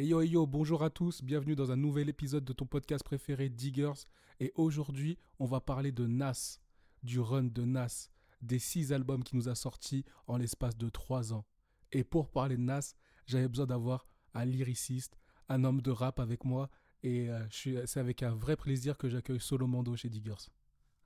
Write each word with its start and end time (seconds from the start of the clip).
Et 0.00 0.06
yo 0.06 0.22
yo, 0.22 0.46
bonjour 0.46 0.84
à 0.84 0.90
tous, 0.90 1.24
bienvenue 1.24 1.56
dans 1.56 1.72
un 1.72 1.76
nouvel 1.76 2.08
épisode 2.08 2.44
de 2.44 2.52
ton 2.52 2.66
podcast 2.66 3.02
préféré 3.02 3.48
Diggers. 3.48 4.06
Et 4.38 4.52
aujourd'hui, 4.54 5.18
on 5.40 5.44
va 5.44 5.60
parler 5.60 5.90
de 5.90 6.06
Nas, 6.06 6.60
du 7.02 7.18
run 7.18 7.42
de 7.42 7.64
Nas, 7.64 8.08
des 8.40 8.60
six 8.60 8.92
albums 8.92 9.24
qu'il 9.24 9.38
nous 9.38 9.48
a 9.48 9.56
sortis 9.56 10.04
en 10.28 10.36
l'espace 10.36 10.76
de 10.76 10.88
trois 10.88 11.32
ans. 11.32 11.44
Et 11.90 12.04
pour 12.04 12.30
parler 12.30 12.56
de 12.56 12.62
Nas, 12.62 12.94
j'avais 13.26 13.48
besoin 13.48 13.66
d'avoir 13.66 14.06
un 14.34 14.44
lyriciste, 14.44 15.18
un 15.48 15.64
homme 15.64 15.82
de 15.82 15.90
rap 15.90 16.20
avec 16.20 16.44
moi. 16.44 16.70
Et 17.02 17.28
euh, 17.28 17.44
c'est 17.50 17.98
avec 17.98 18.22
un 18.22 18.36
vrai 18.36 18.54
plaisir 18.54 18.98
que 18.98 19.08
j'accueille 19.08 19.40
Solomando 19.40 19.96
chez 19.96 20.08
Diggers. 20.08 20.46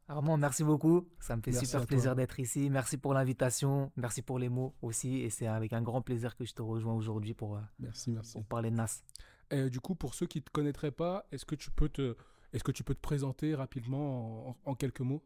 Armand, 0.09 0.37
merci 0.37 0.64
beaucoup. 0.64 1.09
Ça 1.21 1.37
me 1.37 1.43
fait 1.43 1.53
Merci 1.53 1.66
super 1.66 1.87
plaisir 1.87 2.14
d'être 2.16 2.39
ici. 2.41 2.68
Merci 2.71 2.98
pour 2.98 3.14
l'invitation. 3.14 3.93
Merci 3.96 4.21
pour 4.23 4.39
les 4.39 4.48
mots 4.48 4.75
aussi. 4.82 5.18
Et 5.18 5.30
c'est 5.30 5.46
avec 5.46 5.73
un 5.73 5.80
grand 5.82 6.03
plaisir 6.03 6.36
que 6.36 6.45
je 6.45 6.53
te 6.53 6.61
rejoins 6.62 6.95
aujourd'hui 6.95 7.35
pour, 7.35 7.57
euh, 7.57 7.61
Merci, 7.79 8.11
merci. 8.11 8.32
pour 8.32 8.45
parler 8.45 8.71
de 8.71 8.77
Nas. 8.77 9.03
Et 9.50 9.71
du 9.71 9.80
coup, 9.80 9.95
pour 9.95 10.14
ceux 10.14 10.27
qui 10.27 10.39
ne 10.39 10.43
te 10.45 10.50
connaîtraient 10.50 10.90
pas, 10.90 11.26
est-ce 11.31 11.45
que 11.46 11.54
tu 11.54 11.71
peux 11.71 11.89
te, 11.89 12.17
est-ce 12.53 12.64
que 12.64 12.73
tu 12.73 12.85
peux 12.85 12.95
te 12.95 13.00
présenter 13.00 13.54
rapidement 13.54 14.49
en, 14.50 14.57
en 14.64 14.75
quelques 14.75 15.00
mots? 15.00 15.23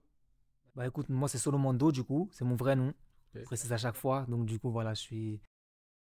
Bah 0.75 0.87
écoute, 0.87 1.09
moi 1.09 1.27
c'est 1.29 1.39
Solomando 1.39 1.91
du 1.91 2.05
coup. 2.05 2.29
C'est 2.33 2.45
mon 2.45 2.55
vrai 2.55 2.77
nom. 2.77 2.89
Ok. 2.91 2.95
Je 3.37 3.41
précise 3.43 3.73
à 3.73 3.79
chaque 3.79 3.97
fois. 3.97 4.27
Donc 4.29 4.47
du 4.47 4.59
coup, 4.59 4.71
voilà, 4.71 4.95
je 4.95 5.01
suis, 5.01 5.41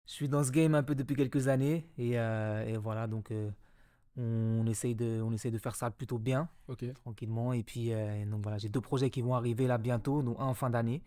je 0.07 0.13
suis 0.13 0.29
dans 0.29 0.43
ce 0.43 0.51
game 0.51 0.75
un 0.75 0.83
peu 0.83 0.95
depuis 0.95 1.15
quelques 1.15 1.47
années. 1.49 1.89
Et, 1.99 2.19
euh, 2.19 2.65
et 2.67 2.77
voilà, 2.79 3.07
donc 3.07 3.31
euh, 3.31 3.51
on, 4.17 4.67
essaye 4.67 4.95
de, 4.95 5.21
on 5.23 5.33
essaye 5.33 5.51
de 5.53 5.59
faire 5.59 5.75
ça 5.77 5.91
plutôt 5.91 6.19
bien, 6.19 6.49
tranquillement. 6.95 7.53
Et 7.53 7.63
puis, 7.63 7.93
euh, 7.93 8.25
donc 8.27 8.43
voilà, 8.43 8.59
j'ai 8.59 8.69
deux 8.69 8.81
projets 8.81 9.11
qui 9.11 9.21
vont 9.23 9.35
arriver 9.35 9.67
là 9.67 9.79
bientôt, 9.79 10.23
dont 10.23 10.39
un 10.39 10.47
en 10.47 10.55
fin 10.55 10.71
d'année. 10.71 11.03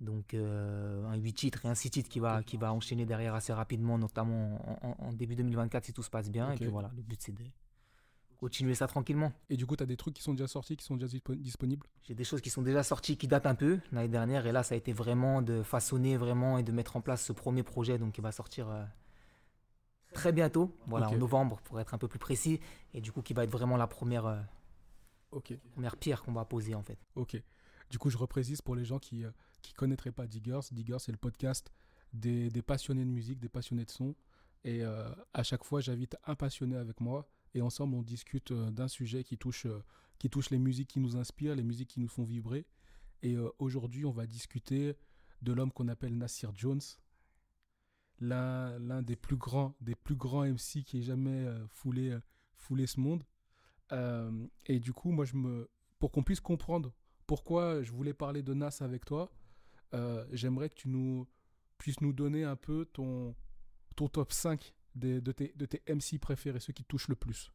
Donc 0.00 0.34
euh, 0.34 1.04
un 1.06 1.16
8 1.16 1.32
titres 1.34 1.64
et 1.64 1.68
un 1.68 1.74
6 1.74 1.90
titres 1.90 2.08
qui 2.08 2.18
va, 2.18 2.42
qui 2.42 2.56
va 2.56 2.72
enchaîner 2.72 3.06
derrière 3.06 3.34
assez 3.34 3.52
rapidement, 3.52 3.98
notamment 3.98 4.60
en, 4.82 4.88
en- 4.88 4.96
en 5.08 5.12
début 5.12 5.36
2024 5.36 5.84
si 5.84 5.92
tout 5.92 6.02
se 6.02 6.10
passe 6.10 6.28
bien. 6.30 6.46
Et 6.52 6.56
puis 6.56 6.64
voilà, 6.72 6.90
le 6.96 7.02
but 7.02 7.20
c'est 7.22 7.32
de 7.32 7.44
continuer 8.38 8.74
ça 8.74 8.88
tranquillement. 8.88 9.32
Et 9.50 9.56
du 9.56 9.66
coup, 9.66 9.76
tu 9.76 9.84
as 9.84 9.86
des 9.86 9.96
trucs 9.96 10.14
qui 10.14 10.22
sont 10.22 10.32
déjà 10.34 10.48
sortis, 10.48 10.76
qui 10.76 10.84
sont 10.84 10.96
déjà 10.96 11.06
dispo- 11.06 11.36
disponibles? 11.36 11.86
J'ai 12.02 12.14
des 12.14 12.24
choses 12.24 12.40
qui 12.40 12.50
sont 12.50 12.62
déjà 12.62 12.82
sorties 12.82 13.16
qui 13.16 13.28
datent 13.28 13.46
un 13.46 13.54
peu 13.54 13.78
l'année 13.92 14.08
dernière 14.08 14.44
et 14.46 14.50
là 14.52 14.64
ça 14.64 14.74
a 14.74 14.78
été 14.78 14.92
vraiment 14.92 15.42
de 15.42 15.62
façonner 15.62 16.16
vraiment 16.16 16.58
et 16.58 16.64
de 16.64 16.72
mettre 16.72 16.96
en 16.96 17.00
place 17.00 17.24
ce 17.24 17.32
premier 17.32 17.62
projet 17.62 17.98
donc 17.98 18.12
qui 18.14 18.20
va 18.20 18.32
sortir 18.32 18.68
euh, 18.68 18.82
très 20.12 20.32
bientôt, 20.32 20.76
voilà 20.86 21.08
en 21.08 21.16
novembre 21.16 21.60
pour 21.64 21.80
être 21.80 21.94
un 21.94 21.98
peu 21.98 22.08
plus 22.08 22.18
précis 22.18 22.60
et 22.94 23.00
du 23.00 23.12
coup 23.12 23.22
qui 23.22 23.34
va 23.34 23.44
être 23.44 23.50
vraiment 23.50 23.76
la 23.76 23.86
première, 23.86 24.26
euh, 24.26 24.40
première 25.72 25.96
pierre 25.96 26.22
qu'on 26.22 26.32
va 26.32 26.44
poser 26.44 26.74
en 26.74 26.82
fait. 26.82 26.98
ok. 27.16 27.42
Du 27.90 27.98
coup, 27.98 28.08
je 28.08 28.16
reprécise 28.16 28.62
pour 28.62 28.74
les 28.74 28.86
gens 28.86 28.98
qui 28.98 29.16
ne 29.16 29.30
connaîtraient 29.76 30.12
pas 30.12 30.26
Diggers. 30.26 30.60
Diggers, 30.70 30.96
c'est 30.98 31.12
le 31.12 31.18
podcast 31.18 31.70
des, 32.14 32.48
des 32.48 32.62
passionnés 32.62 33.04
de 33.04 33.10
musique, 33.10 33.38
des 33.38 33.50
passionnés 33.50 33.84
de 33.84 33.90
son. 33.90 34.14
Et 34.64 34.82
euh, 34.82 35.10
à 35.34 35.42
chaque 35.42 35.62
fois, 35.62 35.82
j'invite 35.82 36.16
un 36.24 36.34
passionné 36.34 36.76
avec 36.76 37.00
moi. 37.00 37.28
Et 37.54 37.60
ensemble, 37.60 37.94
on 37.94 38.02
discute 38.02 38.50
euh, 38.50 38.70
d'un 38.70 38.88
sujet 38.88 39.24
qui 39.24 39.36
touche, 39.36 39.66
euh, 39.66 39.82
qui 40.18 40.30
touche 40.30 40.50
les 40.50 40.58
musiques 40.58 40.88
qui 40.88 41.00
nous 41.00 41.16
inspirent, 41.16 41.54
les 41.54 41.62
musiques 41.62 41.90
qui 41.90 42.00
nous 42.00 42.08
font 42.08 42.24
vibrer. 42.24 42.66
Et 43.22 43.36
euh, 43.36 43.50
aujourd'hui, 43.58 44.04
on 44.04 44.10
va 44.10 44.26
discuter 44.26 44.96
de 45.42 45.52
l'homme 45.52 45.72
qu'on 45.72 45.88
appelle 45.88 46.16
Nasir 46.16 46.52
Jones, 46.54 46.80
l'un 48.26 49.02
des 49.02 49.16
plus 49.16 49.36
grands, 49.36 49.74
des 49.80 49.94
plus 49.94 50.14
grands 50.14 50.44
MC 50.44 50.82
qui 50.84 50.98
ait 50.98 51.02
jamais 51.02 51.44
euh, 51.46 51.66
foulé, 51.68 52.10
euh, 52.10 52.20
foulé 52.56 52.86
ce 52.86 53.00
monde. 53.00 53.24
Euh, 53.92 54.46
et 54.66 54.78
du 54.80 54.92
coup, 54.92 55.10
moi, 55.10 55.24
je 55.24 55.36
me, 55.36 55.68
pour 55.98 56.10
qu'on 56.12 56.22
puisse 56.22 56.40
comprendre 56.40 56.92
pourquoi 57.26 57.82
je 57.82 57.92
voulais 57.92 58.14
parler 58.14 58.42
de 58.42 58.54
Nas 58.54 58.78
avec 58.80 59.04
toi, 59.04 59.30
euh, 59.94 60.24
j'aimerais 60.32 60.68
que 60.68 60.74
tu 60.74 60.88
nous 60.88 61.26
puisses 61.78 62.00
nous 62.00 62.12
donner 62.12 62.44
un 62.44 62.56
peu 62.56 62.86
ton, 62.92 63.34
ton 63.96 64.08
top 64.08 64.32
5 64.32 64.74
des- 64.94 65.20
de, 65.20 65.32
tes, 65.32 65.52
de 65.56 65.66
tes 65.66 65.82
MC 65.88 66.18
préférés, 66.18 66.60
ceux 66.60 66.72
qui 66.72 66.82
te 66.84 66.88
touchent 66.88 67.08
le 67.08 67.16
plus. 67.16 67.52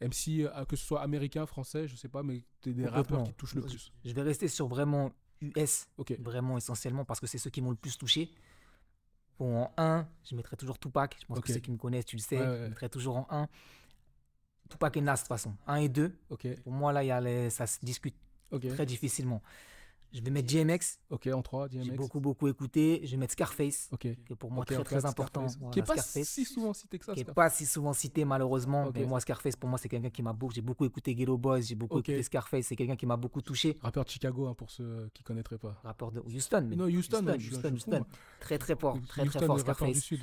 MC, 0.00 0.46
que 0.68 0.76
ce 0.76 0.84
soit 0.86 1.02
américain, 1.02 1.44
français, 1.46 1.86
je 1.86 1.94
sais 1.96 2.08
pas, 2.08 2.22
mais 2.22 2.42
t'es 2.62 2.72
des 2.72 2.84
rappeurs 2.86 3.18
qui 3.24 3.32
te 3.32 3.36
touchent 3.36 3.54
le 3.54 3.62
plus. 3.62 3.92
Je 4.04 4.12
vais 4.14 4.22
rester 4.22 4.48
sur 4.48 4.66
vraiment 4.68 5.12
US 5.42 5.88
vraiment 6.20 6.56
essentiellement 6.56 7.04
parce 7.04 7.20
que 7.20 7.26
c'est 7.26 7.38
ceux 7.38 7.50
qui 7.50 7.60
m'ont 7.60 7.70
le 7.70 7.76
plus 7.76 7.98
touché. 7.98 8.30
Bon, 9.40 9.62
en 9.62 9.72
1, 9.78 10.06
je 10.28 10.36
mettrais 10.36 10.54
toujours 10.56 10.78
Tupac. 10.78 11.16
Je 11.18 11.24
pense 11.24 11.38
Ok. 11.38 11.46
que 11.46 11.52
ceux 11.54 11.60
qui 11.60 11.70
me 11.70 11.78
connaissent, 11.78 12.04
tu 12.04 12.16
le 12.16 12.20
sais, 12.20 12.36
Ouais, 12.36 12.46
ouais, 12.46 12.56
je 12.56 12.62
ouais. 12.62 12.68
mettrais 12.68 12.90
toujours 12.90 13.16
en 13.16 13.26
1. 13.30 13.48
Tupac 14.68 14.96
et 14.98 15.00
Nas, 15.00 15.14
de 15.14 15.18
toute 15.20 15.28
façon. 15.28 15.54
1 15.66 15.76
et 15.76 15.88
2. 15.88 16.14
ok, 16.28 16.46
Pour 16.62 16.72
moi, 16.72 16.92
là, 16.92 17.02
y 17.02 17.10
a 17.10 17.20
les- 17.22 17.48
ça 17.48 17.66
se 17.66 17.78
discute 17.82 18.14
ok. 18.50 18.66
très 18.68 18.84
difficilement. 18.84 19.42
Je 20.12 20.20
vais 20.20 20.30
mettre 20.30 20.52
DMX. 20.52 20.98
Ok, 21.10 21.28
en 21.28 21.40
3, 21.42 21.68
DMX. 21.68 21.84
J'ai 21.84 21.90
beaucoup, 21.92 22.20
beaucoup 22.20 22.48
écouté. 22.48 23.00
Je 23.04 23.10
vais 23.12 23.16
mettre 23.16 23.32
Scarface, 23.32 23.88
Ok. 23.92 24.00
qui 24.00 24.08
est 24.08 24.36
pour 24.36 24.50
moi 24.50 24.64
très, 24.64 24.82
très 24.82 25.04
important. 25.06 25.46
Voilà, 25.58 25.72
qui 25.72 25.78
est 25.78 25.82
pas 25.82 25.94
Scarface, 25.96 26.28
si 26.28 26.44
souvent 26.44 26.72
cité 26.72 26.98
que 26.98 27.04
ça. 27.04 27.14
qui 27.14 27.20
n'est 27.24 27.32
pas 27.32 27.48
si 27.50 27.64
souvent 27.66 27.92
cité, 27.92 28.24
malheureusement. 28.24 28.86
Ok. 28.86 28.94
Mais 28.96 29.04
moi, 29.06 29.20
Scarface, 29.20 29.56
pour 29.56 29.68
moi, 29.68 29.78
c'est 29.78 29.88
quelqu'un 29.88 30.10
qui 30.10 30.22
m'a 30.22 30.32
beaucoup. 30.32 30.52
J'ai 30.54 30.62
beaucoup 30.62 30.84
écouté 30.84 31.14
Ghetto 31.14 31.38
Boys, 31.38 31.60
j'ai 31.60 31.74
beaucoup 31.76 31.98
écouté 31.98 32.22
Scarface. 32.22 32.66
C'est 32.66 32.76
quelqu'un 32.76 32.96
qui 32.96 33.06
m'a 33.06 33.16
beaucoup 33.16 33.40
touché. 33.40 33.78
Rappeur 33.82 34.04
de 34.04 34.10
Chicago, 34.10 34.46
hein, 34.46 34.54
pour 34.54 34.70
ceux 34.70 35.08
qui 35.14 35.22
connaîtraient 35.22 35.58
pas. 35.58 35.78
Rappeur 35.84 36.10
de 36.10 36.20
Houston. 36.20 36.66
mais 36.68 36.76
Non, 36.76 36.86
Houston, 36.86 37.24
Houston, 37.28 37.72
Houston. 37.74 37.90
moi. 37.98 38.06
Très, 38.40 38.58
très 38.58 38.74
fort. 38.76 38.98
Très, 39.06 39.22
Houston, 39.22 39.38
très 39.38 39.46
fort, 39.46 39.56
du 39.56 39.62
Scarface. 39.62 39.98
Sud. 40.00 40.20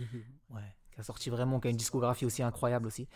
Ouais, 0.49 0.61
qui 0.91 0.99
a 0.99 1.03
sorti 1.03 1.29
vraiment, 1.29 1.59
qui 1.59 1.67
a 1.67 1.71
une 1.71 1.77
discographie 1.77 2.25
aussi 2.25 2.43
incroyable 2.43 2.87
aussi. 2.87 3.07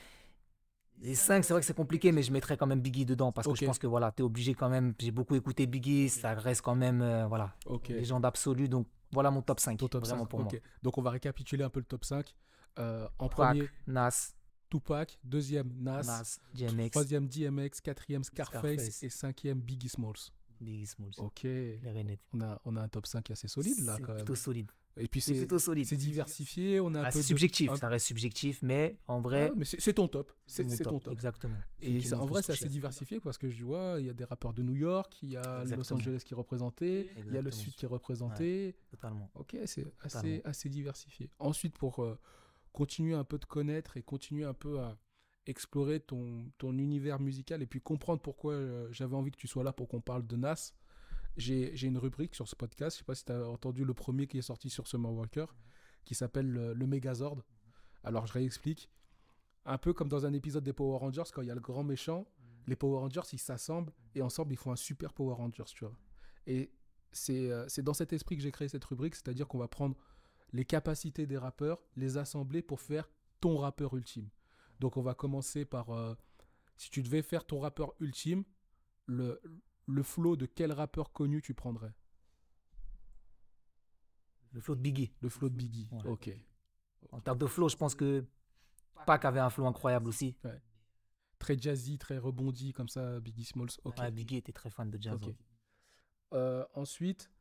Les 1.02 1.16
5, 1.16 1.44
c'est 1.44 1.54
vrai 1.54 1.62
que 1.62 1.66
c'est 1.66 1.74
compliqué, 1.76 2.12
mais 2.12 2.22
je 2.22 2.32
mettrais 2.32 2.58
quand 2.58 2.68
même 2.68 2.80
Biggie 2.82 3.06
dedans 3.06 3.32
parce 3.32 3.48
que 3.48 3.56
je 3.56 3.66
pense 3.66 3.80
que 3.80 3.88
voilà, 3.88 4.12
t'es 4.12 4.22
obligé 4.24 4.54
quand 4.54 4.70
même. 4.70 4.94
J'ai 5.00 5.12
beaucoup 5.12 5.36
écouté 5.36 5.66
Biggie, 5.66 6.10
ça 6.10 6.34
reste 6.36 6.62
quand 6.62 6.76
même, 6.76 7.02
euh, 7.02 7.26
voilà, 7.28 7.56
Ok. 7.66 7.90
légende 7.90 8.24
absolue. 8.26 8.70
Donc 8.70 8.88
voilà 9.12 9.32
mon 9.32 9.42
top 9.42 9.60
5. 9.60 9.78
Ton 9.80 9.88
top 9.88 10.06
vraiment 10.06 10.24
5. 10.24 10.30
pour 10.30 10.40
moi. 10.42 10.52
Donc 10.84 10.98
on 10.98 11.02
va 11.02 11.10
récapituler 11.10 11.64
un 11.64 11.70
peu 11.70 11.80
le 11.80 11.86
top 11.86 12.06
5. 12.06 12.36
Euh, 12.80 13.08
en 13.20 13.28
Tupac, 13.28 13.48
premier, 13.48 13.70
Nas, 13.88 14.34
Tupac. 14.70 15.20
Deuxième, 15.24 15.74
Nas. 15.80 16.04
Nas, 16.04 16.40
DMX, 16.54 16.92
Troisième, 16.92 17.28
DMX. 17.28 17.82
Quatrième, 17.82 18.24
Scarface. 18.24 18.62
Scarface. 18.62 19.04
Et 19.04 19.10
cinquième, 19.10 19.60
Biggie 19.60 19.90
Smalls. 19.90 20.30
Biggie 20.62 20.86
Smalls. 20.86 21.14
Ok. 21.18 21.46
On 22.34 22.42
a, 22.42 22.62
on 22.64 22.76
a 22.78 22.82
un 22.82 22.88
top 22.88 23.08
5 23.08 23.32
assez 23.32 23.48
solide 23.48 23.84
là 23.84 23.98
quand 23.98 24.10
même. 24.10 24.18
plutôt 24.18 24.36
solide. 24.36 24.72
Et 24.97 25.07
puis 25.07 25.22
C'est 25.22 25.34
c'est 25.34 25.40
plutôt 25.40 25.57
solide. 25.59 25.85
c'est 25.85 25.96
diversifié. 25.96 26.79
On 26.81 26.94
a 26.96 27.00
un 27.00 27.03
Ah, 27.03 27.06
peu 27.07 27.12
c'est 27.13 27.19
de- 27.19 27.24
subjectif, 27.24 27.74
ça 27.75 27.88
reste 27.88 28.06
subjectif, 28.07 28.62
mais 28.62 28.97
en 29.07 29.22
vrai, 29.22 29.50
Ouais, 29.50 29.56
mais 29.57 29.66
c'est 29.66 29.94
ton 29.94 30.07
top. 30.07 30.31
C'est 30.46 30.66
ton 30.84 31.00
top. 31.00 31.13
Exactement. 31.13 31.56
Et 31.81 32.02
ça- 32.02 32.19
en 32.19 32.25
vrai, 32.25 32.41
c'est 32.41 32.52
assez 32.52 32.68
diversifié 32.69 33.19
parce 33.19 33.38
que 33.38 33.50
je 33.50 33.63
vois, 33.63 33.96
il 34.00 34.06
y 34.06 34.09
a 34.09 34.13
des 34.13 34.25
rappeurs 34.25 34.53
de 34.53 34.62
New 34.63 34.75
York, 34.75 35.18
il 35.24 35.29
y 35.31 35.38
a 35.38 35.63
Los. 35.63 35.94
Angeles 35.94 36.24
qui 36.25 36.34
est 36.34 36.38
représenté, 36.38 37.09
il 37.25 37.34
y 37.34 37.38
a 37.38 37.41
le. 37.41 37.52
Sud 37.52 37.74
qui 37.74 37.85
est 37.85 37.88
représenté. 37.88 38.75
Totalement. 38.90 39.29
Ok, 39.35 39.56
c'est 39.66 39.85
assez, 40.02 40.41
assez 40.44 40.68
diversifié. 40.69 41.29
Ensuite, 41.40 41.78
pour 41.78 42.03
euh, 42.03 42.18
continuer 42.73 43.13
un 43.13 43.23
peu 43.23 43.38
de 43.38 43.46
connaître 43.46 43.97
et 43.97 44.02
continuer 44.03 44.44
un 44.46 44.53
peu 44.53 44.79
à 44.79 44.97
explorer 45.47 46.00
ton, 46.00 46.46
ton 46.58 46.78
univers 46.78 47.19
musical 47.19 47.62
et 47.62 47.66
puis 47.66 47.81
comprendre 47.81 48.22
pourquoi 48.22 48.53
euh, 48.53 48.88
j'avais 48.91 49.16
envie 49.16 49.31
que 49.31 49.38
tu 49.38 49.47
sois 49.47 49.63
là 49.63 49.73
pour 49.73 49.88
qu'on 49.88 50.00
parle 50.02 50.25
de 50.28 50.35
Nas, 50.35 50.72
j'ai 51.38 51.88
une 51.88 51.97
rubrique 51.97 52.36
sur 52.36 52.47
ce 52.47 52.56
podcast. 52.56 52.97
Je 52.97 53.00
sais 53.00 53.06
pas 53.06 53.16
si 53.16 53.25
tu 53.25 53.31
as 53.31 53.47
entendu 53.47 53.86
le 53.86 53.94
premier 53.94 54.28
qui 54.28 54.38
est 54.38 54.44
sorti 54.44 54.69
sur 54.69 54.88
Summer 54.88 55.12
Walker, 55.12 55.46
qui 56.06 56.16
s'appelle 56.16 56.50
le, 56.50 56.74
le 56.74 56.88
Megazord. 56.88 57.42
Alors, 58.03 58.25
je 58.28 58.34
réexplique. 58.34 58.90
Un 59.66 59.78
peu 59.78 59.94
comme 59.94 60.09
dans 60.09 60.25
un 60.25 60.34
épisode 60.34 60.64
des 60.64 60.74
Power 60.74 60.97
Rangers, 60.97 61.24
quand 61.34 61.44
il 61.44 61.47
y 61.47 61.52
a 61.52 61.56
le 61.56 61.62
grand 61.62 61.84
méchant, 61.84 62.28
les 62.68 62.75
Power 62.75 63.00
Rangers, 63.00 63.22
ils 63.34 63.40
s'assemblent 63.40 63.94
et 64.16 64.22
ensemble, 64.22 64.53
ils 64.53 64.58
font 64.58 64.72
un 64.72 64.75
super 64.75 65.14
Power 65.14 65.36
Rangers, 65.36 65.66
tu 65.74 65.86
vois. 65.86 65.96
Et 66.47 66.72
c'est 67.12 67.52
euh, 67.52 67.68
dans 67.84 67.94
cet 67.94 68.14
esprit 68.14 68.38
que 68.38 68.44
j'ai 68.44 68.52
créé 68.52 68.68
cette 68.68 68.86
rubrique, 68.86 69.16
c'est-à-dire 69.16 69.47
qu'on 69.47 69.59
va 69.59 69.68
prendre 69.68 69.96
les 70.53 70.66
capacités 70.66 71.28
des 71.28 71.38
rappeurs, 71.38 71.80
les 71.96 72.18
assembler 72.18 72.62
pour 72.62 72.81
faire 72.81 73.09
ton 73.40 73.58
rappeur 73.58 73.96
ultime. 73.96 74.30
Donc 74.80 74.97
on 74.97 75.02
va 75.02 75.14
commencer 75.14 75.66
par, 75.66 75.91
euh, 75.91 76.16
si 76.78 76.90
tu 76.90 77.03
devais 77.03 77.22
faire 77.22 77.46
ton 77.46 77.59
rappeur 77.59 77.94
ultime, 78.00 78.44
le, 79.06 79.41
le 79.88 80.03
flow 80.03 80.36
de 80.36 80.46
quel 80.46 80.72
rappeur 80.72 81.12
connu 81.12 81.42
tu 81.42 81.53
prendrais? 81.53 81.94
Le 84.52 84.59
flow 84.59 84.75
de 84.75 84.81
Biggie. 84.81 85.14
Le 85.22 85.30
flow 85.30 85.50
de 85.50 85.56
Biggie. 85.56 85.88
Ouais. 85.92 86.08
Ok. 86.08 86.30
En 87.12 87.22
termes 87.22 87.38
de 87.38 87.47
flow, 87.47 87.69
je 87.69 87.78
pense 87.78 87.96
que 87.96 88.25
Pac 89.06 89.25
avait 89.25 89.40
un 89.40 89.50
flow 89.50 89.66
incroyable 89.66 90.08
aussi. 90.08 90.35
Très 91.40 91.58
jazzy, 91.58 91.97
très 91.97 92.17
rebondi 92.17 92.73
comme 92.73 92.90
ça, 92.90 93.20
Biggie 93.20 93.46
Smalls. 93.46 93.72
Ok. 93.84 93.97
Ouais, 93.97 94.11
Biggie 94.11 94.38
était 94.38 94.52
très 94.52 94.70
fan 94.70 94.90
de 94.91 95.02
jazz. 95.02 95.20
Ouais. 95.23 95.35
Euh, 96.34 96.66
ensuite, 96.76 97.32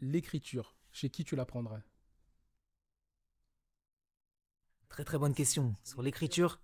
l'écriture. 0.00 0.76
Chez 0.90 1.08
qui 1.08 1.24
tu 1.24 1.36
la 1.36 1.46
prendrais? 1.46 1.82
Très 4.90 5.04
très 5.04 5.16
bonne 5.16 5.34
question. 5.34 5.74
Sur 5.84 6.02
l'écriture, 6.02 6.60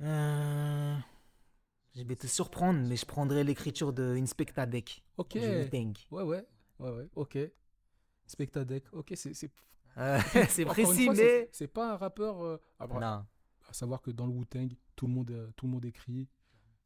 euh, 0.00 0.96
je 1.98 2.04
vais 2.04 2.16
te 2.16 2.26
surprendre, 2.26 2.80
mais 2.88 2.96
je 2.96 3.04
prendrais 3.06 3.44
l'écriture 3.44 3.92
de 3.92 4.16
Inspecta 4.16 4.66
Deck. 4.66 5.02
Ok. 5.16 5.34
Ouais, 6.10 6.22
ouais. 6.22 6.46
Ouais, 6.78 6.90
ouais. 6.90 7.08
Ok. 7.16 7.36
Spectadec. 8.26 8.84
Ok, 8.92 9.12
c'est 9.16 9.34
c'est- 9.34 9.50
Euh, 9.98 10.20
précis, 10.66 11.04
fois, 11.06 11.14
mais. 11.14 11.48
C'est 11.50 11.66
pas 11.66 11.92
un 11.94 11.96
rappeur. 11.96 12.40
euh, 12.42 12.56
après, 12.78 13.00
Non. 13.00 13.06
à 13.68 13.72
savoir 13.72 14.00
que 14.00 14.12
dans 14.12 14.26
le 14.26 14.32
Wu-Tang, 14.32 14.68
tout 14.94 15.08
le 15.08 15.12
monde, 15.12 15.30
euh, 15.32 15.50
tout 15.56 15.66
le 15.66 15.72
monde 15.72 15.84
écrit, 15.84 16.28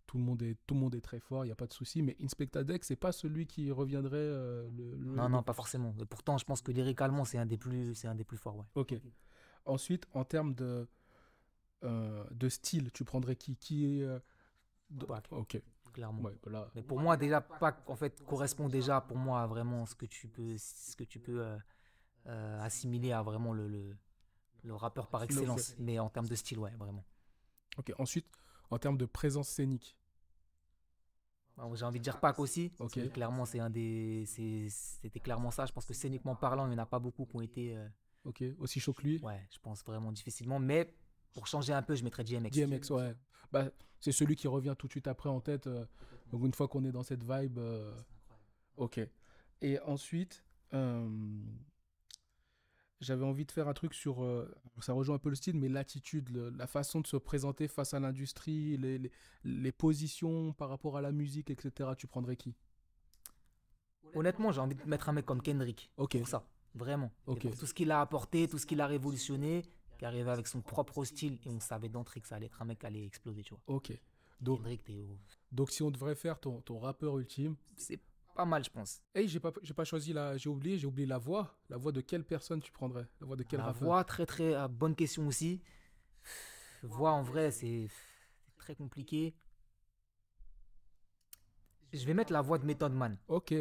tout 0.06 0.16
le 0.16 0.24
monde 0.24 0.40
est, 0.42 0.56
tout 0.66 0.72
le 0.74 0.80
monde 0.80 0.94
est 0.94 1.00
très 1.02 1.20
fort, 1.20 1.44
il 1.44 1.48
y 1.48 1.52
a 1.52 1.54
pas 1.54 1.66
de 1.66 1.74
souci. 1.74 2.00
Mais 2.00 2.16
Inspecta 2.22 2.64
Deck, 2.64 2.84
c'est 2.84 2.96
pas 2.96 3.12
celui 3.12 3.46
qui 3.46 3.70
reviendrait. 3.70 4.16
euh, 4.16 4.66
le, 4.70 4.96
le- 4.96 5.14
Non, 5.14 5.28
non, 5.28 5.42
pas 5.42 5.52
forcément. 5.52 5.94
Et 6.00 6.06
pourtant, 6.06 6.38
je 6.38 6.44
pense 6.46 6.62
que 6.62 6.72
lyricalement, 6.72 7.26
c'est 7.26 7.36
un 7.38 7.44
des 7.44 7.58
plus, 7.58 7.94
c'est 7.94 8.08
un 8.08 8.14
des 8.14 8.24
plus 8.24 8.38
forts. 8.38 8.56
Ouais. 8.56 8.64
Ok. 8.76 8.94
Ensuite, 9.66 10.06
en 10.14 10.24
termes 10.24 10.54
de, 10.54 10.88
euh, 11.84 12.24
de 12.30 12.48
style, 12.48 12.90
tu 12.92 13.04
prendrais 13.04 13.36
qui? 13.36 13.56
Qui 13.56 14.00
est. 14.00 14.08
de- 14.92 15.00
Tupac. 15.00 15.26
Ok. 15.30 15.60
clairement. 15.92 16.22
Ouais, 16.22 16.38
bah 16.42 16.50
là, 16.50 16.70
Mais 16.74 16.82
pour 16.82 16.98
moi, 17.00 17.16
déjà, 17.16 17.40
Pac, 17.40 17.88
en 17.88 17.96
fait, 17.96 18.24
correspond 18.24 18.68
déjà 18.68 19.00
pour 19.00 19.16
moi 19.18 19.42
à 19.42 19.46
vraiment 19.46 19.84
ce 19.86 19.94
que 19.94 20.06
tu 20.06 20.28
peux, 20.28 20.56
ce 20.58 20.96
que 20.96 21.04
tu 21.04 21.18
peux 21.20 21.44
euh, 21.44 21.58
euh, 22.26 22.60
assimiler 22.62 23.12
à 23.12 23.22
vraiment 23.22 23.52
le, 23.52 23.68
le, 23.68 23.96
le 24.64 24.74
rappeur 24.74 25.08
par 25.08 25.22
excellence. 25.22 25.74
Mais 25.78 25.98
en 25.98 26.08
termes 26.08 26.28
de 26.28 26.34
style, 26.34 26.58
ouais, 26.58 26.74
vraiment. 26.76 27.04
ok. 27.78 27.92
Ensuite, 27.98 28.26
en 28.70 28.78
termes 28.78 28.96
de 28.96 29.06
présence 29.06 29.48
scénique. 29.48 29.96
Alors, 31.58 31.76
J'ai 31.76 31.84
envie 31.84 31.98
de 31.98 32.04
dire 32.04 32.18
Pac 32.20 32.38
aussi. 32.38 32.70
parce 32.70 32.92
Ok. 32.96 33.02
que 33.02 33.08
clairement, 33.08 33.44
c'est 33.44 33.60
un 33.60 33.68
des, 33.70 34.24
c'était 34.26 35.20
clairement 35.20 35.50
ça. 35.50 35.66
Je 35.66 35.72
pense 35.72 35.84
que 35.84 35.92
scéniquement 35.94 36.34
parlant, 36.34 36.66
il 36.66 36.70
n'y 36.70 36.76
en 36.76 36.78
a 36.82 36.86
pas 36.86 36.98
beaucoup 36.98 37.26
qui 37.26 37.36
ont 37.36 37.40
été, 37.42 37.76
euh, 37.76 37.86
Ok. 38.24 38.42
Aussi 38.58 38.78
chaud 38.80 38.92
que 38.94 39.02
lui 39.02 39.18
ouais, 39.18 39.46
je 39.50 39.58
pense 39.58 39.84
vraiment 39.84 40.12
difficilement. 40.12 40.58
Mais 40.60 40.94
pour 41.34 41.46
changer 41.46 41.72
un 41.72 41.82
peu, 41.82 41.94
je 41.96 42.04
mettrais 42.04 42.22
DMX. 42.24 42.50
DMX, 42.50 42.90
ouais. 42.90 43.14
Bah, 43.50 43.68
c'est 44.02 44.12
celui 44.12 44.36
qui 44.36 44.48
revient 44.48 44.74
tout 44.78 44.86
de 44.88 44.92
suite 44.92 45.06
après 45.08 45.30
en 45.30 45.40
tête. 45.40 45.66
euh, 45.68 45.86
donc 46.30 46.44
une 46.44 46.52
fois 46.52 46.68
qu'on 46.68 46.84
est 46.84 46.92
dans 46.92 47.02
cette 47.02 47.24
vibe. 47.24 47.58
euh, 47.58 47.94
ok. 48.76 49.00
Et 49.62 49.78
ensuite, 49.80 50.44
euh, 50.74 51.08
j'avais 53.00 53.24
envie 53.24 53.44
de 53.44 53.52
faire 53.52 53.68
un 53.68 53.74
truc 53.74 53.94
sur. 53.94 54.22
euh, 54.24 54.52
ça 54.80 54.92
rejoint 54.92 55.16
un 55.16 55.18
peu 55.18 55.28
le 55.28 55.34
style, 55.36 55.56
mais 55.56 55.68
l'attitude, 55.68 56.30
la 56.56 56.66
façon 56.66 57.00
de 57.00 57.06
se 57.06 57.16
présenter 57.16 57.68
face 57.68 57.94
à 57.94 58.00
l'industrie, 58.00 58.76
les, 58.76 58.98
les, 58.98 59.10
les 59.44 59.72
positions 59.72 60.52
par 60.52 60.68
rapport 60.68 60.96
à 60.96 61.00
la 61.00 61.12
musique, 61.12 61.50
etc. 61.50 61.90
Tu 61.96 62.06
prendrais 62.06 62.36
qui? 62.36 62.54
Honnêtement, 64.14 64.52
j'ai 64.52 64.60
envie 64.60 64.74
de 64.74 64.84
mettre 64.84 65.08
un 65.08 65.12
mec 65.12 65.24
comme 65.24 65.40
Kendrick. 65.42 65.90
Ok. 65.96 66.18
Pour 66.18 66.28
ça, 66.28 66.44
vraiment. 66.74 67.12
Et 67.28 67.30
Ok. 67.30 67.40
pour 67.42 67.56
tout 67.56 67.66
ce 67.66 67.74
qu'il 67.74 67.90
a 67.90 68.00
apporté, 68.00 68.46
tout 68.48 68.58
ce 68.58 68.66
qu'il 68.66 68.80
a 68.80 68.86
révolutionné, 68.86 69.62
qui 70.02 70.06
arrivait 70.06 70.32
avec 70.32 70.48
son 70.48 70.60
propre 70.62 71.04
style, 71.04 71.38
et 71.44 71.48
on 71.48 71.60
savait 71.60 71.88
d'entrée 71.88 72.20
que 72.20 72.26
ça 72.26 72.34
allait 72.34 72.46
être 72.46 72.60
un 72.60 72.64
mec 72.64 72.80
qui 72.80 72.86
allait 72.86 73.04
exploser, 73.06 73.44
tu 73.44 73.54
vois. 73.54 73.62
Ok. 73.68 73.92
Donc, 74.40 74.58
Kendrick, 74.58 74.82
donc 75.52 75.70
si 75.70 75.80
on 75.84 75.92
devrait 75.92 76.16
faire 76.16 76.40
ton, 76.40 76.60
ton 76.60 76.80
rappeur 76.80 77.16
ultime. 77.20 77.54
c'est 77.76 78.00
pas 78.34 78.44
mal, 78.44 78.64
je 78.64 78.70
pense. 78.70 79.00
Hey, 79.14 79.28
j'ai 79.28 79.38
pas, 79.38 79.52
j'ai 79.62 79.74
pas 79.74 79.84
choisi 79.84 80.12
la. 80.12 80.36
J'ai 80.36 80.48
oublié, 80.48 80.76
j'ai 80.76 80.88
oublié 80.88 81.06
la 81.06 81.18
voix. 81.18 81.56
La 81.70 81.76
voix 81.76 81.92
de 81.92 82.00
quelle 82.00 82.24
personne 82.24 82.60
tu 82.60 82.72
prendrais? 82.72 83.06
La 83.20 83.28
voix 83.28 83.36
de 83.36 83.44
quel 83.44 83.60
La 83.60 83.66
rappeur? 83.66 83.82
voix, 83.82 84.02
très 84.02 84.26
très 84.26 84.54
euh, 84.56 84.66
bonne 84.66 84.96
question 84.96 85.24
aussi. 85.28 85.62
Voix 86.82 87.12
en 87.12 87.22
vrai, 87.22 87.52
c'est 87.52 87.86
très 88.56 88.74
compliqué. 88.74 89.36
Je 91.92 92.04
vais 92.06 92.14
mettre 92.14 92.32
la 92.32 92.40
voix 92.40 92.58
de 92.58 92.64
Method 92.64 92.92
Man. 92.92 93.16
Ok, 93.28 93.54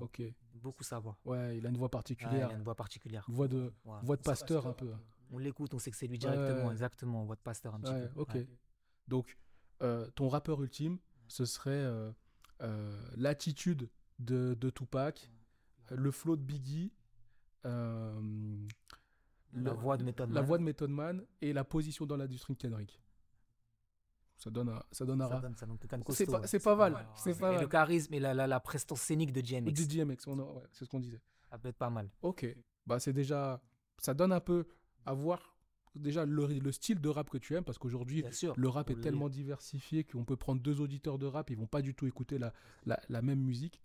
ok. 0.00 0.22
Beaucoup 0.54 0.82
sa 0.82 0.98
voix. 0.98 1.18
Ouais, 1.26 1.58
il 1.58 1.66
a 1.66 1.68
une 1.68 1.76
voix 1.76 1.88
Ouais, 1.88 1.88
il 1.88 1.90
particulière. 1.90 2.48
a 2.48 2.54
une 2.54 2.62
voix 2.62 2.74
particulière. 2.74 3.26
Voix 3.28 3.48
de, 3.48 3.70
Ouais. 3.84 3.98
voix 4.02 4.16
de 4.16 4.22
pasteur 4.22 4.66
un 4.66 4.72
peu. 4.72 4.94
On 5.30 5.38
l'écoute, 5.38 5.74
on 5.74 5.78
sait 5.78 5.90
que 5.90 5.96
c'est 5.96 6.06
lui 6.06 6.18
directement, 6.18 6.70
exactement. 6.72 7.24
Voix 7.24 7.36
de 7.36 7.40
pasteur 7.40 7.74
un 7.74 7.80
petit 7.80 7.92
peu. 7.92 8.20
ok. 8.20 8.36
Donc, 9.08 9.36
euh, 9.82 10.08
ton 10.10 10.28
rappeur 10.28 10.62
ultime, 10.62 10.98
ce 11.28 11.44
serait 11.44 11.70
euh, 11.72 12.10
euh, 12.62 13.00
l'attitude 13.16 13.88
de, 14.18 14.54
de 14.60 14.70
Tupac, 14.70 15.30
le 15.90 16.10
flow 16.10 16.36
de 16.36 16.42
Biggie, 16.42 16.92
La 17.64 17.70
le- 19.52 19.70
voix 19.72 19.96
de 19.96 20.04
Method 20.04 20.28
la 20.30 20.40
Man. 20.40 20.44
voix 20.46 20.58
de 20.58 20.62
Method 20.62 20.90
Man 20.90 21.24
et 21.40 21.52
la 21.52 21.64
position 21.64 22.06
dans 22.06 22.16
l'industrie 22.16 22.54
de 22.54 22.58
Kendrick. 22.58 23.00
Ça 24.36 24.50
donne 24.50 24.68
un, 24.68 24.80
ça 24.92 25.04
donne 25.04 25.20
un 25.20 25.26
Ça 25.28 25.34
rap. 25.34 25.42
donne, 25.42 25.56
ça 25.56 25.66
donne 25.66 25.78
quelqu'un 25.78 25.98
de 25.98 26.04
C'est 26.12 26.26
pas, 26.26 26.40
ouais. 26.40 26.46
c'est 26.46 26.60
pas 26.62 26.76
mal. 26.76 27.06
C'est 27.16 27.36
pas 27.38 27.50
Et 27.50 27.54
le 27.54 27.60
mal. 27.60 27.68
charisme 27.68 28.14
et 28.14 28.20
la, 28.20 28.34
la, 28.34 28.46
la 28.46 28.60
prestance 28.60 29.00
scénique 29.00 29.32
de 29.32 29.40
DMX. 29.40 29.72
Du 29.72 29.86
DMX, 29.86 30.26
on 30.28 30.38
a- 30.38 30.42
ouais, 30.44 30.62
c'est 30.70 30.84
ce 30.84 30.90
qu'on 30.90 31.00
disait. 31.00 31.20
Ça 31.50 31.58
peut 31.58 31.68
être 31.68 31.78
pas 31.78 31.90
mal. 31.90 32.08
Ok, 32.22 32.46
bah 32.86 33.00
c'est 33.00 33.12
déjà, 33.12 33.60
ça 33.98 34.14
donne 34.14 34.32
un 34.32 34.40
peu 34.40 34.66
à 35.08 35.14
voir 35.14 35.56
déjà 35.94 36.24
le, 36.26 36.46
le 36.46 36.72
style 36.72 37.00
de 37.00 37.08
rap 37.08 37.28
que 37.30 37.38
tu 37.38 37.54
aimes 37.56 37.64
parce 37.64 37.78
qu'aujourd'hui 37.78 38.22
le 38.56 38.68
rap 38.68 38.90
est 38.90 38.94
le- 38.94 39.00
tellement 39.00 39.28
diversifié 39.28 40.04
qu'on 40.04 40.24
peut 40.24 40.36
prendre 40.36 40.60
deux 40.62 40.80
auditeurs 40.80 41.18
de 41.18 41.26
rap, 41.26 41.50
ils 41.50 41.56
vont 41.56 41.66
pas 41.66 41.82
du 41.82 41.94
tout 41.94 42.06
écouter 42.06 42.38
la, 42.38 42.52
la, 42.86 43.00
la 43.08 43.22
même 43.22 43.40
musique. 43.40 43.82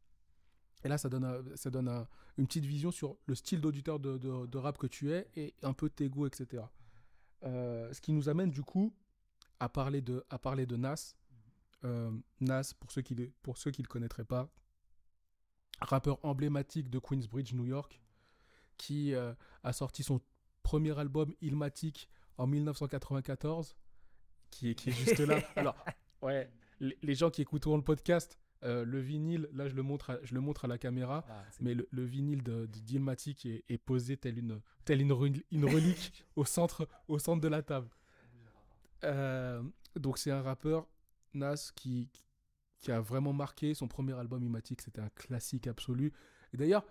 Et 0.83 0.89
là, 0.89 0.97
ça 0.97 1.07
donne, 1.09 1.23
un- 1.23 1.55
ça 1.55 1.69
donne 1.71 1.87
un- 1.87 2.07
une 2.37 2.45
petite 2.45 2.65
vision 2.65 2.91
sur 2.91 3.17
le 3.25 3.35
style 3.35 3.61
d'auditeur 3.61 3.99
de, 3.99 4.17
de- 4.17 4.45
de 4.45 4.57
rap 4.57 4.77
que 4.77 4.85
tu 4.87 5.11
es 5.11 5.29
et 5.35 5.53
un 5.63 5.73
peu 5.73 5.89
tes 5.89 6.09
goûts, 6.09 6.27
etc. 6.27 6.63
Euh, 7.43 7.91
ce 7.93 8.01
qui 8.01 8.11
nous 8.13 8.27
amène 8.29 8.51
du 8.51 8.63
coup 8.63 8.93
à 9.59 9.69
parler 9.69 10.01
de, 10.01 10.23
à 10.29 10.37
parler 10.37 10.65
de 10.65 10.75
Nas. 10.75 11.15
Euh, 11.85 12.11
Nas, 12.41 12.73
pour 12.79 12.91
ceux 12.91 13.01
qui 13.01 13.15
ne 13.15 13.25
pour 13.43 13.57
ceux 13.57 13.71
qui 13.71 13.81
le 13.81 13.87
connaîtraient 13.87 14.25
pas, 14.25 14.49
rappeur 15.81 16.23
emblématique 16.23 16.89
de 16.89 16.99
Queensbridge, 16.99 17.53
New 17.53 17.65
York, 17.65 18.01
qui 18.77 19.13
euh, 19.13 19.33
a 19.63 19.73
sorti 19.73 20.03
son 20.03 20.21
premier 20.63 20.97
album 20.97 21.33
Illmatic 21.41 22.09
en 22.37 22.47
1994, 22.47 23.75
qui 24.49 24.69
est, 24.71 24.75
qui 24.75 24.89
est 24.89 24.93
juste 24.93 25.19
là. 25.19 25.39
Alors, 25.55 25.75
ouais, 26.21 26.49
les, 26.79 27.15
gens 27.15 27.29
qui 27.29 27.41
écouteront 27.41 27.77
le 27.77 27.83
podcast, 27.83 28.39
euh, 28.63 28.83
le 28.85 28.99
vinyle, 28.99 29.49
là 29.53 29.67
je 29.67 29.75
le 29.75 29.83
montre 29.83 30.09
à, 30.11 30.17
je 30.23 30.33
le 30.33 30.41
montre 30.41 30.65
à 30.65 30.67
la 30.67 30.77
caméra, 30.77 31.25
Ah, 31.29 31.43
mais 31.59 31.73
le, 31.73 31.87
le 31.91 32.03
vinyle 32.05 32.41
de, 32.43 32.65
d'Illmatic 32.65 33.45
est, 33.45 33.63
est 33.69 33.77
posé 33.77 34.17
tel 34.17 34.37
une, 34.39 34.61
telle 34.85 35.01
une, 35.01 35.11
rel- 35.11 35.43
une 35.51 35.65
relique 35.65 36.25
au, 36.35 36.45
centre, 36.45 36.87
au 37.07 37.19
centre 37.19 37.41
de 37.41 37.47
la 37.47 37.61
table. 37.61 37.89
Euh, 39.03 39.61
donc 39.95 40.17
c'est 40.17 40.31
un 40.31 40.41
rappeur, 40.41 40.87
Nas, 41.33 41.71
qui, 41.75 42.09
qui 42.79 42.91
a 42.91 43.01
vraiment 43.01 43.33
marqué. 43.33 43.73
Son 43.73 43.87
premier 43.87 44.13
album 44.13 44.43
Illmatic, 44.43 44.81
c'était 44.81 45.01
un 45.01 45.09
classique 45.09 45.67
absolu. 45.67 46.13
Et 46.53 46.57
d'ailleurs, 46.57 46.85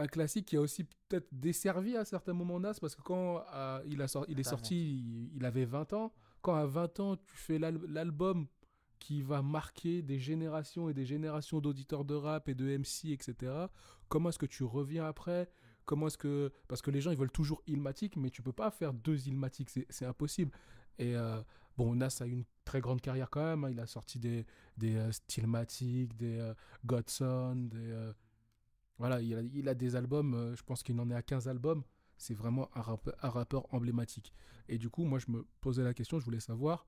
un 0.00 0.06
classique 0.06 0.46
qui 0.46 0.56
a 0.56 0.60
aussi 0.60 0.84
peut-être 0.84 1.28
desservi 1.32 1.96
à 1.96 2.04
certains 2.04 2.32
moments 2.32 2.58
Nas, 2.60 2.74
parce 2.80 2.94
que 2.96 3.02
quand 3.02 3.44
euh, 3.54 3.82
il, 3.86 4.00
a 4.02 4.06
il 4.28 4.38
est 4.40 4.42
sorti, 4.50 4.76
il, 4.98 5.30
il 5.36 5.44
avait 5.44 5.64
20 5.64 5.92
ans. 5.92 6.12
Quand 6.42 6.54
à 6.54 6.66
20 6.66 7.00
ans, 7.00 7.16
tu 7.16 7.36
fais 7.36 7.58
l'al- 7.58 7.80
l'album 7.88 8.46
qui 8.98 9.22
va 9.22 9.40
marquer 9.42 10.02
des 10.02 10.18
générations 10.18 10.88
et 10.90 10.94
des 10.94 11.06
générations 11.06 11.60
d'auditeurs 11.60 12.04
de 12.04 12.14
rap 12.14 12.48
et 12.48 12.54
de 12.54 12.66
MC, 12.76 13.06
etc. 13.12 13.52
Comment 14.08 14.28
est-ce 14.28 14.38
que 14.38 14.46
tu 14.46 14.62
reviens 14.64 15.06
après? 15.06 15.48
Comment 15.86 16.06
est-ce 16.08 16.18
que... 16.18 16.52
Parce 16.68 16.82
que 16.82 16.90
les 16.90 17.00
gens, 17.00 17.10
ils 17.10 17.16
veulent 17.16 17.30
toujours 17.30 17.62
Illmatic, 17.66 18.16
mais 18.16 18.30
tu 18.30 18.42
peux 18.42 18.52
pas 18.52 18.70
faire 18.70 18.92
deux 18.92 19.26
Illmatic, 19.26 19.70
c'est 19.88 20.04
impossible. 20.04 20.52
Et 20.98 21.16
euh, 21.16 21.40
bon, 21.76 21.94
Nas 21.94 22.18
a 22.20 22.26
une 22.26 22.44
très 22.64 22.80
grande 22.80 23.00
carrière 23.00 23.30
quand 23.30 23.42
même. 23.42 23.64
hein. 23.64 23.70
Il 23.70 23.80
a 23.80 23.86
sorti 23.86 24.18
des, 24.18 24.44
des 24.76 24.96
euh, 24.96 25.10
Stillmatic, 25.12 26.16
des 26.16 26.52
Godson, 26.84 27.56
des... 27.70 28.12
voilà, 29.00 29.22
il 29.22 29.34
a, 29.34 29.40
il 29.40 29.66
a 29.66 29.74
des 29.74 29.96
albums, 29.96 30.34
euh, 30.34 30.54
je 30.54 30.62
pense 30.62 30.82
qu'il 30.82 31.00
en 31.00 31.10
est 31.10 31.14
à 31.14 31.22
15 31.22 31.48
albums. 31.48 31.82
C'est 32.18 32.34
vraiment 32.34 32.68
un 32.74 32.82
rappeur, 32.82 33.14
un 33.22 33.30
rappeur 33.30 33.74
emblématique. 33.74 34.30
Et 34.68 34.76
du 34.76 34.90
coup, 34.90 35.04
moi, 35.04 35.18
je 35.18 35.30
me 35.30 35.46
posais 35.62 35.82
la 35.82 35.94
question, 35.94 36.18
je 36.20 36.24
voulais 36.26 36.38
savoir, 36.38 36.86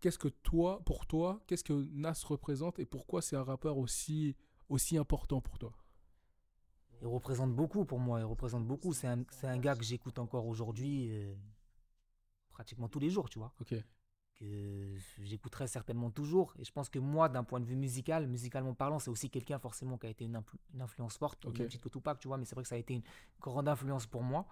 qu'est-ce 0.00 0.18
que 0.18 0.28
toi, 0.28 0.82
pour 0.86 1.06
toi, 1.06 1.42
qu'est-ce 1.46 1.62
que 1.62 1.86
Nas 1.92 2.18
représente 2.24 2.78
et 2.78 2.86
pourquoi 2.86 3.20
c'est 3.20 3.36
un 3.36 3.42
rappeur 3.42 3.76
aussi, 3.76 4.34
aussi 4.70 4.96
important 4.96 5.42
pour 5.42 5.58
toi? 5.58 5.76
Il 7.02 7.06
représente 7.06 7.54
beaucoup 7.54 7.84
pour 7.84 7.98
moi. 7.98 8.20
Il 8.20 8.24
représente 8.24 8.66
beaucoup. 8.66 8.94
C'est 8.94 9.08
un, 9.08 9.22
c'est 9.30 9.46
un 9.46 9.58
gars 9.58 9.76
que 9.76 9.84
j'écoute 9.84 10.18
encore 10.18 10.46
aujourd'hui, 10.46 11.10
euh, 11.10 11.34
pratiquement 12.50 12.88
tous 12.88 13.00
les 13.00 13.10
jours, 13.10 13.28
tu 13.28 13.38
vois. 13.38 13.52
Ok, 13.60 13.74
que 14.42 14.94
j'écouterai 15.22 15.66
certainement 15.66 16.10
toujours. 16.10 16.54
Et 16.58 16.64
je 16.64 16.72
pense 16.72 16.88
que 16.88 16.98
moi, 16.98 17.28
d'un 17.28 17.44
point 17.44 17.60
de 17.60 17.64
vue 17.64 17.76
musical, 17.76 18.26
musicalement 18.26 18.74
parlant, 18.74 18.98
c'est 18.98 19.10
aussi 19.10 19.30
quelqu'un 19.30 19.58
forcément 19.58 19.98
qui 19.98 20.06
a 20.06 20.10
été 20.10 20.24
une, 20.24 20.36
influ- 20.36 20.58
une 20.74 20.82
influence 20.82 21.16
forte, 21.16 21.44
Ok. 21.46 21.54
au 21.54 21.58
même 21.58 21.68
titre 21.68 21.84
que 21.84 21.88
Tupac, 21.88 22.18
tu 22.18 22.28
vois, 22.28 22.36
mais 22.38 22.44
c'est 22.44 22.54
vrai 22.54 22.62
que 22.62 22.68
ça 22.68 22.74
a 22.74 22.78
été 22.78 22.94
une 22.94 23.02
grande 23.40 23.68
influence 23.68 24.06
pour 24.06 24.22
moi. 24.22 24.46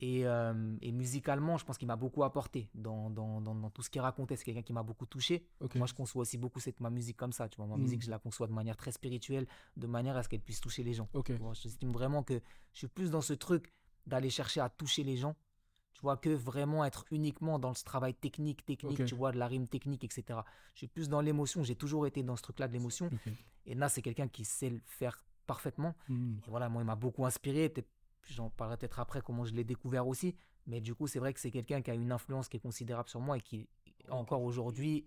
Et, 0.00 0.26
euh, 0.26 0.76
et 0.80 0.92
musicalement, 0.92 1.58
je 1.58 1.64
pense 1.64 1.76
qu'il 1.76 1.88
m'a 1.88 1.96
beaucoup 1.96 2.22
apporté 2.22 2.70
dans, 2.74 3.10
dans, 3.10 3.40
dans, 3.40 3.54
dans 3.56 3.70
tout 3.70 3.82
ce 3.82 3.90
qu'il 3.90 4.00
racontait. 4.00 4.36
C'est 4.36 4.44
quelqu'un 4.44 4.62
qui 4.62 4.72
m'a 4.72 4.84
beaucoup 4.84 5.06
touché. 5.06 5.44
ok. 5.60 5.74
Moi, 5.74 5.88
je 5.88 5.94
conçois 5.94 6.22
aussi 6.22 6.38
beaucoup 6.38 6.60
cette, 6.60 6.78
ma 6.78 6.88
musique 6.90 7.16
comme 7.16 7.32
ça. 7.32 7.48
Tu 7.48 7.56
vois, 7.56 7.66
ma 7.66 7.76
musique, 7.76 8.02
je 8.02 8.10
la 8.10 8.20
conçois 8.20 8.46
de 8.46 8.52
manière 8.52 8.76
très 8.76 8.92
spirituelle, 8.92 9.48
de 9.76 9.86
manière 9.88 10.16
à 10.16 10.22
ce 10.22 10.28
qu'elle 10.28 10.40
puisse 10.40 10.60
toucher 10.60 10.84
les 10.84 10.94
gens. 10.94 11.08
ok. 11.14 11.26
Tu 11.26 11.32
vois, 11.34 11.52
J'estime 11.54 11.90
vraiment 11.90 12.22
que 12.22 12.40
je 12.74 12.78
suis 12.78 12.86
plus 12.88 13.10
dans 13.10 13.20
ce 13.22 13.32
truc 13.32 13.72
d'aller 14.06 14.30
chercher 14.30 14.60
à 14.60 14.68
toucher 14.68 15.02
les 15.02 15.16
gens, 15.16 15.34
tu 15.94 16.02
vois, 16.02 16.16
que 16.16 16.30
vraiment 16.30 16.84
être 16.84 17.04
uniquement 17.10 17.58
dans 17.58 17.74
ce 17.74 17.82
travail 17.84 18.14
technique, 18.14 18.64
technique, 18.64 19.04
tu 19.04 19.14
vois, 19.14 19.32
de 19.32 19.38
la 19.38 19.46
rime 19.48 19.66
technique, 19.66 20.04
etc. 20.04 20.40
Je 20.74 20.78
suis 20.78 20.86
plus 20.86 21.08
dans 21.08 21.20
l'émotion, 21.20 21.64
j'ai 21.64 21.74
toujours 21.74 22.06
été 22.06 22.22
dans 22.22 22.36
ce 22.36 22.42
truc-là 22.42 22.68
de 22.68 22.72
l'émotion. 22.72 23.10
Et 23.66 23.74
Nas, 23.74 23.88
c'est 23.88 24.02
quelqu'un 24.02 24.28
qui 24.28 24.44
sait 24.44 24.70
le 24.70 24.80
faire 24.86 25.24
parfaitement. 25.46 25.94
Hmm. 26.08 26.36
Et 26.46 26.50
voilà, 26.50 26.68
moi, 26.68 26.82
il 26.82 26.86
m'a 26.86 26.94
beaucoup 26.94 27.26
inspiré. 27.26 27.72
J'en 28.30 28.50
parlerai 28.50 28.76
peut-être 28.76 29.00
après 29.00 29.22
comment 29.22 29.44
je 29.44 29.54
l'ai 29.54 29.64
découvert 29.64 30.06
aussi. 30.06 30.36
Mais 30.66 30.80
du 30.80 30.94
coup, 30.94 31.06
c'est 31.06 31.18
vrai 31.18 31.32
que 31.32 31.40
c'est 31.40 31.50
quelqu'un 31.50 31.80
qui 31.82 31.90
a 31.90 31.94
une 31.94 32.12
influence 32.12 32.48
qui 32.48 32.58
est 32.58 32.60
considérable 32.60 33.08
sur 33.08 33.20
moi 33.20 33.38
et 33.38 33.40
qui, 33.40 33.66
encore 34.10 34.42
aujourd'hui, 34.42 35.06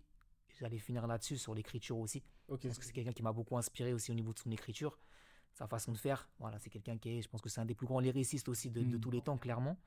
j'allais 0.60 0.80
finir 0.80 1.08
là-dessus, 1.08 1.38
sur 1.38 1.54
l'écriture 1.56 1.98
aussi. 2.00 2.24
Pense 2.48 2.78
que 2.78 2.84
c'est 2.84 2.92
quelqu'un 2.92 3.14
qui 3.14 3.24
m'a 3.24 3.32
beaucoup 3.32 3.58
inspiré 3.58 3.94
aussi 3.94 4.12
au 4.12 4.16
niveau 4.16 4.34
de 4.34 4.40
son 4.40 4.52
écriture, 4.52 5.00
sa 5.54 5.68
façon 5.68 5.92
de 5.92 5.98
faire. 5.98 6.28
Voilà, 6.40 6.60
c'est 6.60 6.70
quelqu'un 6.70 6.98
qui 6.98 7.18
est, 7.18 7.22
je 7.22 7.30
pense 7.30 7.42
que 7.42 7.48
c'est 7.50 7.62
un 7.62 7.66
des 7.66 7.76
plus 7.76 7.88
grands 7.88 8.00
lyricistes 8.00 8.50
aussi 8.50 8.70
de, 8.72 8.82
de 8.82 8.98
Mm. 8.98 9.00
tous 9.00 9.12
les 9.12 9.22
temps, 9.22 9.38
clairement. 9.38 9.78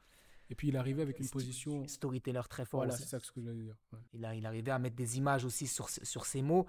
Et 0.54 0.56
puis 0.56 0.68
il 0.68 0.76
arrivé 0.76 1.02
avec 1.02 1.18
une 1.18 1.28
position. 1.28 1.84
Storyteller 1.88 2.42
très 2.48 2.64
fort. 2.64 2.78
Voilà, 2.78 2.96
c'est 2.96 3.02
ça 3.08 3.18
que 3.18 3.26
je 3.26 3.32
voulais 3.40 3.52
dire. 3.54 3.74
ouais. 3.92 3.98
Il, 4.12 4.24
a, 4.24 4.36
il 4.36 4.46
arrivait 4.46 4.70
à 4.70 4.78
mettre 4.78 4.94
des 4.94 5.18
images 5.18 5.44
aussi 5.44 5.66
sur, 5.66 5.90
ce- 5.90 6.04
sur 6.04 6.26
ses 6.26 6.42
mots. 6.42 6.64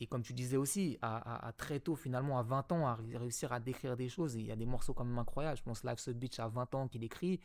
Et 0.00 0.06
comme 0.06 0.22
tu 0.22 0.32
disais 0.32 0.56
aussi, 0.56 0.96
à, 1.02 1.18
à- 1.18 1.48
à 1.48 1.52
très 1.52 1.78
tôt, 1.80 1.96
finalement, 1.96 2.38
à 2.38 2.42
20 2.42 2.72
ans, 2.72 2.86
à 2.86 2.94
ré- 2.94 3.18
réussir 3.18 3.52
à 3.52 3.60
décrire 3.60 3.94
des 3.94 4.08
choses. 4.08 4.36
Et 4.36 4.40
il 4.40 4.46
y 4.46 4.50
a 4.52 4.56
des 4.56 4.64
morceaux 4.64 4.94
quand 4.94 5.04
même 5.04 5.18
incroyables. 5.18 5.58
Je 5.58 5.62
pense 5.62 5.84
Life's 5.84 6.08
a 6.08 6.12
Beach 6.14 6.38
à 6.38 6.48
20 6.48 6.74
ans 6.74 6.88
qu'il 6.88 7.04
écrit. 7.04 7.38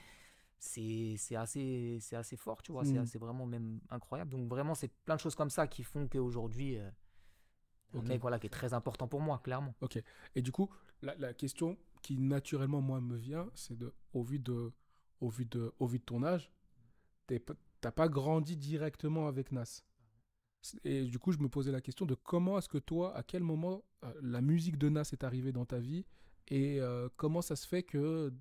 c'est 0.60 1.18
assez, 1.36 2.00
assez 2.14 2.38
fort, 2.38 2.62
tu 2.62 2.72
vois. 2.72 2.86
C'est 2.86 2.94
Mm. 2.94 3.02
assez 3.04 3.18
vraiment 3.18 3.46
même 3.46 3.82
incroyable. 3.90 4.30
Donc, 4.32 4.48
vraiment, 4.48 4.76
c'est 4.76 4.92
plein 5.06 5.16
de 5.16 5.20
choses 5.20 5.36
comme 5.36 5.50
ça 5.50 5.68
qui 5.68 5.84
font 5.84 6.08
qu'aujourd'hui, 6.08 6.78
euh, 6.78 6.88
un 7.96 8.00
Ok. 8.00 8.08
mec 8.08 8.22
voilà, 8.22 8.40
qui 8.40 8.46
est 8.48 8.52
très 8.52 8.74
important 8.74 9.08
pour 9.08 9.20
moi, 9.22 9.40
clairement. 9.44 9.74
Ok. 9.82 10.02
Et 10.36 10.42
du 10.42 10.52
coup, 10.54 10.70
la, 11.02 11.16
la 11.16 11.34
question 11.34 11.78
qui 12.04 12.18
naturellement 12.18 12.80
moi 12.80 13.02
me 13.02 13.18
vient, 13.18 13.50
c'est 13.56 13.76
de, 13.78 13.92
au 14.14 14.22
vu 14.24 14.38
de, 14.40 14.72
au 15.22 15.30
vu 15.30 15.46
de, 15.46 15.72
au 15.80 15.88
vu 15.88 16.00
de 16.00 16.04
ton 16.04 16.24
âge, 16.24 16.52
t'as 17.28 17.92
pas 17.92 18.10
grandi 18.10 18.58
directement 18.58 19.28
avec 19.28 19.52
Nas. 19.52 19.84
Et 20.84 21.06
du 21.06 21.18
coup, 21.18 21.32
je 21.32 21.40
me 21.40 21.50
posais 21.50 21.72
la 21.72 21.82
question 21.82 22.06
de 22.06 22.14
comment 22.16 22.58
est-ce 22.58 22.70
que 22.70 22.78
toi, 22.78 23.16
à 23.16 23.24
quel 23.24 23.42
moment 23.44 23.84
euh, 24.04 24.14
la 24.22 24.42
musique 24.42 24.78
de 24.78 24.90
Nas 24.90 25.10
est 25.14 25.24
arrivée 25.24 25.52
dans 25.52 25.66
ta 25.66 25.80
vie 25.80 26.06
et 26.50 26.80
euh, 26.82 27.08
comment 27.18 27.42
ça 27.42 27.56
se 27.56 27.68
fait 27.68 27.82
que 27.84 28.32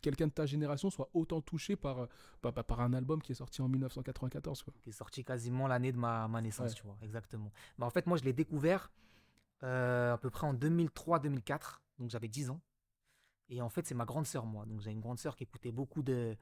quelqu'un 0.00 0.26
de 0.26 0.32
ta 0.32 0.46
génération 0.46 0.90
soit 0.90 1.08
autant 1.14 1.40
touché 1.40 1.76
par, 1.76 2.00
euh, 2.00 2.06
par, 2.40 2.52
par- 2.52 2.64
par 2.64 2.80
un 2.80 2.92
album 2.92 3.22
qui 3.22 3.30
est 3.30 3.36
sorti 3.36 3.62
en 3.62 3.68
1994 3.68 4.62
quoi? 4.64 4.72
qui 4.80 4.88
est 4.88 4.92
sorti 4.92 5.22
quasiment 5.22 5.68
l'année 5.68 5.92
de 5.92 5.98
ma, 5.98 6.26
ma 6.26 6.40
naissance, 6.40 6.70
Ouais. 6.70 6.74
tu 6.76 6.82
vois, 6.82 6.96
exactement. 7.02 7.52
Bah, 7.78 7.86
en 7.86 7.90
fait, 7.90 8.06
moi, 8.08 8.16
je 8.16 8.24
l'ai 8.24 8.32
découvert 8.32 8.90
euh, 9.62 10.14
à 10.14 10.18
peu 10.18 10.30
près 10.30 10.46
en 10.48 10.54
2003-2004, 10.54 11.80
donc 12.00 12.10
j'avais 12.10 12.26
10 12.28 12.50
ans. 12.50 12.60
Et 13.54 13.60
en 13.60 13.68
fait, 13.68 13.86
c'est 13.86 13.94
ma 13.94 14.06
grande 14.06 14.26
sœur, 14.26 14.46
moi. 14.46 14.64
Donc, 14.64 14.80
j'ai 14.80 14.90
une 14.90 15.00
grande 15.00 15.18
sœur 15.18 15.36
qui 15.36 15.42
écoutait 15.44 15.72
beaucoup 15.72 16.02
de, 16.02 16.34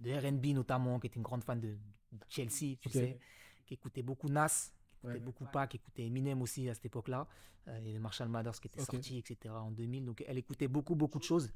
de 0.00 0.10
RB 0.12 0.46
notamment, 0.54 0.98
qui 0.98 1.06
était 1.06 1.16
une 1.16 1.22
grande 1.22 1.44
fan 1.44 1.60
de, 1.60 1.68
de 2.12 2.24
Chelsea, 2.28 2.76
tu 2.80 2.88
sais, 2.88 3.18
qui 3.66 3.74
écoutait 3.74 4.02
beaucoup 4.02 4.28
Nas, 4.28 4.48
qui 4.48 5.06
écoutait 5.08 5.18
Ouais. 5.18 5.20
beaucoup 5.20 5.44
Pac, 5.52 5.70
qui 5.70 5.76
écoutait 5.76 6.06
Eminem 6.06 6.40
aussi 6.40 6.68
à 6.70 6.74
cette 6.74 6.86
époque-là, 6.86 7.28
euh, 7.68 7.78
et 7.84 7.98
Marshall 7.98 8.28
Mathers 8.28 8.58
qui 8.60 8.68
était 8.68 8.80
Ok. 8.80 8.86
sorti, 8.92 9.18
etc. 9.18 9.54
en 9.54 9.70
2000. 9.70 10.06
Donc, 10.06 10.24
elle 10.26 10.38
écoutait 10.38 10.66
beaucoup, 10.68 10.94
beaucoup 10.96 11.18
de 11.18 11.24
choses. 11.24 11.52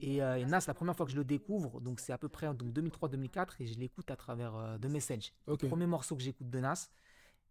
Et, 0.00 0.22
euh, 0.22 0.38
et 0.38 0.46
Nas, 0.46 0.64
la 0.66 0.72
première 0.74 0.96
fois 0.96 1.04
que 1.04 1.12
je 1.12 1.16
le 1.18 1.24
découvre, 1.24 1.80
donc 1.82 2.00
c'est 2.00 2.12
à 2.12 2.18
peu 2.18 2.28
près 2.30 2.46
en 2.46 2.54
2003-2004, 2.54 3.56
et 3.60 3.66
je 3.66 3.78
l'écoute 3.78 4.10
à 4.10 4.16
travers 4.16 4.54
euh, 4.56 4.78
The 4.78 4.86
Message. 4.86 5.34
Le 5.46 5.56
premier 5.68 5.86
morceau 5.86 6.16
que 6.16 6.22
j'écoute 6.22 6.48
de 6.48 6.60
Nas. 6.60 6.88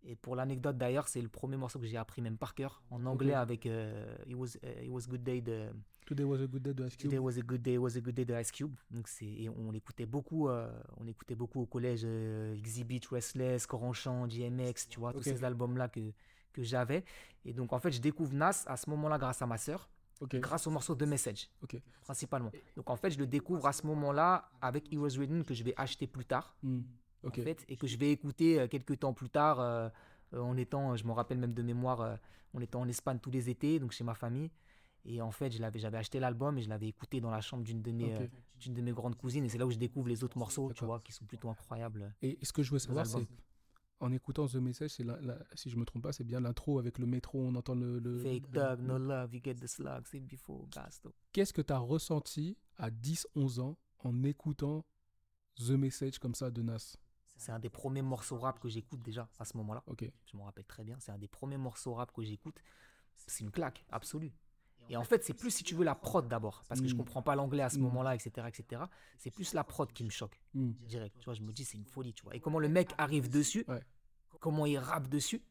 Et 0.03 0.15
pour 0.15 0.35
l'anecdote 0.35 0.77
d'ailleurs, 0.77 1.07
c'est 1.07 1.21
le 1.21 1.27
premier 1.27 1.57
morceau 1.57 1.79
que 1.79 1.85
j'ai 1.85 1.97
appris 1.97 2.21
même 2.21 2.37
par 2.37 2.55
cœur 2.55 2.81
en 2.89 3.05
anglais 3.05 3.33
avec 3.33 3.65
euh, 3.65 4.15
It, 4.27 4.35
was, 4.35 4.57
euh, 4.63 4.83
It 4.83 4.89
Was 4.89 5.07
Good 5.07 5.23
Day 5.23 5.41
de 5.41 5.69
Today 6.09 6.23
was 6.23 6.41
a 6.41 6.47
good 6.47 6.63
day 6.63 6.73
de 6.73 6.87
Ice 6.87 6.95
Cube. 6.95 7.11
Today 7.11 7.19
Was 7.19 7.37
a 7.37 7.41
Good 7.41 7.61
Day, 7.61 7.77
Was 7.77 7.95
a 7.95 7.99
Good 7.99 8.15
Day 8.15 8.25
de 8.25 8.33
Ice 8.39 8.51
Cube. 8.51 8.73
Donc 8.89 9.07
c'est 9.07 9.27
et 9.27 9.47
on 9.47 9.69
l'écoutait 9.69 10.07
beaucoup, 10.07 10.49
euh, 10.49 10.67
on 10.97 11.05
écoutait 11.05 11.35
beaucoup 11.35 11.61
au 11.61 11.67
collège 11.67 12.01
euh, 12.03 12.55
Exhibit, 12.55 13.01
Restless, 13.11 13.67
Coranchamp, 13.67 14.25
DMX, 14.25 14.87
tu 14.89 14.99
vois, 14.99 15.13
tous 15.13 15.21
ces 15.21 15.43
albums 15.43 15.77
là 15.77 15.87
que 15.87 15.99
que 16.51 16.63
j'avais. 16.63 17.03
Et 17.45 17.53
donc 17.53 17.73
en 17.73 17.79
fait, 17.79 17.91
je 17.91 18.01
découvre 18.01 18.33
Nas 18.33 18.63
à 18.65 18.75
ce 18.75 18.89
moment-là 18.89 19.19
grâce 19.19 19.43
à 19.43 19.45
ma 19.45 19.59
sœur, 19.59 19.87
grâce 20.21 20.65
au 20.65 20.71
morceau 20.71 20.95
de 20.95 21.05
Message 21.05 21.49
principalement. 22.01 22.51
Donc 22.75 22.89
en 22.89 22.95
fait, 22.95 23.11
je 23.11 23.19
le 23.19 23.27
découvre 23.27 23.67
à 23.67 23.73
ce 23.73 23.85
moment-là 23.85 24.49
avec 24.61 24.91
Heroes 24.91 25.17
Written 25.17 25.43
que 25.43 25.53
je 25.53 25.63
vais 25.63 25.75
acheter 25.77 26.07
plus 26.07 26.25
tard 26.25 26.55
Hmm. 26.63 26.81
En 27.27 27.31
fait, 27.31 27.65
et 27.67 27.75
que 27.75 27.87
je 27.87 27.97
vais 27.97 28.11
écouter 28.11 28.59
euh, 28.59 28.67
quelques 28.67 28.99
temps 28.99 29.13
plus 29.13 29.29
tard, 29.29 29.59
euh, 29.59 29.89
euh, 30.33 30.39
en 30.41 30.55
étant, 30.57 30.95
je 30.95 31.03
me 31.05 31.11
rappelle 31.11 31.37
même 31.37 31.53
de 31.53 31.61
mémoire, 31.61 32.01
euh, 32.01 32.15
on 32.53 32.61
était 32.61 32.75
en 32.77 32.87
Espagne 32.87 33.19
tous 33.19 33.31
les 33.31 33.49
étés, 33.49 33.79
donc 33.79 33.91
chez 33.91 34.03
ma 34.03 34.13
famille. 34.15 34.49
Et 35.05 35.21
en 35.21 35.31
fait, 35.31 35.51
je 35.51 35.59
l'avais, 35.59 35.79
j'avais 35.79 35.97
acheté 35.97 36.19
l'album 36.19 36.57
et 36.57 36.61
je 36.61 36.69
l'avais 36.69 36.87
écouté 36.87 37.21
dans 37.21 37.31
la 37.31 37.41
chambre 37.41 37.63
d'une 37.63 37.81
de 37.81 37.91
mes, 37.91 38.13
Ok. 38.15 38.21
euh, 38.21 38.27
d'une 38.59 38.73
de 38.73 38.81
mes 38.81 38.91
grandes 38.91 39.15
cousines. 39.15 39.43
Et 39.45 39.49
c'est 39.49 39.57
là 39.57 39.65
où 39.65 39.71
je 39.71 39.77
découvre 39.77 40.07
les 40.09 40.23
autres 40.23 40.37
morceaux, 40.37 40.71
tu 40.73 40.85
vois, 40.85 40.99
qui 40.99 41.11
sont 41.13 41.25
plutôt 41.25 41.49
incroyables. 41.49 42.13
Et 42.21 42.37
ce 42.43 42.51
que 42.53 42.63
je 42.63 42.71
veux 42.71 42.79
savoir, 42.79 43.05
c'est 43.05 43.27
en 44.01 44.11
écoutant 44.13 44.47
The 44.47 44.55
Message, 44.55 44.91
c'est 44.91 45.03
la- 45.03 45.19
la- 45.19 45.39
si 45.55 45.69
je 45.69 45.75
me 45.77 45.83
trompe 45.83 46.03
pas, 46.03 46.13
c'est 46.13 46.23
bien 46.23 46.39
l'intro 46.39 46.79
avec 46.79 46.99
le 46.99 47.05
métro, 47.05 47.39
on 47.41 47.53
entend 47.55 47.75
le. 47.75 47.99
le- 47.99 48.19
Fake 48.19 48.49
Dog, 48.51 48.79
No 48.81 48.97
Love, 48.97 49.33
You 49.35 49.41
Get 49.43 49.55
the 49.55 49.67
Slug, 49.67 50.03
C'est 50.05 50.19
Before, 50.21 50.67
Gasto. 50.69 51.13
Qu'est-ce 51.33 51.51
que 51.53 51.61
tu 51.61 51.73
as 51.73 51.79
ressenti 51.79 52.57
à 52.77 52.89
10-11 52.89 53.59
ans 53.59 53.77
en 53.99 54.23
écoutant 54.23 54.85
The 55.57 55.71
Message 55.71 56.17
comme 56.19 56.33
ça 56.35 56.49
de 56.49 56.61
Nas? 56.61 56.95
C'est 57.39 57.51
un 57.51 57.59
des 57.59 57.69
premiers 57.69 58.01
morceaux 58.01 58.37
rap 58.37 58.59
que 58.59 58.67
j'écoute 58.69 59.01
déjà 59.01 59.27
à 59.39 59.45
ce 59.45 59.55
moment-là. 59.57 59.83
Je 60.25 60.37
me 60.37 60.43
rappelle 60.43 60.65
très 60.65 60.83
bien. 60.83 60.97
C'est 60.99 61.11
un 61.11 61.17
des 61.17 61.27
premiers 61.27 61.57
morceaux 61.57 61.93
rap 61.93 62.11
que 62.11 62.21
j'écoute. 62.21 62.61
C'est 63.15 63.43
une 63.43 63.51
claque 63.51 63.85
absolue. 63.91 64.31
Et 64.89 64.97
en 64.97 65.03
fait, 65.03 65.23
c'est 65.23 65.33
plus 65.33 65.51
si 65.51 65.63
tu 65.63 65.75
veux 65.75 65.83
la 65.85 65.93
prod 65.95 66.27
d'abord, 66.27 66.63
parce 66.67 66.81
que 66.81 66.87
je 66.87 66.95
Mm. 66.95 66.97
comprends 66.97 67.21
pas 67.21 67.35
l'anglais 67.35 67.61
à 67.63 67.69
ce 67.69 67.77
Mm. 67.77 67.81
moment-là, 67.83 68.15
etc., 68.15 68.47
etc. 68.47 68.81
C'est 69.17 69.29
plus 69.29 69.53
la 69.53 69.63
prod 69.63 69.91
qui 69.93 70.03
me 70.03 70.09
choque 70.09 70.41
Hmm. 70.55 70.71
direct. 70.81 71.15
Tu 71.19 71.25
vois, 71.25 71.33
je 71.35 71.41
me 71.43 71.51
dis 71.53 71.63
c'est 71.63 71.77
une 71.77 71.85
folie, 71.85 72.13
tu 72.13 72.23
vois. 72.23 72.35
Et 72.35 72.39
comment 72.39 72.57
le 72.59 72.69
mec 72.69 72.89
arrive 72.97 73.29
dessus, 73.29 73.65
Ouais. 73.67 73.83
comment 74.39 74.65
il 74.65 74.77
rappe 74.79 75.07
dessus. 75.07 75.43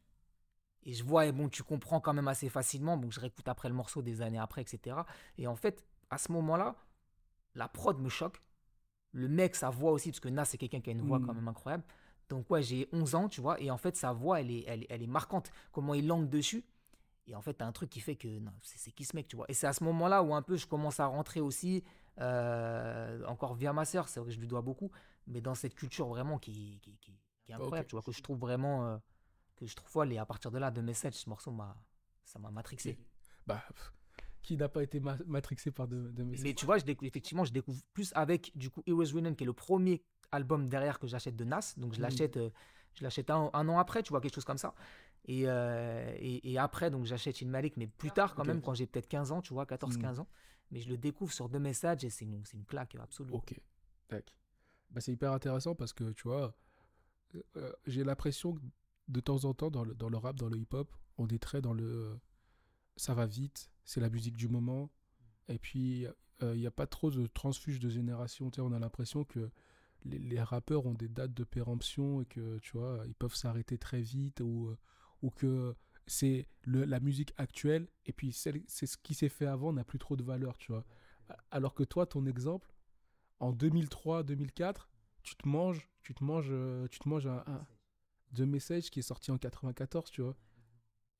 Et 0.83 0.93
je 0.93 1.03
vois, 1.05 1.25
et 1.25 1.31
bon, 1.31 1.47
tu 1.49 1.63
comprends 1.63 2.01
quand 2.01 2.13
même 2.13 2.27
assez 2.27 2.49
facilement. 2.49 2.97
Donc 2.97 3.13
je 3.13 3.19
réécoute 3.19 3.47
après 3.47 3.69
le 3.69 3.75
morceau 3.75 4.01
des 4.01 4.21
années 4.21 4.39
après, 4.39 4.61
etc. 4.61 5.05
Et 5.37 5.47
en 5.47 5.55
fait, 5.55 5.85
à 6.09 6.17
ce 6.17 6.31
moment-là, 6.33 6.75
la 7.55 7.67
prod 7.69 7.97
me 7.99 8.09
choque. 8.09 8.41
Le 9.11 9.27
mec, 9.27 9.55
sa 9.55 9.69
voix 9.69 9.91
aussi, 9.91 10.09
parce 10.11 10.19
que 10.19 10.29
Nas, 10.29 10.45
c'est 10.45 10.57
quelqu'un 10.57 10.81
qui 10.81 10.89
a 10.89 10.93
une 10.93 11.01
voix 11.01 11.19
Mm. 11.19 11.25
quand 11.25 11.33
même 11.33 11.47
incroyable. 11.47 11.83
Donc 12.29 12.49
ouais, 12.51 12.61
j'ai 12.61 12.87
11 12.93 13.15
ans, 13.15 13.27
tu 13.27 13.41
vois, 13.41 13.59
et 13.59 13.71
en 13.71 13.77
fait, 13.77 13.95
sa 13.95 14.13
voix, 14.13 14.39
elle 14.39 14.51
est, 14.51 14.63
elle, 14.67 14.85
elle 14.89 15.01
est 15.01 15.07
marquante. 15.07 15.51
Comment 15.71 15.93
il 15.95 16.05
langue 16.07 16.29
dessus. 16.29 16.63
Et 17.25 17.35
en 17.35 17.41
fait, 17.41 17.53
t'as 17.55 17.65
un 17.65 17.71
truc 17.71 17.89
qui 17.89 17.99
fait 18.01 18.15
que, 18.15 18.27
non, 18.39 18.51
c'est 18.61 18.91
qui 18.91 19.05
ce 19.05 19.15
mec, 19.15 19.27
tu 19.27 19.35
vois. 19.35 19.45
Et 19.49 19.53
c'est 19.53 19.67
à 19.67 19.73
ce 19.73 19.83
moment-là 19.83 20.21
où 20.23 20.33
un 20.35 20.41
peu 20.43 20.55
je 20.57 20.65
commence 20.67 20.99
à 20.99 21.05
rentrer 21.07 21.41
aussi, 21.41 21.83
euh, 22.19 23.23
encore 23.25 23.53
via 23.55 23.73
ma 23.73 23.85
sœur, 23.85 24.07
c'est 24.09 24.19
vrai 24.19 24.29
que 24.29 24.35
je 24.35 24.39
lui 24.39 24.47
dois 24.47 24.61
beaucoup, 24.61 24.91
mais 25.27 25.41
dans 25.41 25.55
cette 25.55 25.75
culture 25.75 26.07
vraiment 26.07 26.37
qui, 26.39 26.79
qui, 26.81 26.97
qui- 26.97 27.19
qui 27.43 27.51
est 27.51 27.55
incroyable, 27.55 27.87
tu 27.87 27.95
vois, 27.95 28.03
que 28.03 28.11
je 28.11 28.21
trouve 28.21 28.37
vraiment, 28.39 28.85
euh, 28.87 28.97
que 29.55 29.65
je 29.65 29.75
trouve 29.75 29.89
folle. 29.89 30.11
Et 30.13 30.17
à 30.17 30.25
partir 30.25 30.51
de 30.51 30.57
là, 30.59 30.69
de 30.71 30.81
Message, 30.81 31.13
ce 31.13 31.29
morceau, 31.29 31.51
m'a, 31.51 31.75
ça 32.25 32.37
m'a 32.39 32.51
matrixé. 32.51 32.97
Bah, 33.47 33.63
pff, 33.73 33.91
qui 34.41 34.57
n'a 34.57 34.69
pas 34.69 34.83
été 34.83 34.99
ma- 34.99 35.17
matrixé 35.25 35.71
par 35.71 35.87
The, 35.87 36.13
The 36.15 36.19
Message 36.19 36.43
Mais 36.43 36.53
tu 36.53 36.65
vois, 36.65 36.77
je 36.77 36.85
effectivement, 37.03 37.43
je 37.45 37.51
découvre 37.51 37.81
plus 37.93 38.11
avec 38.15 38.51
du 38.55 38.69
coup 38.69 38.81
Heroes 38.87 39.11
Written, 39.13 39.35
qui 39.35 39.43
est 39.43 39.47
le 39.47 39.53
premier 39.53 40.01
album 40.31 40.69
derrière 40.69 40.99
que 40.99 41.07
j'achète 41.07 41.35
de 41.35 41.43
Nas. 41.43 41.73
Donc 41.77 41.93
je 41.93 41.97
Mhm. 41.99 42.03
l'achète, 42.03 42.37
euh, 42.37 42.49
je 42.95 43.03
l'achète 43.03 43.29
un, 43.29 43.49
un 43.53 43.67
an 43.69 43.77
après, 43.79 44.01
tu 44.03 44.09
vois, 44.09 44.21
quelque 44.21 44.35
chose 44.35 44.45
comme 44.45 44.57
ça. 44.57 44.73
Et, 45.25 45.43
euh, 45.47 46.15
et, 46.17 46.51
et 46.53 46.57
après, 46.57 46.89
donc 46.89 47.05
j'achète 47.05 47.41
une 47.41 47.49
Malik, 47.49 47.75
mais 47.77 47.87
plus 47.87 48.11
tard 48.11 48.33
quand 48.35 48.45
même, 48.45 48.61
quand 48.61 48.73
j'ai 48.73 48.87
peut-être 48.87 49.07
15 49.07 49.31
ans, 49.31 49.41
tu 49.41 49.53
vois, 49.53 49.65
14-15 49.65 50.15
Mhm. 50.17 50.21
ans. 50.21 50.27
Mais 50.71 50.79
je 50.79 50.89
le 50.89 50.97
découvre 50.97 51.33
sur 51.33 51.49
deux 51.49 51.59
messages 51.59 52.03
et 52.05 52.09
c'est 52.09 52.25
une, 52.25 52.43
une 52.53 52.65
claque 52.65 52.95
absolue. 52.95 53.33
Ok. 53.33 53.59
Tac. 54.07 54.33
Bah, 54.91 55.01
c'est 55.01 55.11
hyper 55.11 55.31
intéressant 55.33 55.75
parce 55.75 55.93
que 55.93 56.11
tu 56.13 56.23
vois, 56.27 56.55
euh, 57.57 57.71
j'ai 57.85 58.03
l'impression 58.03 58.53
que 58.53 58.59
de 59.07 59.19
temps 59.19 59.45
en 59.45 59.53
temps 59.53 59.69
dans 59.71 59.83
le, 59.83 59.93
dans 59.95 60.09
le 60.09 60.17
rap, 60.17 60.35
dans 60.35 60.47
le 60.49 60.57
hip-hop, 60.57 60.95
on 61.17 61.27
est 61.27 61.39
très 61.41 61.61
dans 61.61 61.73
le 61.73 62.17
ça 62.99 63.13
va 63.13 63.25
vite, 63.25 63.71
c'est 63.85 64.01
la 64.01 64.09
musique 64.09 64.35
du 64.35 64.49
moment. 64.49 64.89
Et 65.47 65.57
puis, 65.57 66.05
euh, 66.43 66.53
il 66.53 66.59
n'y 66.59 66.67
a 66.67 66.71
pas 66.71 66.85
trop 66.85 67.09
de 67.09 67.27
transfuge 67.27 67.79
de 67.79 67.89
génération. 67.89 68.51
On 68.57 68.73
a 68.73 68.79
l'impression 68.79 69.23
que 69.23 69.49
les, 70.03 70.41
rappeurs 70.41 70.85
ont 70.85 70.93
des 70.93 71.07
dates 71.07 71.33
de 71.33 71.45
péremption 71.45 72.21
et 72.21 72.25
que, 72.25 72.59
tu 72.59 72.77
vois, 72.77 73.03
ils 73.07 73.15
peuvent 73.15 73.35
s'arrêter 73.35 73.77
très 73.77 74.01
vite 74.01 74.41
ou, 74.41 74.67
euh, 74.67 74.77
ou 75.21 75.29
que 75.29 75.75
c'est 76.07 76.47
la 76.65 76.99
musique 76.99 77.33
actuelle 77.37 77.87
et 78.05 78.13
puis 78.13 78.33
c'est 78.33 78.65
ce 78.67 78.97
qui 78.97 79.13
s'est 79.13 79.29
fait 79.29 79.45
avant 79.45 79.71
n'a 79.71 79.83
plus 79.83 79.99
trop 79.99 80.17
de 80.17 80.23
valeur, 80.23 80.57
tu 80.57 80.71
vois. 80.71 80.85
Alors 81.51 81.75
que 81.75 81.83
toi, 81.83 82.05
ton 82.05 82.25
exemple, 82.25 82.73
en 83.39 83.53
2003-2004, 83.53 84.89
tu 85.23 85.35
te 85.35 85.47
manges, 85.47 85.89
tu 86.01 86.13
te 86.13 86.23
manges, 86.23 86.49
euh, 86.49 86.87
tu 86.87 86.99
te 86.99 87.07
manges 87.07 87.27
un, 87.27 87.43
un 87.45 88.45
Message 88.45 88.89
qui 88.89 88.99
est 88.99 89.03
sorti 89.03 89.31
en 89.31 89.37
94, 89.37 90.11
tu 90.11 90.21
vois. 90.21 90.35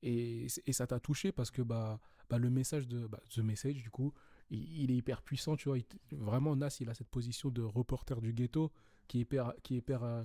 Et, 0.02 0.46
et 0.66 0.72
ça 0.72 0.86
t'a 0.86 1.00
touché 1.00 1.32
parce 1.32 1.50
que 1.50 1.62
bah, 1.62 2.00
bah, 2.28 2.38
le 2.38 2.48
message 2.50 2.88
de 2.88 3.06
bah, 3.06 3.20
The 3.30 3.38
Message, 3.38 3.82
du 3.82 3.90
coup, 3.90 4.12
il, 4.50 4.90
est 4.90 4.96
hyper 4.96 5.22
puissant, 5.22 5.56
tu 5.56 5.68
vois. 5.68 5.78
Vraiment, 6.12 6.56
Nas, 6.56 6.76
il 6.80 6.88
a 6.88 6.94
cette 6.94 7.08
position 7.08 7.50
de 7.50 7.62
reporter 7.62 8.20
du 8.20 8.32
ghetto 8.32 8.72
qui 9.08 9.18
est 9.18 9.20
hyper, 9.22 9.52
qui 9.62 9.74
est 9.74 9.78
hyper, 9.78 10.02
euh, 10.02 10.22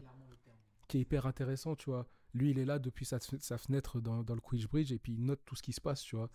qui 0.88 0.98
est 0.98 1.02
hyper 1.02 1.26
intéressant, 1.26 1.76
tu 1.76 1.90
vois. 1.90 2.08
Lui, 2.34 2.52
il 2.52 2.60
est 2.60 2.66
là 2.66 2.80
depuis 2.80 3.06
sa, 3.06 3.20
sa 3.20 3.58
fenêtre 3.58 4.02
dans, 4.02 4.24
dans 4.24 4.36
le 4.36 4.42
Queensbridge 4.42 4.92
et 4.92 5.00
puis 5.00 5.14
il 5.14 5.26
note 5.26 5.42
tout 5.46 5.56
ce 5.56 5.64
qui 5.64 5.74
se 5.74 5.82
passe, 5.82 6.02
tu 6.02 6.16
vois. 6.16 6.30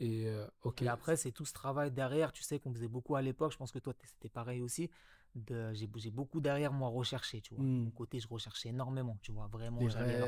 Et 0.00 0.26
euh. 0.26 0.46
Et 0.80 0.88
après, 0.88 1.16
c'est 1.16 1.30
tout 1.30 1.44
ce 1.44 1.52
travail 1.52 1.90
derrière, 1.90 2.32
tu 2.32 2.42
sais, 2.42 2.58
qu'on 2.58 2.72
faisait 2.72 2.88
beaucoup 2.88 3.16
à 3.16 3.22
l'époque. 3.22 3.52
Je 3.52 3.58
pense 3.58 3.70
que 3.70 3.78
toi, 3.78 3.94
c'était 4.02 4.30
pareil 4.30 4.60
aussi. 4.62 4.90
J'ai, 5.72 5.88
j'ai 5.96 6.10
beaucoup 6.10 6.40
derrière 6.40 6.72
moi 6.72 6.88
recherché, 6.88 7.40
tu 7.40 7.54
vois. 7.54 7.62
Mm. 7.62 7.84
mon 7.84 7.90
côté, 7.90 8.18
je 8.18 8.28
recherchais 8.28 8.70
énormément, 8.70 9.16
tu 9.22 9.32
vois. 9.32 9.46
Vraiment, 9.46 9.88
j'avais, 9.88 10.18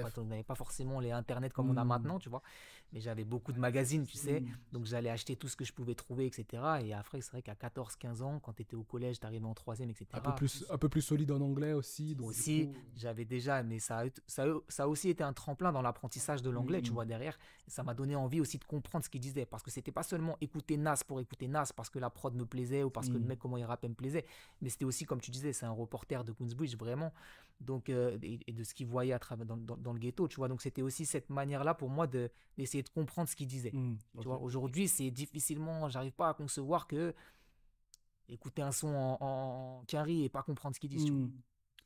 pas 0.45 0.55
forcément 0.55 1.01
les 1.01 1.11
internets 1.11 1.51
comme 1.51 1.71
on 1.71 1.77
a 1.77 1.85
Mm. 1.85 1.89
maintenant, 1.89 2.19
tu 2.19 2.29
vois. 2.29 2.43
Mais 2.93 3.01
j'avais 3.01 3.25
beaucoup 3.25 3.53
de 3.53 3.59
magazines, 3.59 4.05
tu 4.07 4.17
sais. 4.19 4.41
Mm. 4.41 4.47
Donc 4.73 4.85
j'allais 4.85 5.09
acheter 5.09 5.35
tout 5.35 5.49
ce 5.49 5.57
que 5.57 5.65
je 5.65 5.73
pouvais 5.73 5.95
trouver, 5.95 6.27
etc. 6.27 6.63
Et 6.85 6.93
après, 6.93 7.21
c'est 7.23 7.31
vrai 7.33 7.43
qu'à 7.43 7.55
14-15 7.55 8.21
ans, 8.23 8.39
quand 8.39 8.53
tu 8.53 8.63
étais 8.63 8.77
au 8.77 8.83
collège, 8.85 9.19
tu 9.19 9.27
arrivais 9.27 9.47
en 9.47 9.55
troisième, 9.55 9.89
etc. 9.91 10.07
un 10.15 10.21
peu 10.21 10.35
plus, 10.35 10.65
un 10.69 10.77
peu 10.79 10.89
plus 10.91 11.01
solide 11.01 11.31
en 11.33 11.41
anglais 11.41 11.73
aussi. 11.73 12.15
Donc, 12.15 12.27
aussi, 12.29 12.67
coup, 12.67 12.75
j'avais 12.95 13.25
déjà, 13.25 13.63
mais 13.63 13.79
ça 13.79 14.03
ça, 14.27 14.45
ça 14.69 14.83
a 14.85 14.87
aussi 14.89 15.09
été 15.09 15.25
un 15.25 15.33
tremplin 15.33 15.73
dans 15.73 15.81
l'apprentissage 15.81 16.43
de 16.43 16.51
l'anglais, 16.51 16.83
tu 16.83 16.91
Mhm. 16.91 16.95
vois, 16.95 17.07
derrière. 17.07 17.39
Ça 17.67 17.83
m'a 17.83 17.95
donné 17.95 18.15
envie 18.15 18.41
aussi 18.41 18.59
de 18.59 18.65
comprendre 18.65 19.05
ce 19.05 19.09
qu'il 19.11 19.21
disait, 19.21 19.47
parce 19.47 19.63
que 19.63 19.71
c'était 19.71 19.93
pas 19.93 20.03
seulement 20.03 20.37
écouter 20.43 20.77
Nas 20.77 20.99
pour 21.07 21.19
écouter 21.21 21.49
Nas, 21.49 21.73
parce 21.75 21.89
que 21.89 21.99
la 21.99 22.11
prod 22.11 22.35
me 22.35 22.45
plaisait 22.45 22.83
ou 22.83 22.91
parce 22.91 23.09
que 23.09 23.15
le 23.15 23.21
Mhm. 23.21 23.27
mec, 23.29 23.39
comment 23.39 23.57
il 23.57 23.65
rappait, 23.65 23.89
me 23.89 23.95
plaisait, 23.95 24.27
mais 24.61 24.69
c'était 24.69 24.85
aussi, 24.85 25.07
comme 25.07 25.21
tu 25.21 25.31
disais, 25.31 25.55
c'est 25.55 25.65
un 25.67 25.71
reporter 25.71 26.25
de 26.25 26.33
Queensbridge, 26.33 26.77
vraiment, 26.77 27.13
donc, 27.63 27.89
euh, 27.89 28.19
et, 28.23 28.41
et 28.47 28.53
de 28.53 28.65
ce 28.65 28.75
qu'il 28.75 28.87
voyait 28.87 29.13
à 29.13 29.19
travers 29.19 29.47
dans, 29.47 29.57
dans- 29.57 29.77
dans 29.77 29.93
le 29.93 29.99
ghetto, 29.99 30.29
tu 30.29 30.37
vois. 30.37 30.49
Donc, 30.49 30.63
c'était 30.63 30.83
aussi 30.83 31.07
cette 31.07 31.31
manière-là 31.31 31.75
pour 31.75 31.89
moi 31.91 32.07
de, 32.07 32.31
d'essayer 32.59 32.83
de 32.83 32.89
comprendre 32.89 33.29
ce 33.29 33.37
qu'il 33.37 33.47
disait. 33.49 33.71
mm, 33.73 33.97
Tu 34.13 34.19
ok. 34.19 34.25
vois, 34.25 34.39
aujourd'hui, 34.41 34.89
c'est 34.89 35.11
difficilement, 35.11 35.89
j'arrive 35.89 36.13
pas 36.13 36.29
à 36.29 36.35
concevoir 36.35 36.87
que 36.87 37.15
écouter 38.29 38.63
un 38.63 38.73
son 38.73 38.89
en, 38.89 39.19
en 39.21 39.85
et 40.07 40.29
pas 40.29 40.43
comprendre 40.43 40.75
ce. 40.75 40.81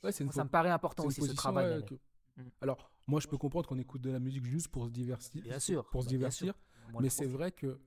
Ouais, 0.03 0.13
c'est 0.13 0.21
une 0.23 0.27
Moi, 0.27 0.33
ça 0.35 0.45
me 0.45 0.49
paraît 0.51 0.71
important 0.71 1.05
aussi 1.07 1.23
ce 1.23 1.33
travail. 1.33 1.65
ouais, 1.65 1.71
derrière. 1.71 1.89
que- 1.89 1.95
Mm. 2.37 2.49
Alors, 2.61 2.91
moi, 3.07 3.19
je 3.19 3.29
peux 3.29 3.39
comprendre 3.39 3.67
qu'on 3.67 3.79
écoute 3.79 4.03
de 4.03 4.11
la 4.11 4.19
musique 4.21 4.45
juste 4.45 4.69
pour 4.69 4.85
se 4.85 4.91
divertir. 4.91 5.43
Bien 5.43 5.59
sûr. 5.59 5.89
Pour 5.89 6.03
se 6.03 6.07
bah, 6.07 6.11
divertir. 6.11 6.53
Moi, 6.93 7.01
mais 7.01 7.09
c'est 7.09 7.25
vrai 7.27 7.51
que 7.51 7.81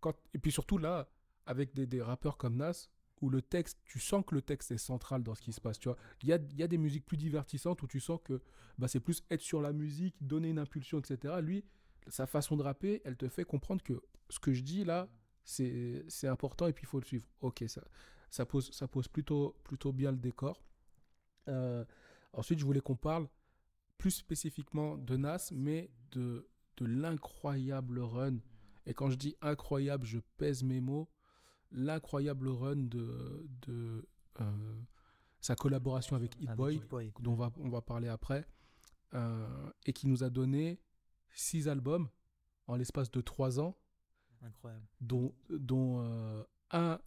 quand 0.00 0.12
et 0.34 0.38
puis 0.38 0.50
surtout 0.50 0.76
là 0.76 1.08
avec 1.46 1.72
des, 1.72 1.86
des 1.86 2.02
rappeurs 2.02 2.36
comme 2.36 2.56
Nas 2.56 2.88
où 3.20 3.30
le 3.30 3.42
texte 3.42 3.78
tu 3.84 3.98
sens 3.98 4.24
que 4.26 4.34
le 4.34 4.42
texte 4.42 4.70
est 4.70 4.78
central 4.78 5.22
dans 5.22 5.34
ce 5.34 5.42
qui 5.42 5.52
se 5.52 5.60
passe 5.60 5.78
tu 5.78 5.88
vois. 5.88 5.96
Il 6.22 6.28
y 6.28 6.32
a, 6.32 6.38
des 6.38 6.78
musiques 6.78 7.06
plus 7.06 7.16
divertissantes 7.16 7.82
où 7.82 7.86
tu 7.86 8.00
sens 8.00 8.20
que 8.22 8.40
bah, 8.78 8.88
c'est 8.88 9.00
plus 9.00 9.22
être 9.30 9.40
sur 9.40 9.62
la 9.62 9.72
musique 9.72 10.14
donner 10.20 10.50
une 10.50 10.58
impulsion 10.58 10.98
etc 10.98 11.34
lui 11.40 11.64
sa 12.08 12.26
façon 12.26 12.56
de 12.56 12.62
rapper 12.62 13.00
elle 13.04 13.16
te 13.16 13.28
fait 13.28 13.44
comprendre 13.44 13.82
que 13.82 14.00
ce 14.28 14.38
que 14.38 14.52
je 14.52 14.62
dis 14.62 14.84
là 14.84 15.08
c'est 15.44 16.04
c'est 16.08 16.28
important 16.28 16.66
et 16.66 16.72
puis 16.72 16.84
il 16.84 16.88
faut 16.88 17.00
le 17.00 17.06
suivre. 17.06 17.28
Ok 17.40 17.64
ça 17.68 17.82
ça 18.30 18.44
pose 18.44 18.70
ça 18.72 18.88
pose 18.88 19.08
plutôt 19.08 19.56
plutôt 19.64 19.92
bien 19.92 20.10
le 20.10 20.18
décor. 20.18 20.62
Euh, 21.48 21.84
ensuite 22.32 22.58
je 22.58 22.64
voulais 22.64 22.80
qu'on 22.80 22.96
parle 22.96 23.28
plus 23.98 24.10
spécifiquement 24.10 24.98
de 24.98 25.16
Nas 25.16 25.50
mais 25.52 25.90
de 26.10 26.48
de 26.76 26.86
l'incroyable 26.86 28.00
run. 28.00 28.38
Et 28.86 28.94
quand 28.94 29.10
je 29.10 29.16
dis 29.16 29.36
incroyable, 29.40 30.06
je 30.06 30.18
pèse 30.36 30.62
mes 30.62 30.80
mots. 30.80 31.08
L'incroyable 31.76 32.48
run 32.48 32.76
de, 32.76 33.46
de 33.66 34.08
euh, 34.40 34.82
sa 35.40 35.54
collaboration 35.54 36.16
avec 36.16 36.34
Hit 36.40 36.50
Boy, 36.56 36.80
dont 37.20 37.32
on 37.32 37.36
va, 37.36 37.52
on 37.58 37.68
va 37.68 37.82
parler 37.82 38.08
après, 38.08 38.46
euh, 39.14 39.70
et 39.84 39.92
qui 39.92 40.08
nous 40.08 40.24
a 40.24 40.30
donné 40.30 40.80
six 41.34 41.68
albums 41.68 42.08
en 42.66 42.76
l'espace 42.76 43.10
de 43.10 43.20
trois 43.20 43.60
ans, 43.60 43.76
Incroyable. 44.42 44.86
dont, 45.00 45.34
dont 45.50 46.00
euh, 46.00 46.42
un, 46.70 46.98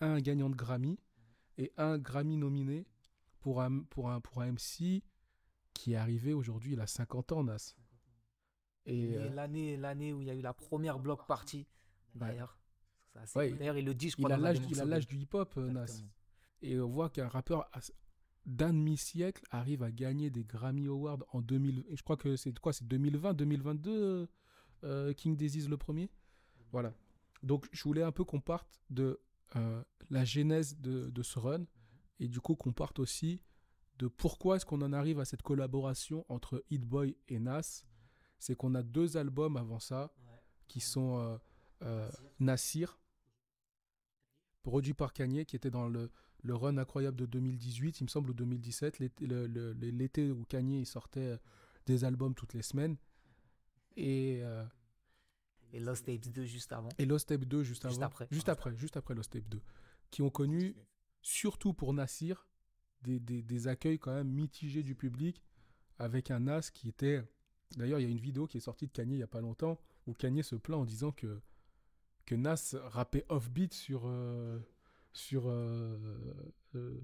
un 0.00 0.18
gagnant 0.20 0.48
de 0.50 0.56
Grammy 0.56 0.98
et 1.58 1.70
un 1.76 1.98
Grammy 1.98 2.36
nominé 2.36 2.86
pour 3.40 3.60
un, 3.60 3.80
pour 3.84 4.10
un, 4.10 4.20
pour 4.20 4.40
un 4.40 4.52
MC 4.52 5.02
qui 5.74 5.92
est 5.92 5.96
arrivé 5.96 6.32
aujourd'hui, 6.32 6.72
il 6.72 6.80
a 6.80 6.86
50 6.86 7.32
ans, 7.32 7.44
Nas. 7.44 7.74
Et, 8.86 9.12
Et 9.12 9.28
l'année, 9.30 9.76
l'année 9.76 10.12
où 10.12 10.20
il 10.22 10.28
y 10.28 10.30
a 10.30 10.34
eu 10.34 10.40
la 10.40 10.54
première 10.54 10.98
block 10.98 11.26
party, 11.26 11.66
d'ailleurs. 12.14 12.58
Ouais, 13.36 13.52
D'ailleurs, 13.52 13.78
il 13.78 13.84
le 13.84 13.94
dit, 13.94 14.10
je 14.10 14.16
il 14.18 14.30
a 14.30 14.36
l'âge 14.36 15.06
du 15.06 15.16
hip-hop, 15.16 15.54
euh, 15.56 15.70
Nas. 15.70 16.02
Et 16.62 16.78
on 16.80 16.88
voit 16.88 17.10
qu'un 17.10 17.28
rappeur 17.28 17.68
d'un 18.46 18.72
demi-siècle 18.72 19.42
arrive 19.50 19.82
à 19.82 19.90
gagner 19.90 20.30
des 20.30 20.44
Grammy 20.44 20.86
Awards 20.86 21.24
en 21.32 21.40
2000. 21.40 21.84
et 21.88 21.96
Je 21.96 22.02
crois 22.02 22.16
que 22.16 22.36
c'est 22.36 22.58
quoi 22.58 22.72
C'est 22.72 22.86
2020, 22.86 23.34
2022, 23.34 23.90
euh, 23.90 24.26
euh, 24.84 25.12
King 25.12 25.36
Disease 25.36 25.68
le 25.68 25.76
premier? 25.76 26.10
Voilà. 26.72 26.92
Donc 27.42 27.68
je 27.72 27.82
voulais 27.84 28.02
un 28.02 28.12
peu 28.12 28.24
qu'on 28.24 28.40
parte 28.40 28.80
de 28.90 29.20
euh, 29.56 29.82
la 30.10 30.24
genèse 30.24 30.78
de, 30.78 31.10
de 31.10 31.22
ce 31.22 31.38
run 31.38 31.64
et 32.18 32.28
du 32.28 32.40
coup 32.40 32.54
qu'on 32.54 32.72
parte 32.72 32.98
aussi 32.98 33.40
de 33.98 34.08
pourquoi 34.08 34.56
est-ce 34.56 34.66
qu'on 34.66 34.82
en 34.82 34.92
arrive 34.92 35.20
à 35.20 35.24
cette 35.24 35.42
collaboration 35.42 36.24
entre 36.28 36.64
Hit 36.70 36.84
Boy 36.84 37.16
et 37.28 37.38
Nas. 37.38 37.84
C'est 38.38 38.56
qu'on 38.56 38.74
a 38.74 38.82
deux 38.82 39.16
albums 39.16 39.56
avant 39.56 39.78
ça 39.78 40.12
qui 40.66 40.80
sont 40.80 41.38
euh, 41.82 42.10
Nasir, 42.40 42.98
produit 44.64 44.94
par 44.94 45.12
Kanye, 45.12 45.44
qui 45.44 45.54
était 45.54 45.70
dans 45.70 45.88
le, 45.88 46.10
le 46.42 46.54
run 46.56 46.76
incroyable 46.78 47.16
de 47.16 47.26
2018, 47.26 48.00
il 48.00 48.04
me 48.04 48.08
semble, 48.08 48.30
ou 48.30 48.34
2017, 48.34 48.98
l'été 48.98 50.30
où 50.30 50.44
Kanye 50.44 50.80
il 50.80 50.86
sortait 50.86 51.20
euh, 51.20 51.36
des 51.86 52.04
albums 52.04 52.34
toutes 52.34 52.54
les 52.54 52.62
semaines. 52.62 52.96
Et, 53.96 54.40
euh, 54.42 54.64
Et 55.72 55.80
Lost 55.80 56.06
Tapes 56.06 56.28
2 56.32 56.44
juste 56.44 56.72
avant. 56.72 56.88
et 56.98 57.06
Lost 57.06 57.28
Tape 57.28 57.44
2 57.44 57.62
juste, 57.62 57.82
Juste 57.88 57.96
avant. 58.02 58.06
après. 58.06 58.26
Juste 58.30 58.48
après, 58.48 58.76
juste 58.76 58.96
après 58.96 59.14
Lost 59.14 59.32
Tape 59.32 59.48
2. 59.48 59.60
Qui 60.10 60.22
ont 60.22 60.30
connu, 60.30 60.74
surtout 61.22 61.72
pour 61.74 61.92
Nassir, 61.92 62.48
des, 63.02 63.20
des- 63.20 63.42
des 63.42 63.68
accueils 63.68 63.98
quand 63.98 64.14
même 64.14 64.28
mitigés 64.28 64.82
du 64.82 64.94
public, 64.94 65.42
avec 65.98 66.30
un 66.30 66.40
Nas 66.40 66.70
qui 66.72 66.88
était... 66.88 67.22
D'ailleurs, 67.76 67.98
il 67.98 68.02
y 68.02 68.06
a 68.06 68.10
une 68.10 68.18
vidéo 68.20 68.46
qui 68.46 68.56
est 68.58 68.60
sortie 68.60 68.86
de 68.86 68.92
Kanye 68.92 69.14
il 69.14 69.16
n'y 69.18 69.22
a 69.22 69.26
pas 69.28 69.40
longtemps, 69.40 69.78
où 70.06 70.12
Kanye 70.14 70.42
se 70.42 70.54
plaint 70.56 70.80
en 70.80 70.84
disant 70.84 71.12
que, 71.12 71.40
que 72.26 72.34
Nas 72.34 72.74
rappait 72.84 73.24
off-beat 73.28 73.72
sur, 73.74 74.02
euh, 74.06 74.58
sur, 75.12 75.44
euh, 75.46 75.98
euh, 76.74 77.00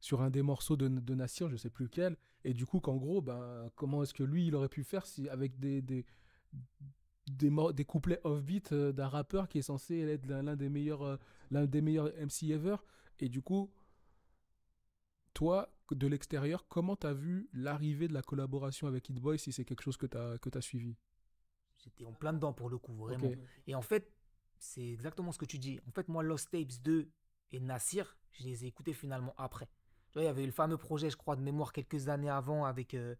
sur 0.00 0.22
un 0.22 0.30
des 0.30 0.42
morceaux 0.42 0.76
de, 0.76 0.88
de 0.88 1.14
Nassir, 1.14 1.48
je 1.48 1.56
sais 1.56 1.70
plus 1.70 1.84
lequel, 1.84 2.16
et 2.44 2.54
du 2.54 2.66
coup 2.66 2.80
qu'en 2.80 2.96
gros, 2.96 3.20
ben, 3.20 3.70
comment 3.76 4.02
est-ce 4.02 4.14
que 4.14 4.22
lui, 4.22 4.46
il 4.46 4.54
aurait 4.54 4.68
pu 4.68 4.84
faire 4.84 5.06
si, 5.06 5.28
avec 5.28 5.58
des, 5.58 5.82
des, 5.82 6.04
des, 7.26 7.84
couplets 7.84 8.20
off-beat 8.24 8.72
d'un 8.74 9.08
rappeur 9.08 9.48
qui 9.48 9.58
est 9.58 9.62
censé 9.62 9.98
être 9.98 10.26
l'un 10.26 10.56
des 10.56 10.68
meilleurs 10.68 11.18
l'un 11.50 11.66
des 11.66 11.82
meilleurs 11.82 12.12
MC 12.16 12.50
ever? 12.50 12.76
Et 13.20 13.28
du 13.28 13.42
coup 13.42 13.70
toi 15.34 15.74
de 15.90 16.06
l'extérieur 16.06 16.66
comment 16.68 16.96
t'as 16.96 17.12
vu 17.12 17.50
l'arrivée 17.52 18.08
de 18.08 18.14
la 18.14 18.22
collaboration 18.22 18.86
avec 18.86 19.10
Hit 19.10 19.20
Boy 19.20 19.38
si 19.38 19.52
c'est 19.52 19.64
quelque 19.64 19.82
chose 19.82 19.98
que 19.98 20.06
t'as 20.06 20.38
que 20.38 20.48
t'as 20.48 20.62
suivi? 20.62 20.96
J'étais 21.78 22.04
en 22.04 22.12
plein 22.12 22.32
dedans 22.32 22.52
pour 22.52 22.68
le 22.68 22.78
coup, 22.78 22.94
vraiment. 22.94 23.30
Et 23.66 23.74
en 23.74 23.82
fait, 23.82 24.12
c'est 24.58 24.86
exactement 24.86 25.32
ce 25.32 25.38
que 25.38 25.44
tu 25.44 25.58
dis. 25.58 25.80
En 25.88 25.90
fait, 25.92 26.08
moi, 26.08 26.22
Lost 26.22 26.50
Tapes 26.50 26.82
2 26.82 27.08
et 27.52 27.60
Nassir, 27.60 28.16
je 28.32 28.44
les 28.44 28.64
ai 28.64 28.68
écoutés 28.68 28.92
finalement 28.92 29.34
après. 29.38 29.66
Tu 30.10 30.14
vois, 30.14 30.22
il 30.22 30.26
y 30.26 30.28
avait 30.28 30.42
eu 30.42 30.46
le 30.46 30.52
fameux 30.52 30.76
projet, 30.76 31.10
je 31.10 31.16
crois, 31.16 31.36
de 31.36 31.42
mémoire 31.42 31.72
quelques 31.72 32.08
années 32.08 32.30
avant 32.30 32.64
avec, 32.64 32.94
euh, 32.94 33.14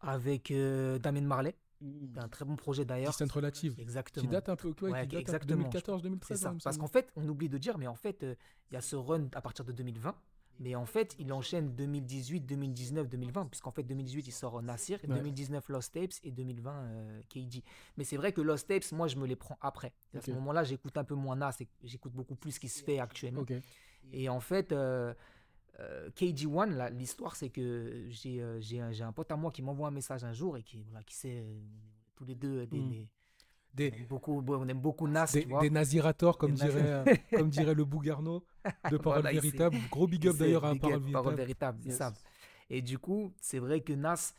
avec 0.00 0.50
euh, 0.50 0.98
Damien 0.98 1.22
Marley. 1.22 1.56
C'est 1.80 2.18
un 2.18 2.28
très 2.28 2.44
bon 2.44 2.56
projet 2.56 2.84
d'ailleurs. 2.84 3.10
Distance 3.10 3.30
relative 3.30 3.76
Exactement. 3.78 4.22
qui 4.24 4.28
date 4.28 4.48
un 4.48 4.56
peu 4.56 4.74
ouais, 4.82 4.90
Ouais, 4.90 5.02
qui 5.02 5.14
date 5.14 5.20
exactement, 5.20 5.58
2014 5.58 6.00
C'est 6.00 6.08
2013 6.08 6.40
ça. 6.40 6.48
hein, 6.48 6.52
il 6.52 6.54
me 6.56 6.60
Parce 6.60 6.76
qu'en 6.76 6.88
fait, 6.88 7.12
on 7.14 7.28
oublie 7.28 7.48
de 7.48 7.56
dire, 7.58 7.78
mais 7.78 7.86
en 7.86 7.94
fait, 7.94 8.24
euh, 8.24 8.34
il 8.70 8.74
y 8.74 8.76
a 8.76 8.80
ce 8.80 8.96
run 8.96 9.28
à 9.32 9.40
partir 9.40 9.64
de 9.64 9.70
2020. 9.72 10.14
Mais 10.60 10.74
en 10.74 10.86
fait, 10.86 11.14
il 11.18 11.32
enchaîne 11.32 11.74
2018, 11.76 12.40
2019, 12.40 13.08
2020, 13.08 13.46
puisqu'en 13.46 13.70
fait, 13.70 13.82
2018, 13.84 14.26
il 14.26 14.32
sort 14.32 14.60
Nassir, 14.62 14.98
Ouais. 15.08 15.14
2019, 15.16 15.68
Lost 15.68 15.94
Tapes, 15.94 16.12
et 16.24 16.32
2020, 16.32 16.72
euh, 16.74 17.20
KD. 17.28 17.62
Mais 17.96 18.04
c'est 18.04 18.16
vrai 18.16 18.32
que 18.32 18.40
Lost 18.40 18.66
Tapes, 18.68 18.90
moi, 18.92 19.06
je 19.08 19.16
me 19.16 19.26
les 19.26 19.36
prends 19.36 19.58
après. 19.60 19.92
À 20.14 20.20
ce 20.20 20.30
moment-là, 20.32 20.64
j'écoute 20.64 20.96
un 20.96 21.04
peu 21.04 21.14
moins 21.14 21.36
Nas, 21.36 21.56
et 21.60 21.68
j'écoute 21.84 22.12
beaucoup 22.12 22.34
plus 22.34 22.52
ce 22.52 22.60
qui 22.60 22.68
se 22.68 22.82
fait 22.82 22.98
actuellement. 22.98 23.42
Et 24.12 24.28
en 24.28 24.40
fait, 24.40 24.72
euh, 24.72 25.14
euh, 25.80 26.10
KD1, 26.10 26.70
là, 26.74 26.90
l'histoire, 26.90 27.36
c'est 27.36 27.50
que 27.50 28.06
j'ai 28.08 28.40
euh, 28.42 28.60
un, 28.72 29.00
un 29.08 29.12
pote 29.12 29.30
à 29.30 29.36
moi 29.36 29.50
qui 29.52 29.62
m'envoie 29.62 29.88
un 29.88 29.92
message 29.92 30.24
un 30.24 30.32
jour 30.32 30.56
et 30.56 30.62
qui, 30.64 30.82
voilà, 30.90 31.04
qui 31.04 31.14
sait, 31.14 31.42
euh, 31.44 31.58
tous 32.16 32.24
les 32.24 32.34
deux, 32.34 32.66
des, 32.66 32.80
Mm. 32.80 32.88
des- 32.90 33.08
des, 33.74 33.92
on, 33.92 33.96
aime 33.96 34.06
beaucoup, 34.06 34.44
on 34.46 34.68
aime 34.68 34.80
beaucoup 34.80 35.08
Nas, 35.08 35.26
des, 35.32 35.42
tu 35.42 35.48
vois. 35.48 35.60
des 35.60 35.70
nazirators 35.70 36.38
comme 36.38 36.54
Des 36.54 36.66
dirait 36.66 36.82
euh, 36.86 37.04
comme 37.36 37.50
dirait 37.50 37.74
le 37.74 37.84
Bougarno 37.84 38.44
de 38.90 38.96
Parole 38.98 39.22
Voilà, 39.22 39.32
Véritable 39.32 39.76
gros 39.90 40.06
big 40.06 40.26
up 40.26 40.36
d'ailleurs 40.36 40.64
à 40.64 40.74
Parole 40.74 40.96
up, 40.96 41.12
Parole 41.12 41.34
Véritable 41.34 41.78
véritable, 41.82 42.12
Yes. 42.14 42.24
Et 42.70 42.82
du 42.82 42.98
coup, 42.98 43.32
c'est 43.40 43.58
vrai 43.58 43.80
que 43.80 43.92
Nas, 43.92 44.34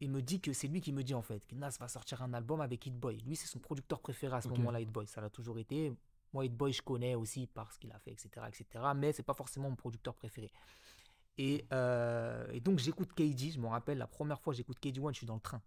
il 0.00 0.10
me 0.10 0.22
dit 0.22 0.40
que 0.40 0.52
c'est 0.52 0.68
lui 0.68 0.80
qui 0.80 0.92
me 0.92 1.02
dit 1.02 1.14
en 1.14 1.22
fait 1.22 1.46
que 1.46 1.54
Nas 1.54 1.76
va 1.80 1.88
sortir 1.88 2.22
un 2.22 2.32
album 2.34 2.60
avec 2.60 2.86
Hit 2.86 2.98
Boy. 2.98 3.18
Lui, 3.26 3.36
c'est 3.36 3.46
son 3.46 3.58
producteur 3.58 4.00
préféré 4.00 4.36
à 4.36 4.40
ce 4.40 4.48
moment-là, 4.48 4.80
Hit 4.80 4.90
Boy. 4.90 5.06
Ça 5.06 5.20
l'a 5.20 5.30
toujours 5.30 5.58
été. 5.58 5.92
Moi, 6.32 6.46
Hit 6.46 6.54
Boy, 6.54 6.72
je 6.72 6.82
connais 6.82 7.14
aussi 7.14 7.46
par 7.46 7.72
ce 7.72 7.78
qu'il 7.78 7.92
a 7.92 7.98
fait, 7.98 8.12
etc., 8.12 8.28
etc. 8.48 8.84
Mais 8.94 9.12
c'est 9.12 9.22
pas 9.22 9.34
forcément 9.34 9.68
mon 9.68 9.76
producteur 9.76 10.14
préféré. 10.14 10.50
Et, 11.38 11.66
euh, 11.72 12.50
et 12.52 12.60
donc, 12.60 12.78
j'écoute 12.78 13.12
KD. 13.12 13.52
Je 13.52 13.60
me 13.60 13.66
rappelle, 13.66 13.98
la 13.98 14.06
première 14.06 14.40
fois 14.40 14.52
que 14.52 14.56
j'écoute 14.56 14.78
KD 14.80 14.98
One, 14.98 15.12
je 15.12 15.18
suis 15.18 15.26
dans 15.26 15.34
le 15.34 15.40
train. 15.40 15.60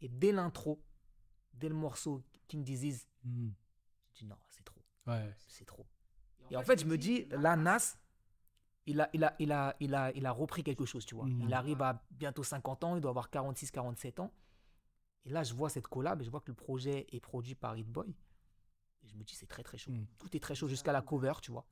Et 0.00 0.08
dès 0.08 0.32
l'intro, 0.32 0.80
dès 1.58 1.68
le 1.68 1.74
morceau 1.74 2.22
King 2.46 2.64
Disease, 2.64 3.06
Hmm. 3.24 3.50
je 4.14 4.20
dis 4.20 4.26
non, 4.26 4.36
c'est 4.48 4.64
trop 4.64 4.80
ouais 5.06 5.34
c'est 5.48 5.64
trop. 5.64 5.86
Et 6.50 6.56
en 6.56 6.62
fait, 6.62 6.80
je 6.80 6.86
me 6.86 6.96
dis, 6.96 7.26
là, 7.26 7.56
Nas, 7.56 7.98
il 8.86 9.00
a, 9.02 9.10
il 9.12 9.22
a, 9.24 9.34
il 9.38 9.52
a, 9.52 9.76
il 9.80 9.94
a, 9.94 10.10
il 10.14 10.24
a 10.24 10.30
repris 10.30 10.62
quelque 10.64 10.86
chose, 10.86 11.04
tu 11.04 11.14
vois. 11.14 11.26
Mhm. 11.26 11.42
Il 11.42 11.52
arrive 11.52 11.82
à 11.82 12.02
bientôt 12.10 12.42
50 12.42 12.84
ans, 12.84 12.94
il 12.96 13.02
doit 13.02 13.10
avoir 13.10 13.28
46, 13.28 13.70
47 13.70 14.20
ans. 14.20 14.32
Et 15.26 15.30
là, 15.30 15.42
je 15.42 15.52
vois 15.52 15.68
cette 15.68 15.88
collab 15.88 16.22
et 16.22 16.24
je 16.24 16.30
vois 16.30 16.40
que 16.40 16.50
le 16.50 16.54
projet 16.54 17.06
est 17.12 17.20
produit 17.20 17.54
par 17.54 17.76
Hit 17.76 17.86
Boy. 17.86 18.08
Et 19.02 19.08
je 19.08 19.16
me 19.16 19.24
dis, 19.24 19.34
c'est 19.34 19.46
très, 19.46 19.62
très 19.62 19.76
chaud. 19.76 19.90
Mhm. 19.92 20.06
Tout 20.18 20.34
est 20.34 20.40
très 20.40 20.54
chaud 20.54 20.68
jusqu'à 20.68 20.92
la 20.92 21.02
cover, 21.02 21.34
tu 21.42 21.50
vois. 21.52 21.66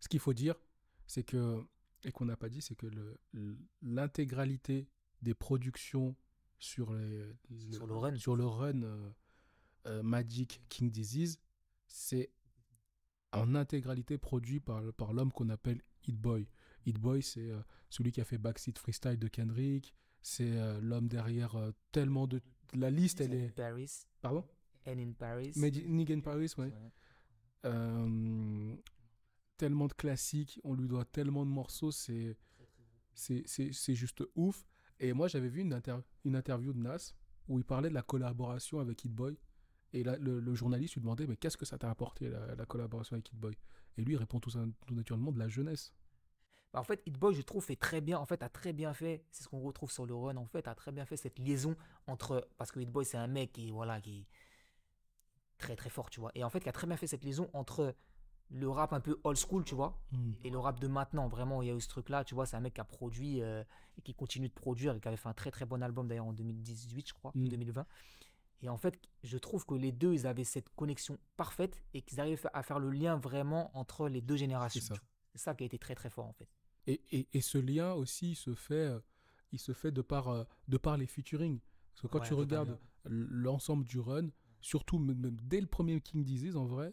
ce 0.00 0.08
qu'il 0.08 0.18
faut 0.20 0.34
dire, 0.34 0.56
c'est 1.06 1.22
que, 1.22 1.64
et 2.02 2.10
qu'on 2.10 2.24
n'a 2.24 2.36
pas 2.36 2.48
dit, 2.48 2.60
c'est 2.60 2.74
que 2.74 2.88
l'intégralité 3.82 4.88
des 5.20 5.34
productions 5.34 6.16
sur, 6.62 6.92
les, 6.94 7.34
Sur 7.72 7.86
le 7.86 7.94
run. 7.96 8.16
sur 8.16 8.36
le 8.36 8.46
run, 8.46 8.82
euh, 8.82 9.10
euh, 9.86 10.02
Magic 10.02 10.60
King 10.68 10.90
Disease, 10.90 11.38
c'est 11.88 12.30
en 13.32 13.54
intégralité 13.56 14.16
produit 14.18 14.60
par, 14.60 14.80
par 14.94 15.12
l'homme 15.12 15.32
qu'on 15.32 15.48
appelle 15.48 15.82
Hit 16.06 16.16
Boy. 16.16 16.46
Hit 16.86 16.98
Boy, 16.98 17.20
c'est 17.22 17.50
euh, 17.50 17.60
celui 17.90 18.12
qui 18.12 18.20
a 18.20 18.24
fait 18.24 18.38
Backseat 18.38 18.78
Freestyle 18.78 19.18
de 19.18 19.26
Kendrick, 19.28 19.92
c'est 20.22 20.80
l'homme 20.80 21.08
derrière 21.08 21.56
tellement 21.90 22.28
de... 22.28 22.40
La 22.74 22.90
liste, 22.90 23.20
elle 23.20 23.34
est... 23.34 23.48
Paris? 23.50 23.90
Pardon? 24.20 24.46
And 24.86 24.98
in 24.98 25.12
Paris? 25.12 25.52
Made 25.56 25.76
in 26.10 26.20
Paris, 26.20 26.52
ouais. 26.58 26.72
Ouais. 27.64 28.76
Tellement 29.56 29.86
de 29.88 29.92
classiques, 29.94 30.60
on 30.62 30.74
lui 30.74 30.86
doit 30.88 31.04
tellement 31.04 31.44
de 31.44 31.50
morceaux, 31.50 31.90
c'est- 31.92 32.36
c'est 33.14 33.94
juste 33.94 34.22
ouf. 34.36 34.64
Et 35.02 35.12
moi, 35.12 35.28
j'avais 35.28 35.48
vu 35.48 35.60
une, 35.60 35.74
inter- 35.74 35.98
une 36.24 36.36
interview 36.36 36.72
de 36.72 36.78
Nas 36.78 37.12
où 37.48 37.58
il 37.58 37.64
parlait 37.64 37.90
de 37.90 37.94
la 37.94 38.02
collaboration 38.02 38.78
avec 38.78 39.04
Hit 39.04 39.12
Boy. 39.12 39.36
Et 39.92 40.04
là, 40.04 40.16
le, 40.16 40.54
journaliste 40.54 40.94
lui 40.94 41.02
demandait 41.02 41.26
Mais 41.26 41.36
qu'est-ce 41.36 41.56
que 41.58 41.66
ça 41.66 41.76
t'a 41.76 41.90
apporté, 41.90 42.30
la, 42.30 42.54
la 42.54 42.64
collaboration 42.64 43.14
avec 43.14 43.28
Hit 43.30 43.38
Boy? 43.38 43.52
Et 43.98 44.02
lui, 44.04 44.14
il 44.14 44.16
répond 44.16 44.40
tout, 44.40 44.52
tout 44.86 44.94
naturellement 44.94 45.32
de 45.32 45.38
la 45.38 45.48
jeunesse. 45.48 45.92
Bah, 46.72 46.80
en 46.80 46.84
fait, 46.84 47.02
Hit 47.04 47.18
Boy, 47.18 47.34
je 47.34 47.42
trouve, 47.42 47.64
fait 47.64 47.76
très 47.76 48.00
bien. 48.00 48.18
En 48.18 48.24
fait, 48.24 48.42
a 48.42 48.48
très 48.48 48.72
bien 48.72 48.94
fait. 48.94 49.26
C'est 49.32 49.42
ce 49.42 49.48
qu'on 49.48 49.60
retrouve 49.60 49.90
sur 49.90 50.06
le 50.06 50.14
run. 50.14 50.36
En 50.36 50.46
fait, 50.46 50.68
a 50.68 50.74
très 50.74 50.92
bien 50.92 51.04
fait 51.04 51.16
cette 51.16 51.38
liaison 51.38 51.76
entre. 52.06 52.48
Parce 52.56 52.70
que 52.70 52.78
Hit 52.78 52.90
Boy, 52.90 53.04
c'est 53.04 53.18
un 53.18 53.26
mec 53.26 53.52
qui, 53.52 53.72
voilà, 53.72 54.00
qui 54.00 54.26
très 55.58 55.76
très 55.76 55.90
fort, 55.90 56.10
tu 56.10 56.20
vois. 56.20 56.30
Et 56.34 56.44
en 56.44 56.50
fait, 56.50 56.60
qui 56.60 56.68
a 56.68 56.72
très 56.72 56.86
bien 56.86 56.96
fait 56.96 57.06
cette 57.06 57.24
liaison 57.24 57.50
entre 57.52 57.94
le 58.54 58.68
rap 58.68 58.92
un 58.92 59.00
peu 59.00 59.18
old 59.24 59.38
school, 59.38 59.64
tu 59.64 59.74
vois, 59.74 59.98
et 60.44 60.50
le 60.50 60.58
rap 60.58 60.78
de 60.78 60.86
maintenant. 60.86 61.26
Vraiment, 61.28 61.62
il 61.62 61.68
y 61.68 61.70
a 61.70 61.74
eu 61.74 61.80
ce 61.80 61.88
truc-là, 61.88 62.22
tu 62.24 62.34
vois. 62.34 62.46
C'est 62.46 62.56
un 62.56 62.60
mec 62.60 62.74
qui 62.74 62.80
a 62.80 62.84
produit 62.84 63.40
euh, 63.42 63.64
et 63.96 64.02
qui 64.02 64.14
continue 64.14 64.48
de 64.48 64.52
produire 64.54 64.94
et 64.94 65.00
qui 65.00 65.08
avait 65.08 65.16
fait 65.16 65.28
un 65.28 65.34
très 65.34 65.50
très 65.50 65.64
bon 65.64 65.82
album 65.82 66.06
d'ailleurs 66.06 66.26
en 66.26 66.32
2018, 66.32 67.08
je 67.08 67.14
crois, 67.14 67.32
ou 67.34 67.38
Mm. 67.40 67.48
2020. 67.48 67.86
Et 68.62 68.68
en 68.68 68.76
fait, 68.76 69.00
je 69.24 69.38
trouve 69.38 69.66
que 69.66 69.74
les 69.74 69.90
deux, 69.90 70.12
ils 70.12 70.26
avaient 70.26 70.44
cette 70.44 70.68
connexion 70.76 71.18
parfaite 71.36 71.82
et 71.94 72.02
qu'ils 72.02 72.20
arrivaient 72.20 72.40
à 72.52 72.62
faire 72.62 72.78
le 72.78 72.90
lien 72.90 73.16
vraiment 73.16 73.76
entre 73.76 74.08
les 74.08 74.20
deux 74.20 74.36
générations. 74.36 74.94
ça. 74.94 74.94
C'est 75.32 75.38
ça 75.40 75.54
qui 75.54 75.64
a 75.64 75.66
été 75.66 75.78
très 75.78 75.94
très 75.94 76.10
fort 76.10 76.26
en 76.26 76.32
fait. 76.34 76.48
Et, 76.86 77.00
et, 77.10 77.28
et 77.32 77.40
ce 77.40 77.58
lien 77.58 77.92
aussi, 77.94 78.32
il 78.32 78.36
se 78.36 78.54
fait, 78.54 78.74
euh, 78.74 79.00
il 79.50 79.58
se 79.58 79.72
fait 79.72 79.90
de, 79.92 80.02
par, 80.02 80.28
euh, 80.28 80.44
de 80.68 80.76
par 80.76 80.96
les 80.96 81.06
featuring. 81.06 81.58
Parce 81.90 82.02
que 82.02 82.06
quand 82.08 82.20
Ouais, 82.20 82.26
tu 82.28 82.34
regardes 82.34 82.78
l'ensemble 83.04 83.84
du 83.84 83.98
run, 83.98 84.28
surtout 84.60 84.98
même 84.98 85.36
dès 85.42 85.60
le 85.60 85.66
premier 85.66 86.00
King 86.00 86.22
Disease, 86.24 86.56
en 86.56 86.66
vrai, 86.66 86.92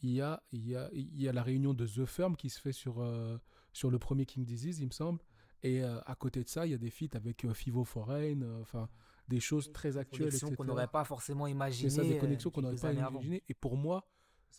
il 0.00 0.10
y 0.10 0.20
a, 0.20 0.42
il 0.52 0.66
y, 0.68 0.76
a, 0.76 0.88
il 0.92 1.20
y 1.20 1.28
a 1.28 1.32
la 1.32 1.42
réunion 1.42 1.74
de 1.74 1.86
The 1.86 2.04
Firm 2.06 2.36
qui 2.36 2.50
se 2.50 2.60
fait 2.60 2.72
sur, 2.72 3.00
euh, 3.00 3.36
sur 3.72 3.90
le 3.90 3.98
premier 3.98 4.26
King 4.26 4.44
Disease, 4.44 4.78
il 4.80 4.86
me 4.86 4.92
semble. 4.92 5.20
Et 5.62 5.82
euh, 5.82 6.00
à 6.06 6.14
côté 6.14 6.44
de 6.44 6.48
ça, 6.48 6.66
il 6.66 6.70
y 6.70 6.74
a 6.74 6.78
des 6.78 6.90
feats 6.90 7.16
avec 7.16 7.44
euh, 7.44 7.52
Fivo 7.52 7.84
Foreign, 7.84 8.42
euh, 8.44 8.60
enfin 8.60 8.88
des 9.26 9.40
choses 9.40 9.72
très 9.72 9.96
actuelles, 9.98 10.28
Connexion 10.28 10.46
etc. 10.48 10.56
qu'on 10.56 10.64
n'aurait 10.64 10.86
pas 10.88 11.04
forcément 11.04 11.44
C'est 11.46 11.50
imaginé. 11.52 11.90
ça, 11.90 12.02
des 12.02 12.16
connexions 12.18 12.50
qu'on 12.50 12.62
n'aurait 12.62 12.76
pas 12.76 12.92
imaginées. 12.92 13.42
Et 13.48 13.54
pour 13.54 13.76
moi, 13.76 14.08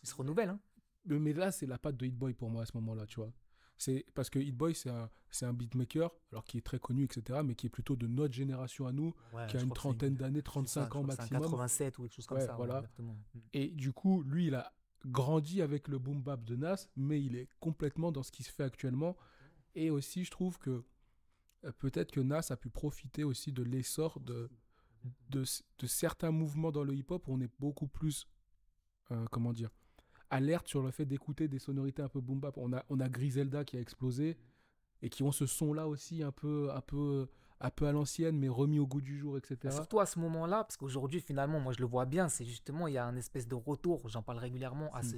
Ils 0.03 0.07
se 0.09 0.13
renouvellent, 0.15 0.49
hein. 0.49 0.59
mais 1.05 1.33
là, 1.33 1.51
c'est 1.51 1.65
la 1.65 1.77
patte 1.79 1.95
de 1.97 2.05
Hit 2.05 2.15
Boy 2.15 2.33
pour 2.33 2.49
moi 2.51 2.63
à 2.63 2.65
ce 2.65 2.73
moment-là, 2.75 3.05
tu 3.07 3.15
vois. 3.19 3.31
C'est 3.77 4.05
parce 4.13 4.29
que 4.29 4.37
Hit 4.39 4.55
Boy, 4.55 4.75
c'est 4.75 4.89
un, 4.89 5.09
un 5.43 5.53
beatmaker, 5.53 6.11
alors 6.33 6.43
qui 6.43 6.57
est 6.57 6.61
très 6.61 6.79
connu, 6.79 7.05
etc., 7.05 7.39
mais 7.45 7.55
qui 7.55 7.65
est 7.67 7.69
plutôt 7.69 7.95
de 7.95 8.05
notre 8.07 8.33
génération 8.33 8.85
à 8.85 8.91
nous, 8.91 9.15
Ouais, 9.33 9.47
qui 9.47 9.55
a 9.57 9.61
une 9.61 9.71
trentaine 9.71 10.15
d'années, 10.15 10.41
c'est 10.45 10.67
ça, 10.67 10.85
35 10.85 10.93
je 10.93 10.97
ans 10.99 11.03
maximum. 11.03 11.41
87 11.43 11.97
ou 11.97 12.01
quelque 12.03 12.13
chose 12.15 12.25
comme 12.27 12.37
Ouais, 12.39 12.45
ça. 12.45 12.55
voilà. 12.55 12.83
Et 13.53 13.69
du 13.69 13.93
coup, 13.93 14.21
lui, 14.23 14.47
il 14.47 14.55
a 14.55 14.71
grandi 15.05 15.61
avec 15.61 15.87
le 15.87 15.99
boom 15.99 16.21
bap 16.21 16.43
de 16.43 16.55
Nas, 16.55 16.87
mais 16.95 17.21
il 17.21 17.35
est 17.35 17.49
complètement 17.59 18.11
dans 18.11 18.23
ce 18.23 18.31
qui 18.31 18.43
se 18.43 18.51
fait 18.51 18.63
actuellement. 18.63 19.17
Et 19.75 19.89
aussi, 19.89 20.23
je 20.23 20.31
trouve 20.31 20.57
que 20.57 20.83
euh, 21.65 21.71
peut-être 21.79 22.11
que 22.11 22.19
Nas 22.19 22.47
a 22.49 22.57
pu 22.57 22.69
profiter 22.69 23.23
aussi 23.23 23.51
de 23.51 23.63
l'essor 23.63 24.19
de, 24.19 24.49
de, 25.29 25.43
certains 25.85 26.31
mouvements 26.31 26.71
dans 26.71 26.83
le 26.83 26.93
hip-hop 26.93 27.27
où 27.27 27.33
on 27.33 27.41
est 27.41 27.51
beaucoup 27.59 27.87
plus, 27.87 28.27
euh, 29.11 29.25
comment 29.31 29.53
dire, 29.53 29.69
alerte 30.29 30.67
sur 30.67 30.81
le 30.81 30.91
fait 30.91 31.05
d'écouter 31.05 31.47
des 31.47 31.59
sonorités 31.59 32.01
un 32.01 32.09
peu 32.09 32.21
boom 32.21 32.39
bap. 32.39 32.57
On 32.57 32.73
a, 32.73 32.85
on 32.89 32.99
a 32.99 33.09
Griselda 33.09 33.63
qui 33.63 33.77
a 33.77 33.81
explosé 33.81 34.37
et 35.01 35.09
qui 35.09 35.23
ont 35.23 35.31
ce 35.31 35.45
son-là 35.45 35.87
aussi 35.87 36.23
un 36.23 36.31
peu, 36.31 36.71
un 36.71 36.81
peu, 36.81 37.29
un 37.61 37.69
peu 37.69 37.87
à 37.87 37.91
l'ancienne, 37.91 38.37
mais 38.37 38.47
remis 38.49 38.79
au 38.79 38.87
goût 38.87 39.01
du 39.01 39.17
jour, 39.17 39.37
etc. 39.37 39.57
Bah, 39.63 39.71
Surtout 39.71 39.99
à 39.99 40.05
ce 40.05 40.17
moment-là, 40.19 40.63
parce 40.63 40.77
qu'aujourd'hui, 40.77 41.19
finalement, 41.19 41.59
moi 41.59 41.73
je 41.73 41.79
le 41.79 41.85
vois 41.85 42.05
bien, 42.05 42.29
c'est 42.29 42.45
justement, 42.45 42.87
il 42.87 42.93
y 42.93 42.97
a 42.97 43.05
un 43.05 43.15
espèce 43.17 43.47
de 43.47 43.55
retour, 43.55 44.07
j'en 44.07 44.21
parle 44.21 44.37
régulièrement, 44.37 44.93
à 44.95 45.01
Mm. 45.01 45.03
ce. 45.03 45.15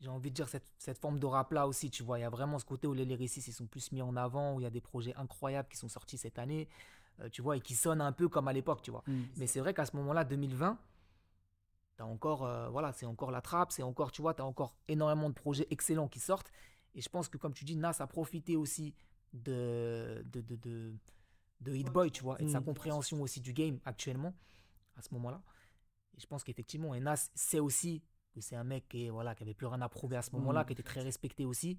J'ai 0.00 0.08
envie 0.08 0.30
de 0.30 0.34
dire 0.34 0.48
cette, 0.48 0.70
cette 0.78 0.98
forme 0.98 1.18
de 1.18 1.26
rap-là 1.26 1.66
aussi, 1.66 1.90
tu 1.90 2.02
vois. 2.02 2.18
Il 2.18 2.22
y 2.22 2.24
a 2.24 2.30
vraiment 2.30 2.58
ce 2.58 2.64
côté 2.64 2.86
où 2.86 2.94
les 2.94 3.04
lyricistes 3.04 3.48
ils 3.48 3.52
sont 3.52 3.66
plus 3.66 3.92
mis 3.92 4.00
en 4.00 4.16
avant, 4.16 4.54
où 4.54 4.60
il 4.60 4.62
y 4.62 4.66
a 4.66 4.70
des 4.70 4.80
projets 4.80 5.14
incroyables 5.16 5.68
qui 5.68 5.76
sont 5.76 5.88
sortis 5.88 6.16
cette 6.16 6.38
année, 6.38 6.68
euh, 7.20 7.28
tu 7.28 7.42
vois, 7.42 7.56
et 7.58 7.60
qui 7.60 7.74
sonnent 7.74 8.00
un 8.00 8.12
peu 8.12 8.28
comme 8.28 8.48
à 8.48 8.52
l'époque, 8.54 8.80
tu 8.82 8.90
vois. 8.90 9.02
Mm. 9.06 9.20
Mais 9.36 9.46
c'est 9.46 9.60
vrai 9.60 9.74
qu'à 9.74 9.84
ce 9.84 9.94
moment-là, 9.96 10.24
2020, 10.24 10.78
t'as 11.96 12.04
encore, 12.04 12.44
euh, 12.46 12.68
voilà, 12.70 12.92
c'est 12.92 13.04
encore 13.04 13.30
la 13.30 13.42
trappe, 13.42 13.72
c'est 13.72 13.82
encore, 13.82 14.10
tu 14.10 14.22
vois, 14.22 14.32
t'as 14.32 14.44
encore 14.44 14.74
énormément 14.88 15.28
de 15.28 15.34
projets 15.34 15.66
excellents 15.70 16.08
qui 16.08 16.18
sortent. 16.20 16.50
Et 16.94 17.02
je 17.02 17.08
pense 17.10 17.28
que, 17.28 17.36
comme 17.36 17.52
tu 17.52 17.64
dis, 17.66 17.76
Nas 17.76 17.96
a 18.00 18.06
profité 18.06 18.56
aussi 18.56 18.94
de, 19.34 20.24
de, 20.32 20.40
de, 20.40 20.56
de, 20.56 20.94
de 21.60 21.74
Hit 21.74 21.90
Boy, 21.90 22.10
tu 22.10 22.22
vois, 22.22 22.40
et 22.40 22.44
de 22.44 22.50
sa 22.50 22.60
Mm. 22.60 22.64
compréhension 22.64 23.20
aussi 23.22 23.40
du 23.40 23.52
game 23.52 23.78
actuellement, 23.84 24.34
à 24.96 25.02
ce 25.02 25.12
moment-là. 25.14 25.42
Et 26.16 26.20
je 26.20 26.26
pense 26.26 26.42
qu'effectivement, 26.44 26.94
et 26.94 27.00
Nas 27.00 27.30
sait 27.34 27.60
aussi 27.60 28.02
que 28.32 28.40
c'est 28.40 28.56
un 28.56 28.64
mec 28.64 28.88
qui, 28.88 29.06
est, 29.06 29.10
voilà, 29.10 29.34
qui 29.34 29.42
avait 29.42 29.54
plus 29.54 29.66
rien 29.66 29.80
à 29.82 29.88
prouver 29.88 30.16
à 30.16 30.22
ce 30.22 30.30
moment-là, 30.36 30.62
Mm. 30.62 30.66
qui 30.66 30.72
était 30.72 30.82
très 30.82 31.02
respecté 31.02 31.44
aussi. 31.44 31.78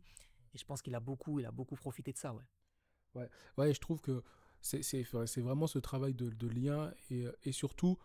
Et 0.54 0.58
je 0.58 0.66
pense 0.66 0.82
qu'il 0.82 0.94
a 0.96 1.00
beaucoup, 1.00 1.40
il 1.40 1.46
a 1.46 1.52
beaucoup 1.52 1.76
profité 1.76 2.12
de 2.12 2.18
ça, 2.18 2.34
ouais. 2.34 2.44
Ouais, 3.58 3.74
je 3.74 3.80
trouve 3.80 4.00
que 4.02 4.24
c'est 4.62 5.42
vraiment 5.42 5.68
ce 5.68 5.80
travail 5.80 6.14
de, 6.14 6.30
de 6.30 6.48
lien 6.48 6.94
et, 7.10 7.26
euh, 7.26 7.32
et 7.44 7.52
surtout, 7.52 7.98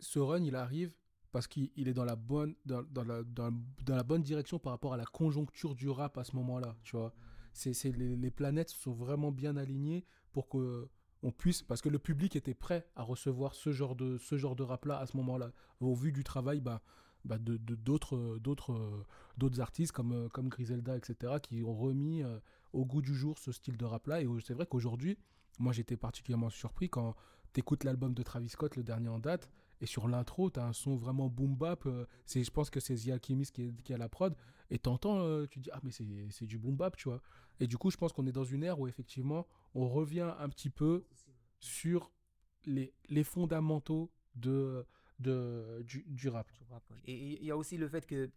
ce 0.00 0.18
run, 0.18 0.42
il 0.42 0.56
arrive 0.56 0.94
parce 1.30 1.46
qu'il 1.46 1.70
il 1.76 1.88
est 1.88 1.94
dans 1.94 2.04
la, 2.04 2.16
bonne, 2.16 2.54
dans, 2.66 2.82
dans 2.82 3.04
la, 3.04 3.22
dans, 3.22 3.50
dans 3.84 3.96
la 3.96 4.02
bonne 4.02 4.22
direction 4.22 4.58
par 4.58 4.72
rapport 4.72 4.92
à 4.92 4.96
la 4.98 5.06
conjoncture 5.06 5.74
du 5.74 5.88
rap 5.88 6.18
à 6.18 6.24
ce 6.24 6.36
moment-là, 6.36 6.76
tu 6.82 6.96
vois. 6.96 7.14
C'est 7.54 7.72
c'est- 7.72 7.92
les, 7.92 8.16
les 8.16 8.30
planètes 8.30 8.70
sont 8.70 8.92
vraiment 8.92 9.30
bien 9.32 9.56
alignées 9.56 10.04
pour 10.32 10.48
que 10.48 10.88
on 11.22 11.30
puisse, 11.30 11.62
parce 11.62 11.80
que 11.80 11.88
le 11.88 11.98
public 11.98 12.34
était 12.36 12.54
prêt 12.54 12.86
à 12.96 13.02
recevoir 13.02 13.54
ce 13.54 13.70
genre 13.70 13.94
de, 13.94 14.18
ce 14.18 14.36
genre 14.36 14.56
de 14.56 14.64
rap-là 14.64 14.98
à 14.98 15.06
ce 15.06 15.16
moment-là, 15.18 15.52
au 15.80 15.94
vu 15.94 16.10
du 16.10 16.24
travail 16.24 16.60
bah, 16.60 16.82
bah, 17.24 17.38
de 17.38 17.56
d'autres 17.56 18.38
d'autres 18.38 18.72
euh, 18.72 19.06
d'autres 19.36 19.60
artistes 19.60 19.92
comme, 19.92 20.12
euh, 20.12 20.28
comme 20.28 20.48
Griselda, 20.48 20.96
etc., 20.96 21.34
qui 21.40 21.62
ont 21.62 21.74
remis 21.74 22.22
euh, 22.22 22.38
au 22.72 22.84
goût 22.84 23.02
du 23.02 23.14
jour 23.14 23.38
ce 23.38 23.52
style 23.52 23.76
de 23.76 23.84
rap-là. 23.84 24.20
Et 24.20 24.26
c'est 24.44 24.54
vrai 24.54 24.66
qu'aujourd'hui, 24.66 25.16
moi 25.58 25.72
j'étais 25.72 25.96
particulièrement 25.96 26.50
surpris 26.50 26.88
quand 26.88 27.14
tu 27.52 27.60
écoutes 27.60 27.84
l'album 27.84 28.14
de 28.14 28.22
Travis 28.22 28.48
Scott, 28.48 28.76
le 28.76 28.82
dernier 28.82 29.08
en 29.08 29.20
date, 29.20 29.48
et 29.82 29.86
sur 29.86 30.06
l'intro, 30.06 30.48
tu 30.48 30.60
as 30.60 30.64
un 30.64 30.72
son 30.72 30.96
vraiment 30.96 31.28
boom 31.28 31.56
bap. 31.56 31.86
euh, 31.86 32.06
je 32.32 32.50
pense 32.50 32.70
que 32.70 32.78
c'est 32.78 32.94
The 32.94 33.08
Alchemist 33.08 33.52
qui 33.52 33.62
est, 33.64 33.82
qui 33.82 33.92
à 33.92 33.98
la 33.98 34.08
prod. 34.08 34.34
Et 34.70 34.78
t'entends, 34.78 35.18
euh, 35.18 35.46
tu 35.46 35.58
dis, 35.58 35.70
ah, 35.72 35.80
mais 35.82 35.90
c'est, 35.90 36.46
du 36.46 36.56
boom 36.56 36.76
bap, 36.76 36.96
tu 36.96 37.08
vois. 37.08 37.20
Et 37.58 37.66
du 37.66 37.76
coup, 37.76 37.90
je 37.90 37.96
pense 37.96 38.12
qu'on 38.12 38.24
est 38.28 38.32
dans 38.32 38.44
une 38.44 38.62
ère 38.62 38.78
où 38.78 38.86
effectivement, 38.86 39.44
on 39.74 39.88
revient 39.88 40.32
un 40.38 40.48
petit 40.48 40.70
peu 40.70 41.04
sur 41.58 42.12
les, 42.64 42.94
les 43.08 43.24
fondamentaux 43.24 44.12
de, 44.36 44.86
de, 45.18 45.82
du, 45.82 46.04
du 46.06 46.28
rap. 46.28 46.48
Et 47.04 47.40
il 47.40 47.44
y 47.44 47.50
a 47.50 47.56
aussi 47.56 47.76
le 47.76 47.88
fait 47.88 48.06
que 48.06 48.30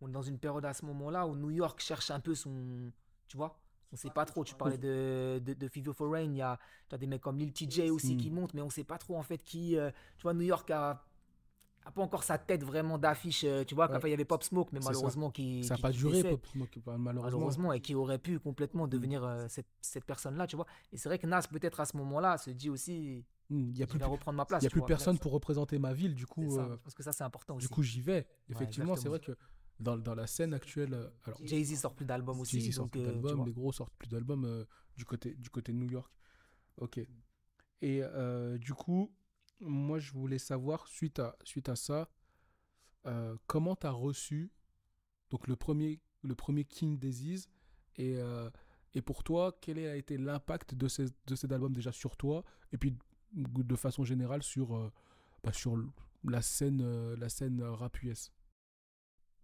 on 0.00 0.08
est 0.08 0.12
dans 0.12 0.22
une 0.22 0.38
période 0.38 0.64
à 0.64 0.72
ce 0.72 0.86
moment-là 0.86 1.26
où 1.26 1.36
New 1.36 1.50
York 1.50 1.80
cherche 1.80 2.10
un 2.10 2.20
peu 2.20 2.34
son. 2.34 2.90
Tu 3.26 3.36
vois 3.36 3.60
On 3.92 3.96
sait 3.96 4.10
pas 4.10 4.24
trop. 4.24 4.44
Tu 4.44 4.54
parlais 4.54 4.78
de, 4.78 5.40
de, 5.44 5.54
de 5.54 5.68
Fever 5.68 5.92
for 5.94 6.10
Rain. 6.12 6.24
Il 6.30 6.36
y 6.36 6.42
a, 6.42 6.58
as 6.92 6.98
des 6.98 7.06
mecs 7.06 7.22
comme 7.22 7.38
Lil 7.38 7.52
TJ 7.52 7.90
aussi 7.90 8.14
Mm. 8.14 8.18
qui 8.18 8.30
montent, 8.30 8.54
mais 8.54 8.60
on 8.62 8.70
sait 8.70 8.84
pas 8.84 8.98
trop 8.98 9.16
en 9.16 9.22
fait 9.22 9.42
qui. 9.42 9.76
euh, 9.76 9.90
tu 10.16 10.22
vois, 10.22 10.34
New 10.34 10.42
York 10.42 10.70
a, 10.70 11.02
a 11.86 11.90
pas 11.90 12.02
encore 12.02 12.22
sa 12.22 12.36
tête 12.36 12.62
vraiment 12.64 12.98
d'affiche. 12.98 13.44
euh, 13.44 13.64
Tu 13.64 13.74
vois, 13.74 13.86
Ouais. 13.86 13.92
qu'après 13.92 14.08
il 14.08 14.10
y 14.10 14.14
avait 14.14 14.26
Pop 14.26 14.42
Smoke, 14.42 14.68
mais 14.72 14.80
C'est 14.80 14.84
ça. 14.84 14.90
malheureusement 14.90 15.30
qui. 15.30 15.64
Ça 15.64 15.74
n'a 15.76 15.80
pas 15.80 15.90
qui 15.90 15.98
duré. 15.98 16.22
Pop 16.22 16.46
Smoke, 16.46 16.68
malheureusement. 16.86 17.22
Malheureusement, 17.22 17.72
et 17.72 17.80
qui 17.80 17.94
aurait 17.94 18.18
pu 18.18 18.38
complètement 18.38 18.86
devenir 18.88 19.24
euh, 19.24 19.46
cette, 19.48 19.68
cette 19.80 20.04
personne-là, 20.04 20.46
tu 20.46 20.56
vois. 20.56 20.66
Et 20.92 20.98
c'est 20.98 21.08
vrai 21.08 21.18
que 21.18 21.26
Nas, 21.26 21.42
peut-être 21.50 21.80
à 21.80 21.86
ce 21.86 21.96
moment-là, 21.96 22.36
se 22.38 22.50
dit 22.50 22.68
aussi, 22.70 23.24
Hmm, 23.50 23.70
Il 23.70 23.76
n'y 23.76 23.82
a 23.82 23.86
plus, 23.86 23.98
reprendre 24.04 24.36
ma 24.36 24.44
place. 24.44 24.62
il 24.62 24.64
y 24.64 24.66
a 24.66 24.70
plus 24.70 24.80
vois. 24.80 24.88
personne 24.88 25.18
pour 25.18 25.32
représenter 25.32 25.78
ma 25.78 25.94
ville, 25.94 26.14
du 26.14 26.26
coup. 26.26 26.58
Euh, 26.58 26.76
pense 26.84 26.92
que 26.92 27.02
ça, 27.02 27.12
c'est 27.12 27.24
important 27.24 27.54
Du 27.56 27.64
aussi. 27.64 27.72
coup, 27.72 27.82
j'y 27.82 28.02
vais. 28.02 28.26
Effectivement, 28.50 28.94
c'est 28.94 29.08
vrai 29.08 29.20
que 29.20 29.32
dans, 29.80 29.96
dans 29.96 30.14
la 30.14 30.26
scène 30.26 30.54
actuelle, 30.54 30.94
euh, 30.94 31.08
alors 31.24 31.38
Jay-Z 31.44 31.80
sort 31.80 31.94
plus 31.94 32.06
d'albums 32.06 32.40
aussi. 32.40 32.60
Jay-Z 32.60 32.74
sort 32.74 32.88
plus 32.88 33.00
euh, 33.00 33.06
d'albums, 33.06 33.46
les 33.46 33.52
gros 33.52 33.72
sortent 33.72 33.94
plus 33.96 34.08
d'albums 34.08 34.44
euh, 34.44 34.64
du 34.96 35.04
côté 35.04 35.34
du 35.34 35.50
côté 35.50 35.72
de 35.72 35.78
New 35.78 35.90
York. 35.90 36.12
Ok. 36.78 37.00
Et 37.80 38.02
du 38.58 38.74
coup, 38.74 39.12
moi, 39.60 39.98
je 39.98 40.12
voulais 40.12 40.38
savoir 40.38 40.86
suite 40.86 41.18
à 41.18 41.36
suite 41.44 41.68
à 41.68 41.76
ça, 41.76 42.08
euh, 43.06 43.36
comment 43.46 43.76
tu 43.76 43.86
as 43.86 43.90
reçu 43.90 44.50
donc 45.30 45.46
le 45.46 45.56
premier 45.56 46.00
le 46.22 46.34
premier 46.34 46.64
King 46.64 46.98
Disease 46.98 47.48
et 47.96 48.16
euh, 48.18 48.50
et 48.94 49.02
pour 49.02 49.22
toi, 49.22 49.56
quel 49.60 49.78
a 49.78 49.96
été 49.96 50.16
l'impact 50.16 50.74
de 50.74 50.88
ces 50.88 51.06
de 51.26 51.36
cet 51.36 51.52
album 51.52 51.72
déjà 51.72 51.92
sur 51.92 52.16
toi 52.16 52.44
et 52.72 52.78
puis 52.78 52.96
de 53.32 53.76
façon 53.76 54.04
générale 54.04 54.42
sur 54.42 54.76
euh, 54.76 54.90
bah, 55.44 55.52
sur 55.52 55.76
la 56.24 56.42
scène 56.42 57.14
la 57.14 57.28
scène 57.28 57.62
rap 57.62 58.02
US. 58.02 58.32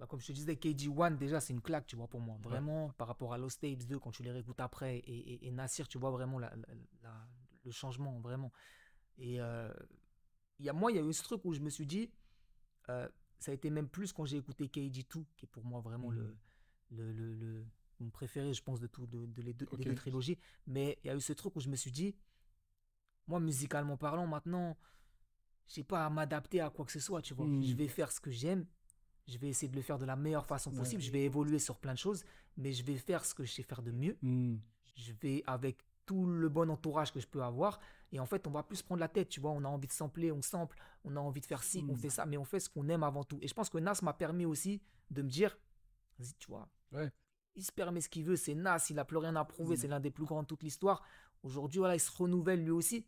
Bah, 0.04 0.08
comme 0.08 0.20
je 0.20 0.26
te 0.26 0.32
disais, 0.32 0.54
KG1, 0.54 1.12
déjà, 1.12 1.40
c'est 1.40 1.54
une 1.54 1.62
claque, 1.62 1.86
tu 1.86 1.96
vois, 1.96 2.08
pour 2.08 2.20
moi. 2.20 2.36
Vraiment, 2.42 2.90
par 2.98 3.08
rapport 3.08 3.32
à 3.32 3.38
Lost 3.38 3.62
Tapes 3.62 3.86
2, 3.86 3.98
quand 3.98 4.10
tu 4.10 4.22
les 4.22 4.30
réécoutes 4.30 4.60
après, 4.60 4.98
et, 4.98 5.32
et, 5.32 5.46
et 5.46 5.50
Nassir, 5.50 5.88
tu 5.88 5.96
vois 5.96 6.10
vraiment 6.10 6.38
la- 6.38 6.54
la- 6.54 6.74
la- 7.02 7.26
le 7.64 7.70
changement, 7.70 8.20
vraiment. 8.20 8.52
Et 9.16 9.40
euh, 9.40 9.72
il 10.58 10.66
y 10.66 10.68
a, 10.68 10.74
moi, 10.74 10.92
il 10.92 10.96
y 10.96 10.98
a 10.98 11.02
eu 11.02 11.12
ce 11.14 11.22
truc 11.22 11.40
où 11.46 11.54
je 11.54 11.60
me 11.60 11.70
suis 11.70 11.86
dit, 11.86 12.10
euh, 12.90 13.08
ça 13.38 13.52
a 13.52 13.54
été 13.54 13.70
même 13.70 13.88
plus 13.88 14.12
quand 14.12 14.26
j'ai 14.26 14.36
écouté 14.36 14.68
KG2, 14.68 15.24
qui 15.38 15.46
est 15.46 15.48
pour 15.48 15.64
moi 15.64 15.80
vraiment 15.80 16.10
le, 16.10 16.36
le, 16.90 17.10
le, 17.10 17.34
le- 17.34 17.66
mon 18.00 18.10
préféré, 18.10 18.52
je 18.52 18.62
pense, 18.62 18.80
de, 18.80 18.86
tout, 18.86 19.06
de, 19.06 19.24
de 19.24 19.40
les 19.40 19.54
deux, 19.54 19.64
des 19.64 19.72
Ok. 19.76 19.86
deux 19.86 19.94
trilogies. 19.94 20.38
Mais 20.66 20.98
il 21.02 21.06
y 21.06 21.10
a 21.10 21.16
eu 21.16 21.20
ce 21.22 21.32
truc 21.32 21.56
où 21.56 21.60
je 21.60 21.70
me 21.70 21.76
suis 21.76 21.92
dit, 21.92 22.14
moi, 23.26 23.40
musicalement 23.40 23.96
parlant, 23.96 24.26
maintenant, 24.26 24.76
je 25.66 25.74
sais 25.74 25.84
pas 25.84 26.04
à 26.04 26.10
m'adapter 26.10 26.60
à 26.60 26.68
quoi 26.68 26.84
que 26.84 26.92
ce 26.92 27.00
soit, 27.00 27.22
tu 27.22 27.32
vois. 27.32 27.46
Mhm. 27.46 27.64
Je 27.64 27.74
vais 27.74 27.88
faire 27.88 28.12
ce 28.12 28.20
que 28.20 28.30
j'aime. 28.30 28.66
Je 29.26 29.38
vais 29.38 29.48
essayer 29.48 29.68
de 29.68 29.76
le 29.76 29.82
faire 29.82 29.98
de 29.98 30.04
la 30.04 30.16
meilleure 30.16 30.46
façon 30.46 30.70
Ouais. 30.70 30.78
possible. 30.78 31.02
Je 31.02 31.10
vais 31.10 31.22
évoluer 31.24 31.58
sur 31.58 31.78
plein 31.78 31.94
de 31.94 31.98
choses, 31.98 32.24
mais 32.56 32.72
je 32.72 32.84
vais 32.84 32.96
faire 32.96 33.24
ce 33.24 33.34
que 33.34 33.44
je 33.44 33.52
sais 33.52 33.62
faire 33.62 33.82
de 33.82 33.90
mieux. 33.90 34.16
Hmm. 34.22 34.56
Je 34.96 35.12
vais 35.20 35.42
avec 35.46 35.78
tout 36.06 36.26
le 36.26 36.48
bon 36.50 36.70
entourage 36.70 37.12
que 37.12 37.20
je 37.20 37.26
peux 37.26 37.42
avoir 37.42 37.80
Et 38.12 38.20
en 38.20 38.26
fait, 38.26 38.46
on 38.46 38.50
va 38.50 38.62
plus 38.62 38.80
prendre 38.80 39.00
la 39.00 39.08
tête, 39.08 39.28
tu 39.28 39.40
vois. 39.40 39.50
On 39.50 39.64
a 39.64 39.68
envie 39.68 39.88
de 39.88 39.92
sampler, 39.92 40.30
on 40.30 40.40
sample, 40.40 40.78
on 41.02 41.16
a 41.16 41.18
envie 41.20 41.40
de 41.40 41.46
faire 41.46 41.64
ci, 41.64 41.84
on 41.88 41.94
Mm. 41.94 41.96
fait 41.96 42.10
ça, 42.10 42.26
mais 42.26 42.36
on 42.36 42.44
fait 42.44 42.60
ce 42.60 42.68
qu'on 42.68 42.88
aime 42.88 43.02
avant 43.02 43.24
tout. 43.24 43.38
Et 43.42 43.48
je 43.48 43.54
pense 43.54 43.68
que 43.70 43.78
Nas 43.78 43.98
m'a 44.02 44.12
permis 44.12 44.44
aussi 44.46 44.80
de 45.10 45.22
me 45.22 45.28
dire, 45.28 45.58
vas-y, 46.20 46.32
tu 46.34 46.46
vois, 46.46 46.68
Ouais. 46.92 47.10
il 47.56 47.64
se 47.64 47.72
permet 47.72 48.00
ce 48.00 48.08
qu'il 48.08 48.24
veut, 48.24 48.36
c'est 48.36 48.54
Nas, 48.54 48.86
il 48.88 48.98
a 49.00 49.04
plus 49.04 49.16
rien 49.16 49.34
à 49.34 49.44
prouver, 49.44 49.74
Mm. 49.74 49.78
c'est 49.78 49.88
l'un 49.88 49.98
des 49.98 50.12
plus 50.12 50.26
grands 50.26 50.42
de 50.42 50.46
toute 50.46 50.62
l'histoire. 50.62 51.02
Aujourd'hui, 51.42 51.80
voilà, 51.80 51.96
il 51.96 52.00
se 52.00 52.12
renouvelle 52.12 52.62
lui 52.62 52.70
aussi. 52.70 53.04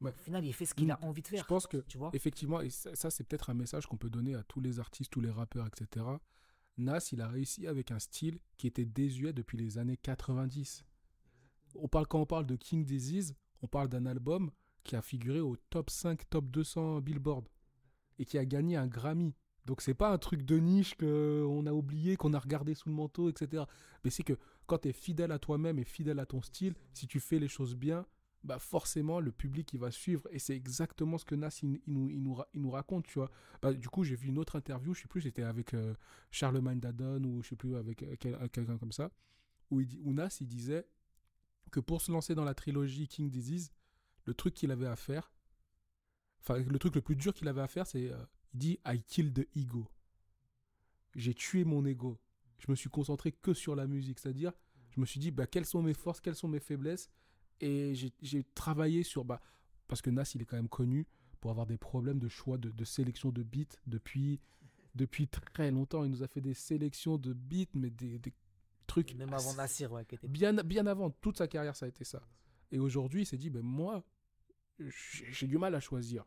Ouais. 0.00 0.12
Au 0.12 0.22
final, 0.22 0.44
il 0.44 0.52
fait 0.54 0.64
ce 0.66 0.74
qu'il 0.74 0.86
Mm. 0.88 0.92
a 0.92 1.04
envie 1.04 1.22
de 1.22 1.28
faire. 1.28 1.42
Je 1.42 1.46
pense 1.48 1.66
que, 1.66 1.76
tu 1.78 1.98
vois. 1.98 2.10
effectivement, 2.14 2.60
et 2.60 2.70
ça, 2.70 2.94
ça, 2.94 3.10
c'est 3.10 3.24
peut-être 3.24 3.50
un 3.50 3.54
message 3.54 3.86
qu'on 3.86 3.96
peut 3.98 4.08
donner 4.10 4.34
à 4.34 4.42
tous 4.42 4.60
les 4.60 4.80
artistes, 4.80 5.10
tous 5.12 5.20
les 5.20 5.30
rappeurs, 5.30 5.66
etc. 5.66 6.06
Nas, 6.78 7.08
il 7.12 7.20
a 7.20 7.28
réussi 7.28 7.66
avec 7.66 7.90
un 7.90 7.98
style 7.98 8.38
qui 8.56 8.66
était 8.66 8.86
désuet 8.86 9.32
depuis 9.34 9.58
les 9.58 9.76
années 9.78 9.98
90. 9.98 10.84
On 11.74 11.88
parle, 11.88 12.06
quand 12.06 12.20
on 12.20 12.26
parle 12.26 12.46
de 12.46 12.56
King 12.56 12.84
Disease, 12.84 13.34
on 13.62 13.66
parle 13.66 13.88
d'un 13.88 14.06
album 14.06 14.50
qui 14.82 14.96
a 14.96 15.02
figuré 15.02 15.40
au 15.40 15.56
top 15.68 15.90
5, 15.90 16.28
top 16.30 16.46
200 16.50 17.00
Billboard 17.02 17.46
et 18.18 18.24
qui 18.24 18.38
a 18.38 18.44
gagné 18.46 18.76
un 18.76 18.86
Grammy. 18.86 19.34
Donc 19.66 19.82
c'est 19.82 19.94
pas 19.94 20.10
un 20.10 20.16
truc 20.18 20.42
de 20.42 20.56
niche 20.56 20.94
qu'on 20.96 21.66
a 21.66 21.72
oublié, 21.72 22.16
qu'on 22.16 22.32
a 22.32 22.38
regardé 22.38 22.74
sous 22.74 22.88
le 22.88 22.94
manteau, 22.94 23.28
etc. 23.28 23.64
Mais 24.02 24.10
c'est 24.10 24.22
que 24.22 24.38
quand 24.66 24.78
tu 24.78 24.88
es 24.88 24.92
fidèle 24.92 25.32
à 25.32 25.38
toi-même 25.38 25.78
et 25.78 25.84
fidèle 25.84 26.18
à 26.18 26.24
ton 26.26 26.40
style, 26.40 26.74
si 26.94 27.06
tu 27.06 27.20
fais 27.20 27.38
les 27.38 27.48
choses 27.48 27.76
bien, 27.76 28.06
bah 28.42 28.58
forcément 28.58 29.20
le 29.20 29.32
public 29.32 29.72
il 29.74 29.80
va 29.80 29.90
suivre. 29.90 30.26
Et 30.30 30.38
c'est 30.38 30.56
exactement 30.56 31.18
ce 31.18 31.24
que 31.24 31.34
Nas 31.34 31.58
il, 31.62 31.80
nous, 31.86 32.08
il, 32.10 32.22
nous, 32.22 32.38
il 32.54 32.62
nous 32.62 32.70
raconte 32.70 33.06
tu 33.06 33.18
vois. 33.18 33.30
Bah, 33.62 33.72
du 33.74 33.88
coup 33.88 34.02
j'ai 34.04 34.16
vu 34.16 34.28
une 34.28 34.38
autre 34.38 34.56
interview 34.56 34.94
je 34.94 35.02
sais 35.02 35.08
plus 35.08 35.22
c'était 35.22 35.42
avec 35.42 35.74
euh, 35.74 35.94
Charlemagne 36.30 36.80
Dadon 36.80 37.22
ou 37.24 37.42
je 37.42 37.50
sais 37.50 37.56
plus 37.56 37.76
avec 37.76 38.02
euh, 38.02 38.16
quel- 38.18 38.48
quelqu'un 38.50 38.78
comme 38.78 38.92
ça 38.92 39.10
où, 39.70 39.80
il 39.80 40.00
où 40.02 40.12
Nas 40.14 40.36
il 40.40 40.46
disait 40.46 40.86
que 41.70 41.80
pour 41.80 42.00
se 42.00 42.10
lancer 42.10 42.34
dans 42.34 42.44
la 42.44 42.54
trilogie 42.54 43.06
King 43.08 43.30
Disease 43.30 43.72
le 44.24 44.34
truc 44.34 44.54
qu'il 44.54 44.70
avait 44.70 44.86
à 44.86 44.96
faire 44.96 45.32
enfin 46.40 46.58
le 46.58 46.78
truc 46.78 46.94
le 46.94 47.02
plus 47.02 47.16
dur 47.16 47.34
qu'il 47.34 47.48
avait 47.48 47.60
à 47.60 47.68
faire 47.68 47.86
c'est 47.86 48.10
euh, 48.10 48.16
il 48.54 48.58
dit 48.58 48.78
I 48.86 49.02
killed 49.02 49.34
the 49.34 49.48
ego 49.56 49.86
j'ai 51.16 51.34
tué 51.34 51.64
mon 51.64 51.84
ego. 51.84 52.20
Je 52.58 52.70
me 52.70 52.76
suis 52.76 52.88
concentré 52.90 53.32
que 53.32 53.52
sur 53.52 53.74
la 53.74 53.86
musique 53.86 54.18
c'est 54.18 54.28
à 54.28 54.32
dire 54.32 54.52
je 54.90 55.00
me 55.00 55.06
suis 55.06 55.20
dit 55.20 55.30
bah, 55.30 55.46
quelles 55.46 55.66
sont 55.66 55.82
mes 55.82 55.94
forces 55.94 56.20
quelles 56.20 56.34
sont 56.36 56.48
mes 56.48 56.60
faiblesses 56.60 57.10
et 57.60 57.94
j'ai- 57.94 58.44
travaillé 58.54 59.02
sur. 59.02 59.24
Bah, 59.24 59.40
parce 59.88 60.02
que 60.02 60.10
Nas, 60.10 60.30
il 60.34 60.42
est 60.42 60.44
quand 60.44 60.56
même 60.56 60.68
connu 60.68 61.06
pour 61.40 61.50
avoir 61.50 61.66
des 61.66 61.78
problèmes 61.78 62.18
de 62.18 62.28
choix 62.28 62.58
de, 62.58 62.70
de 62.70 62.84
sélection 62.84 63.30
de 63.30 63.42
beats 63.42 63.76
depuis, 63.86 64.40
depuis 64.94 65.26
très 65.28 65.70
longtemps. 65.70 66.04
Il 66.04 66.10
nous 66.10 66.22
a 66.22 66.28
fait 66.28 66.40
des 66.40 66.54
sélections 66.54 67.18
de 67.18 67.32
beats, 67.32 67.70
mais 67.74 67.90
des, 67.90 68.18
des 68.18 68.32
trucs. 68.86 69.14
Même 69.14 69.32
avant 69.32 69.54
Nassir, 69.54 69.90
ouais, 69.92 70.04
qui 70.04 70.14
était 70.16 70.28
Bien, 70.28 70.52
bien 70.54 70.86
avant, 70.86 71.10
toute 71.10 71.38
sa 71.38 71.48
carrière, 71.48 71.74
ça 71.76 71.86
a 71.86 71.88
été 71.88 72.04
ça. 72.04 72.22
Et 72.70 72.78
aujourd'hui, 72.78 73.22
il 73.22 73.26
s'est 73.26 73.38
dit 73.38 73.50
ben, 73.50 73.62
moi, 73.62 74.04
j'ai 74.78 75.32
j'ai 75.32 75.46
du 75.46 75.58
mal 75.58 75.74
à 75.74 75.80
choisir. 75.80 76.24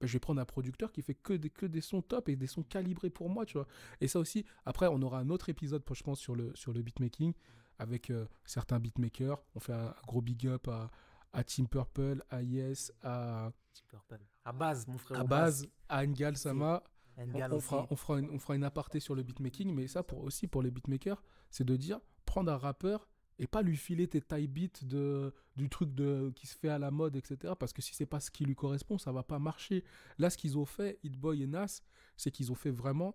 Ben, 0.00 0.06
je 0.06 0.12
vais 0.12 0.20
prendre 0.20 0.40
un 0.40 0.44
producteur 0.44 0.92
qui 0.92 1.02
fait 1.02 1.14
que 1.14 1.32
des, 1.34 1.50
que 1.50 1.66
des 1.66 1.80
sons 1.80 2.02
top 2.02 2.28
et 2.28 2.36
des 2.36 2.46
sons 2.46 2.62
calibrés 2.62 3.10
pour 3.10 3.28
moi, 3.30 3.46
tu 3.46 3.54
vois. 3.58 3.66
Et 4.00 4.08
ça 4.08 4.18
aussi, 4.20 4.44
après, 4.64 4.86
on 4.88 5.00
aura 5.02 5.18
un 5.18 5.30
autre 5.30 5.48
épisode, 5.48 5.82
je 5.92 6.02
pense, 6.02 6.20
sur 6.20 6.34
le, 6.34 6.52
sur 6.54 6.72
le 6.72 6.82
beatmaking 6.82 7.32
avec 7.78 8.10
euh, 8.10 8.26
certains 8.44 8.78
beatmakers. 8.78 9.42
On 9.54 9.60
fait 9.60 9.72
un, 9.72 9.88
un 9.88 10.06
gros 10.06 10.20
big 10.20 10.46
up 10.46 10.68
à, 10.68 10.90
à 11.32 11.44
Team 11.44 11.68
Purple, 11.68 12.22
à 12.30 12.42
Yes, 12.42 12.92
à, 13.02 13.50
Petit 13.72 13.84
Purple. 13.84 14.24
À 14.44 14.52
base, 14.52 14.86
mon 14.86 14.98
frère. 14.98 15.20
à 15.20 15.24
Baz, 15.24 15.66
à 15.88 16.06
Ngal 16.06 16.36
Sama. 16.36 16.82
On, 17.18 17.60
fera, 17.60 17.86
on, 17.90 17.96
fera 17.96 18.18
une, 18.20 18.30
on 18.30 18.38
fera 18.38 18.56
une 18.56 18.64
aparté 18.64 19.00
sur 19.00 19.14
le 19.14 19.22
beatmaking, 19.22 19.74
mais 19.74 19.86
ça 19.86 20.02
pour, 20.02 20.22
aussi 20.22 20.46
pour 20.46 20.62
les 20.62 20.70
beatmakers, 20.70 21.22
c'est 21.50 21.64
de 21.64 21.74
dire 21.76 21.98
prendre 22.26 22.52
un 22.52 22.58
rappeur 22.58 23.08
et 23.38 23.46
pas 23.46 23.62
lui 23.62 23.76
filer 23.76 24.08
tes 24.08 24.20
taille 24.20 24.48
beats 24.48 24.82
de, 24.82 25.32
du 25.56 25.68
truc 25.68 25.94
de, 25.94 26.32
qui 26.34 26.46
se 26.46 26.56
fait 26.56 26.68
à 26.68 26.78
la 26.78 26.90
mode, 26.90 27.16
etc. 27.16 27.54
Parce 27.58 27.72
que 27.72 27.82
si 27.82 27.94
c'est 27.94 28.06
pas 28.06 28.20
ce 28.20 28.30
qui 28.30 28.44
lui 28.44 28.54
correspond, 28.54 28.98
ça 28.98 29.12
va 29.12 29.22
pas 29.22 29.38
marcher. 29.38 29.84
Là, 30.18 30.30
ce 30.30 30.36
qu'ils 30.38 30.58
ont 30.58 30.64
fait, 30.64 30.98
Hit 31.02 31.16
Boy 31.16 31.42
et 31.42 31.46
Nas, 31.46 31.80
c'est 32.16 32.30
qu'ils 32.30 32.50
ont 32.52 32.54
fait 32.54 32.70
vraiment 32.70 33.14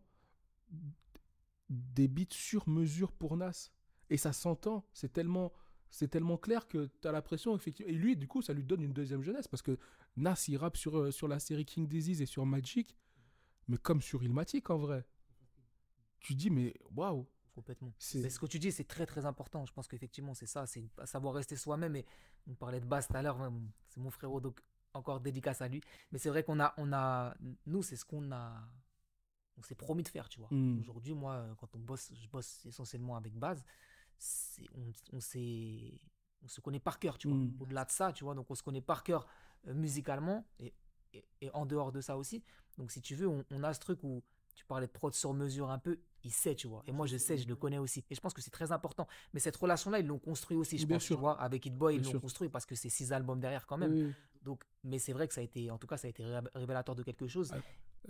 des 1.69 2.07
beats 2.07 2.25
sur 2.31 2.67
mesure 2.69 3.11
pour 3.11 3.37
Nas. 3.37 3.69
Et 4.11 4.17
ça 4.17 4.33
s'entend, 4.33 4.85
c'est 4.93 5.13
tellement, 5.13 5.53
c'est 5.89 6.09
tellement 6.09 6.37
clair 6.37 6.67
que 6.67 6.89
tu 7.01 7.07
as 7.07 7.13
l'impression, 7.13 7.55
effectivement. 7.55 7.91
Et 7.91 7.95
lui, 7.95 8.17
du 8.17 8.27
coup, 8.27 8.41
ça 8.41 8.53
lui 8.53 8.63
donne 8.63 8.83
une 8.83 8.91
deuxième 8.91 9.23
jeunesse 9.23 9.47
parce 9.47 9.63
que 9.63 9.79
Nas, 10.17 10.45
il 10.49 10.57
rappe 10.57 10.75
sur, 10.75 10.97
euh, 10.97 11.11
sur 11.11 11.29
la 11.29 11.39
série 11.39 11.65
King 11.65 11.87
Disease 11.87 12.21
et 12.21 12.25
sur 12.25 12.45
Magic, 12.45 12.97
mais 13.69 13.77
comme 13.77 14.01
sur 14.01 14.21
Ilmatic 14.21 14.69
en 14.69 14.77
vrai. 14.77 15.05
Tu 16.19 16.35
dis, 16.35 16.49
mais 16.49 16.75
waouh! 16.93 17.25
Complètement. 17.55 17.93
Mais 18.15 18.29
ce 18.29 18.39
que 18.39 18.45
tu 18.45 18.59
dis, 18.59 18.71
c'est 18.71 18.87
très 18.87 19.05
très 19.05 19.25
important. 19.25 19.65
Je 19.65 19.73
pense 19.73 19.87
qu'effectivement, 19.87 20.33
c'est 20.33 20.45
ça, 20.45 20.65
c'est 20.65 20.83
savoir 21.05 21.33
rester 21.33 21.55
soi-même. 21.55 21.95
Et 21.95 22.05
on 22.47 22.53
parlait 22.53 22.79
de 22.81 22.85
Bass 22.85 23.07
tout 23.07 23.15
à 23.15 23.21
l'heure, 23.21 23.51
c'est 23.87 23.99
mon 23.99 24.09
frérot, 24.09 24.39
donc 24.41 24.61
encore 24.93 25.21
dédicace 25.21 25.61
à 25.61 25.67
lui. 25.67 25.81
Mais 26.11 26.17
c'est 26.17 26.29
vrai 26.29 26.43
qu'on 26.43 26.59
a, 26.59 26.73
on 26.77 26.91
a, 26.91 27.35
nous, 27.65 27.81
c'est 27.81 27.95
ce 27.95 28.05
qu'on 28.05 28.31
a, 28.31 28.69
on 29.57 29.63
s'est 29.63 29.75
promis 29.75 30.03
de 30.03 30.07
faire, 30.09 30.29
tu 30.29 30.39
vois. 30.39 30.49
Mm. 30.51 30.79
Aujourd'hui, 30.79 31.13
moi, 31.13 31.45
quand 31.59 31.75
on 31.75 31.79
bosse, 31.79 32.11
je 32.13 32.27
bosse 32.27 32.65
essentiellement 32.65 33.15
avec 33.15 33.37
c'est, 33.37 33.63
on, 34.75 34.91
on 35.17 35.19
s'est, 35.19 35.99
on 36.43 36.47
se 36.47 36.61
connaît 36.61 36.79
par 36.79 36.99
cœur, 36.99 37.17
tu 37.17 37.27
vois. 37.27 37.37
Mm. 37.37 37.53
Au-delà 37.59 37.85
de 37.85 37.91
ça, 37.91 38.11
tu 38.13 38.23
vois, 38.23 38.35
donc 38.35 38.49
on 38.49 38.55
se 38.55 38.63
connaît 38.63 38.81
par 38.81 39.03
cœur 39.03 39.27
euh, 39.67 39.73
musicalement 39.73 40.45
et, 40.59 40.73
et, 41.13 41.25
et 41.41 41.49
en 41.51 41.65
dehors 41.65 41.91
de 41.91 42.01
ça 42.01 42.17
aussi. 42.17 42.43
Donc 42.77 42.91
si 42.91 43.01
tu 43.01 43.15
veux, 43.15 43.27
on, 43.27 43.43
on 43.51 43.63
a 43.63 43.73
ce 43.73 43.79
truc 43.79 44.03
où 44.03 44.23
tu 44.55 44.65
parlais 44.65 44.87
de 44.87 44.91
prod 44.91 45.13
sur 45.13 45.33
mesure 45.33 45.69
un 45.71 45.79
peu, 45.79 45.99
il 46.23 46.31
sait, 46.31 46.55
tu 46.55 46.67
vois. 46.67 46.83
Et 46.85 46.91
moi, 46.91 47.07
je 47.07 47.17
sais, 47.17 47.37
je 47.37 47.47
le 47.47 47.55
connais 47.55 47.77
aussi. 47.79 48.03
Et 48.09 48.15
je 48.15 48.19
pense 48.21 48.33
que 48.33 48.41
c'est 48.41 48.51
très 48.51 48.71
important. 48.71 49.07
Mais 49.33 49.39
cette 49.39 49.55
relation-là, 49.55 49.99
ils 49.99 50.05
l'ont 50.05 50.19
construit 50.19 50.57
aussi, 50.57 50.77
je 50.77 50.85
Bien 50.85 50.97
pense, 50.97 51.03
sûr. 51.03 51.15
tu 51.15 51.19
vois. 51.19 51.39
Avec 51.41 51.65
Hit 51.65 51.75
Boy, 51.75 51.95
ils 51.95 52.03
l'ont 52.03 52.19
construit 52.19 52.49
parce 52.49 52.65
que 52.65 52.75
c'est 52.75 52.89
six 52.89 53.11
albums 53.13 53.39
derrière 53.39 53.65
quand 53.65 53.77
même. 53.77 53.93
Oui. 53.93 54.13
Donc, 54.43 54.63
mais 54.83 54.99
c'est 54.99 55.13
vrai 55.13 55.27
que 55.27 55.33
ça 55.33 55.41
a 55.41 55.43
été, 55.43 55.71
en 55.71 55.77
tout 55.77 55.87
cas, 55.87 55.97
ça 55.97 56.07
a 56.07 56.09
été 56.09 56.23
ré- 56.23 56.41
révélateur 56.53 56.95
de 56.95 57.01
quelque 57.03 57.27
chose. 57.27 57.51
Ah, 57.53 57.59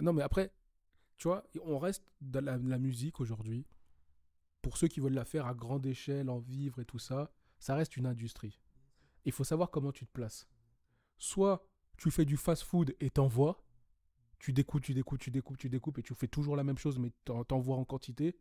Non, 0.02 0.14
mais 0.14 0.24
après, 0.24 0.52
tu 1.18 1.28
vois, 1.28 1.44
on 1.64 1.78
reste 1.78 2.04
dans 2.20 2.44
la, 2.44 2.58
la 2.58 2.80
musique 2.80 3.20
aujourd'hui. 3.20 3.66
Pour 4.62 4.78
ceux 4.78 4.88
qui 4.88 5.00
veulent 5.00 5.14
la 5.14 5.26
faire 5.26 5.48
à 5.48 5.54
grande 5.54 5.86
échelle, 5.86 6.30
en 6.30 6.40
vivre 6.40 6.80
et 6.80 6.86
tout 6.86 7.00
ça, 7.00 7.32
ça 7.60 7.76
reste 7.76 7.98
une 7.98 8.06
industrie. 8.06 8.60
Il 9.26 9.32
faut 9.32 9.44
savoir 9.44 9.70
comment 9.72 9.92
tu 9.92 10.06
te 10.06 10.12
places. 10.12 10.48
Soit 11.18 11.68
tu 11.98 12.10
fais 12.12 12.26
du 12.26 12.38
fast-food 12.38 12.96
et 13.00 13.10
t'envoies, 13.10 13.64
tu 14.40 14.54
découpes, 14.54 14.82
tu 14.82 14.94
découpes, 14.94 15.20
tu 15.20 15.30
découpes, 15.32 15.58
tu 15.58 15.70
découpes 15.70 16.00
et 16.00 16.04
tu 16.04 16.14
fais 16.16 16.28
toujours 16.28 16.56
la 16.56 16.64
même 16.64 16.78
chose 16.78 16.98
mais 16.98 17.12
t'en- 17.26 17.44
t'envoies 17.44 17.76
en 17.78 17.86
quantité. 17.86 18.36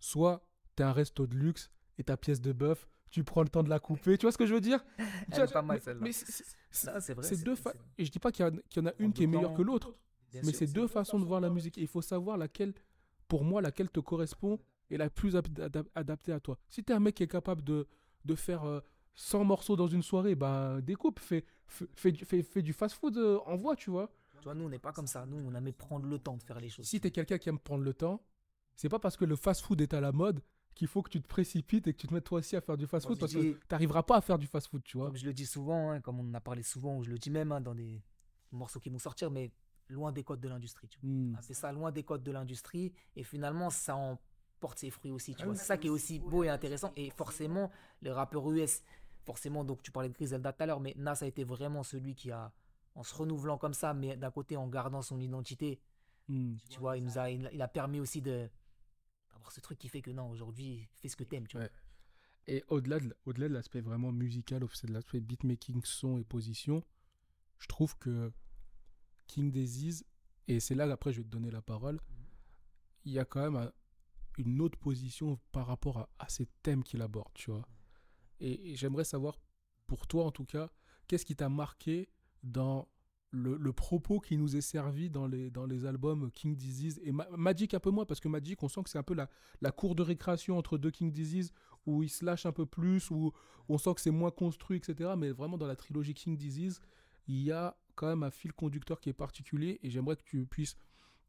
Soit 0.00 0.46
tu 0.76 0.82
es 0.82 0.86
un 0.86 0.92
resto 0.92 1.26
de 1.26 1.34
luxe 1.36 1.70
et 1.98 2.04
ta 2.04 2.16
pièce 2.16 2.40
de 2.40 2.52
bœuf, 2.52 2.86
tu 3.10 3.24
prends 3.24 3.42
le 3.42 3.48
temps 3.48 3.62
de 3.62 3.70
la 3.70 3.78
couper. 3.78 4.18
Tu 4.18 4.26
vois 4.26 4.32
ce 4.32 4.38
que 4.38 4.44
je 4.46 4.54
veux 4.54 4.60
dire? 4.60 4.84
Elle 5.32 5.42
est 5.42 5.52
pas 5.52 5.62
mal, 5.62 5.80
celle-là. 5.80 6.00
mais 6.02 6.12
c'est- 6.12 7.14
vrai. 7.14 7.22
c'est 7.22 7.42
deux 7.42 7.54
fa- 7.54 7.72
Et 7.96 8.04
je 8.04 8.10
dis 8.10 8.18
pas 8.18 8.32
qu'il 8.32 8.44
y, 8.44 8.48
en 8.48 8.56
a- 8.56 8.60
qu'il 8.68 8.82
y 8.82 8.86
en 8.86 8.88
a 8.90 8.94
une 8.98 9.12
qui 9.12 9.22
est 9.22 9.26
le 9.26 9.32
meilleure 9.32 9.50
temps. 9.50 9.56
que 9.56 9.62
l'autre. 9.62 9.94
Mais 10.34 10.52
c'est 10.52 10.66
deux 10.66 10.88
façons 10.88 11.18
de 11.20 11.24
voir 11.24 11.40
la 11.40 11.48
musique. 11.48 11.78
Et 11.78 11.82
il 11.82 11.86
faut 11.88 12.02
savoir 12.02 12.36
laquelle, 12.36 12.74
pour 13.28 13.44
moi, 13.44 13.62
laquelle 13.62 13.88
te 13.88 14.00
correspond 14.00 14.58
et 14.90 14.96
la 14.96 15.10
plus 15.10 15.36
adaptée 15.94 16.32
à 16.32 16.40
toi. 16.40 16.58
Si 16.68 16.82
tu 16.84 16.92
es 16.92 16.94
un 16.94 17.00
mec 17.00 17.14
qui 17.16 17.22
est 17.22 17.28
capable 17.28 17.62
de, 17.64 17.86
de 18.24 18.34
faire 18.34 18.64
euh, 18.64 18.80
100 19.14 19.44
morceaux 19.44 19.76
dans 19.76 19.86
une 19.86 20.02
soirée, 20.02 20.34
bah 20.34 20.80
découpe, 20.82 21.20
fais, 21.20 21.44
fais, 21.66 21.86
fais 21.94 22.12
du- 22.12 22.24
fais- 22.24 22.62
du 22.62 22.72
fast-food, 22.72 23.16
euh, 23.16 23.38
envoie, 23.46 23.76
tu 23.76 23.90
vois. 23.90 24.10
Tu 24.40 24.44
vois, 24.44 24.54
nous, 24.54 24.64
on 24.64 24.68
n'est 24.68 24.78
pas 24.78 24.92
comme 24.92 25.06
ça. 25.06 25.24
Nous, 25.26 25.38
on 25.38 25.54
aime 25.54 25.72
prendre 25.72 26.06
le 26.06 26.18
temps 26.18 26.36
de 26.36 26.42
faire 26.42 26.60
les 26.60 26.68
choses. 26.68 26.86
Si 26.86 27.00
tu 27.00 27.06
es 27.06 27.10
quelqu'un 27.10 27.38
qui 27.38 27.48
aime 27.48 27.58
prendre 27.58 27.82
le 27.84 27.94
temps, 27.94 28.22
c'est 28.76 28.88
pas 28.88 28.98
parce 28.98 29.16
que 29.16 29.24
le 29.24 29.36
fast-food 29.36 29.80
est 29.80 29.94
à 29.94 30.00
la 30.00 30.12
mode 30.12 30.40
qu'il 30.74 30.88
faut 30.88 31.02
que 31.02 31.10
tu 31.10 31.22
te 31.22 31.28
précipites 31.28 31.86
et 31.86 31.92
que 31.94 31.98
tu 31.98 32.08
te 32.08 32.12
mettes 32.12 32.24
toi 32.24 32.40
aussi 32.40 32.56
à 32.56 32.60
faire 32.60 32.76
du 32.76 32.86
fast-food 32.88 33.18
parce 33.18 33.32
dis- 33.32 33.38
que 33.38 33.58
tu 33.58 33.60
n'arriveras 33.70 34.02
pas 34.02 34.16
à 34.16 34.20
faire 34.20 34.38
du 34.38 34.48
fast-food, 34.48 34.82
tu 34.82 34.98
vois. 34.98 35.06
Comme 35.06 35.16
je 35.16 35.24
le 35.24 35.32
dis 35.32 35.46
souvent, 35.46 35.92
hein, 35.92 36.00
comme 36.00 36.18
on 36.18 36.28
en 36.28 36.34
a 36.34 36.40
parlé 36.40 36.62
souvent, 36.64 36.98
ou 36.98 37.04
je 37.04 37.10
le 37.10 37.18
dis 37.18 37.30
même 37.30 37.52
hein, 37.52 37.60
dans 37.60 37.74
des 37.76 38.02
morceaux 38.50 38.80
qui 38.80 38.88
vont 38.90 38.98
sortir, 38.98 39.30
mais 39.30 39.52
loin 39.88 40.10
des 40.10 40.24
codes 40.24 40.40
de 40.40 40.48
l'industrie. 40.48 40.88
tu 40.88 40.98
vois. 41.00 41.08
Hmm. 41.08 41.32
On 41.34 41.38
a 41.38 41.42
fait 41.42 41.54
ça 41.54 41.70
loin 41.70 41.92
des 41.92 42.02
codes 42.02 42.24
de 42.24 42.32
l'industrie 42.32 42.92
et 43.14 43.22
finalement, 43.22 43.70
ça 43.70 43.94
en 43.96 44.18
porte 44.64 44.78
ses 44.78 44.88
fruits 44.90 45.10
aussi. 45.10 45.34
Tu 45.34 45.42
Ah 45.42 45.44
vois. 45.44 45.52
oui. 45.52 45.58
C'est 45.58 45.66
ça 45.66 45.76
qui 45.76 45.88
est 45.88 45.90
aussi 45.90 46.18
beau 46.18 46.42
et 46.42 46.48
intéressant. 46.48 46.90
Et 46.96 47.10
forcément, 47.10 47.70
les 48.00 48.10
rappeurs 48.10 48.50
US, 48.50 48.82
forcément, 49.26 49.62
donc 49.62 49.82
tu 49.82 49.90
parlais 49.90 50.08
de 50.08 50.14
Griselda 50.14 50.52
tout 50.54 50.62
à 50.62 50.66
l'heure, 50.66 50.80
mais 50.80 50.94
Nas 50.96 51.18
a 51.22 51.26
été 51.26 51.44
vraiment 51.44 51.82
celui 51.82 52.14
qui 52.14 52.30
a, 52.30 52.50
en 52.94 53.02
se 53.02 53.14
renouvelant 53.14 53.58
comme 53.58 53.74
ça, 53.74 53.92
mais 53.92 54.16
d'un 54.16 54.30
côté 54.30 54.56
en 54.56 54.66
gardant 54.68 55.02
son 55.02 55.20
identité, 55.20 55.78
Hmm. 56.28 56.56
tu 56.70 56.78
vois, 56.80 56.96
il 56.96 57.04
nous 57.04 57.18
a, 57.18 57.28
il, 57.30 57.50
il 57.52 57.60
a 57.60 57.68
permis 57.68 58.00
aussi 58.00 58.22
de 58.22 58.48
d'avoir 59.30 59.52
ce 59.52 59.60
truc 59.60 59.78
qui 59.78 59.90
fait 59.90 60.00
que 60.00 60.10
non, 60.10 60.30
aujourd'hui, 60.30 60.88
fais 60.94 61.08
ce 61.08 61.16
que 61.16 61.24
t'aimes, 61.24 61.46
tu 61.46 61.58
vois. 61.58 61.66
Ouais. 61.66 61.72
Et 62.46 62.64
au-delà 62.68 62.98
de, 62.98 63.14
au-delà 63.26 63.46
de 63.50 63.52
l'aspect 63.52 63.82
vraiment 63.82 64.10
musical, 64.12 64.64
c'est 64.72 64.86
de 64.86 64.94
l'aspect 64.94 65.20
beatmaking, 65.20 65.82
son 65.84 66.16
et 66.16 66.24
position, 66.24 66.82
je 67.58 67.68
trouve 67.68 67.94
que 67.98 68.32
King 69.26 69.50
Disease, 69.50 70.04
et 70.48 70.60
c'est 70.60 70.74
là 70.74 70.90
après 70.90 71.12
je 71.12 71.18
vais 71.18 71.24
te 71.24 71.28
donner 71.30 71.50
la 71.50 71.60
parole, 71.60 72.00
il 73.04 73.12
y 73.12 73.18
a 73.18 73.26
quand 73.26 73.42
même 73.42 73.56
un- 73.56 73.72
une 74.38 74.60
autre 74.60 74.78
position 74.78 75.38
par 75.52 75.66
rapport 75.66 76.08
à, 76.18 76.28
ces 76.28 76.46
thèmes 76.62 76.82
qu'il 76.82 77.02
aborde, 77.02 77.32
tu 77.34 77.50
vois. 77.50 77.66
Et, 78.40 78.76
j'aimerais 78.76 79.04
savoir, 79.04 79.38
pour 79.86 80.06
toi 80.06 80.24
en 80.24 80.30
tout 80.30 80.44
cas, 80.44 80.70
qu'est-ce 81.06 81.24
qui 81.24 81.36
t'a 81.36 81.48
marqué 81.48 82.08
dans 82.42 82.88
le, 83.30 83.72
propos 83.72 84.20
qui 84.20 84.36
nous 84.36 84.54
est 84.54 84.60
servi 84.60 85.10
dans 85.10 85.26
les, 85.26 85.50
dans 85.50 85.66
les 85.66 85.86
albums 85.86 86.30
King 86.30 86.54
Disease 86.54 87.00
et 87.02 87.10
Magic 87.12 87.74
un 87.74 87.80
peu 87.80 87.90
moins, 87.90 88.04
parce 88.04 88.20
que 88.20 88.28
Magic, 88.28 88.62
on 88.62 88.68
sent 88.68 88.84
que 88.84 88.90
c'est 88.90 88.98
un 88.98 89.02
peu 89.02 89.14
la, 89.14 89.28
la 89.60 89.72
cour 89.72 89.96
de 89.96 90.02
récréation 90.02 90.56
entre 90.56 90.78
deux 90.78 90.92
King 90.92 91.10
Disease, 91.10 91.52
où 91.86 92.02
il 92.02 92.08
se 92.08 92.24
lâche 92.24 92.46
un 92.46 92.52
peu 92.52 92.64
plus, 92.64 93.10
où 93.10 93.32
on 93.68 93.76
sent 93.76 93.94
que 93.94 94.00
c'est 94.00 94.12
moins 94.12 94.30
construit, 94.30 94.76
etc. 94.76 95.14
Mais 95.18 95.32
vraiment, 95.32 95.58
dans 95.58 95.66
la 95.66 95.76
trilogie 95.76 96.14
King 96.14 96.36
Disease, 96.36 96.80
il 97.26 97.42
y 97.42 97.50
a 97.50 97.76
quand 97.96 98.06
même 98.06 98.22
un 98.22 98.30
fil 98.30 98.52
conducteur 98.52 99.00
qui 99.00 99.08
est 99.08 99.14
particulier, 99.14 99.80
et 99.82 99.90
j'aimerais 99.90 100.16
que 100.16 100.22
tu 100.22 100.46
puisses 100.46 100.76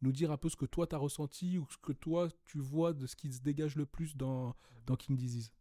nous 0.01 0.11
dire 0.11 0.31
un 0.31 0.37
peu 0.37 0.49
ce 0.49 0.55
que 0.55 0.65
toi 0.65 0.87
tu 0.87 0.95
as 0.95 0.97
ressenti, 0.97 1.57
ou 1.57 1.67
ce 1.69 1.77
que 1.77 1.93
toi 1.93 2.29
tu 2.45 2.59
vois 2.59 2.93
de 2.93 3.05
ce 3.07 3.15
qui 3.15 3.31
se 3.31 3.41
dégage 3.41 3.75
le 3.75 3.85
plus 3.85 4.15
dans, 4.15 4.55
dans 4.85 4.95
King 4.95 5.15
Disease? 5.15 5.51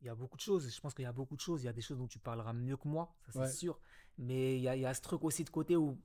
Il 0.00 0.06
y 0.06 0.10
a 0.10 0.14
beaucoup 0.14 0.36
de 0.36 0.42
choses, 0.42 0.70
je 0.70 0.80
pense 0.80 0.92
qu'il 0.92 1.04
y 1.04 1.06
a 1.06 1.12
beaucoup 1.12 1.36
de 1.36 1.40
choses, 1.40 1.62
il 1.62 1.66
y 1.66 1.68
a 1.68 1.72
des 1.72 1.80
choses 1.80 1.98
dont 1.98 2.06
tu 2.06 2.18
parleras 2.18 2.52
mieux 2.52 2.76
que 2.76 2.86
moi, 2.86 3.14
ça 3.30 3.46
c'est 3.46 3.56
sûr. 3.56 3.80
Mais 4.18 4.56
il 4.58 4.62
y, 4.62 4.68
a, 4.68 4.76
il 4.76 4.82
y, 4.82 4.86
a, 4.86 4.92
ce 4.92 5.00
truc 5.00 5.24
aussi 5.24 5.44
de 5.44 5.50
côté 5.50 5.76
où 5.76 5.98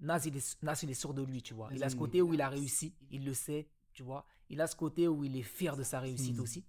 Nas 0.00 0.20
il, 0.24 0.36
est, 0.36 0.62
Nas, 0.62 0.78
il 0.82 0.90
est 0.90 0.94
sûr 0.94 1.12
de 1.12 1.22
lui, 1.22 1.42
tu 1.42 1.52
vois. 1.52 1.68
Il 1.72 1.84
a 1.84 1.90
ce 1.90 1.96
côté 1.96 2.22
où 2.22 2.32
il 2.32 2.40
a 2.40 2.48
réussi, 2.48 2.94
il 3.10 3.24
le 3.24 3.34
sait, 3.34 3.68
tu 3.92 4.02
vois. 4.02 4.24
Il 4.48 4.60
a 4.60 4.66
ce 4.66 4.74
côté 4.74 5.06
où 5.06 5.22
il 5.22 5.36
est 5.36 5.42
fier 5.42 5.76
de 5.76 5.82
sa 5.82 6.00
réussite 6.00 6.38
hmm. 6.38 6.40
aussi. 6.40 6.64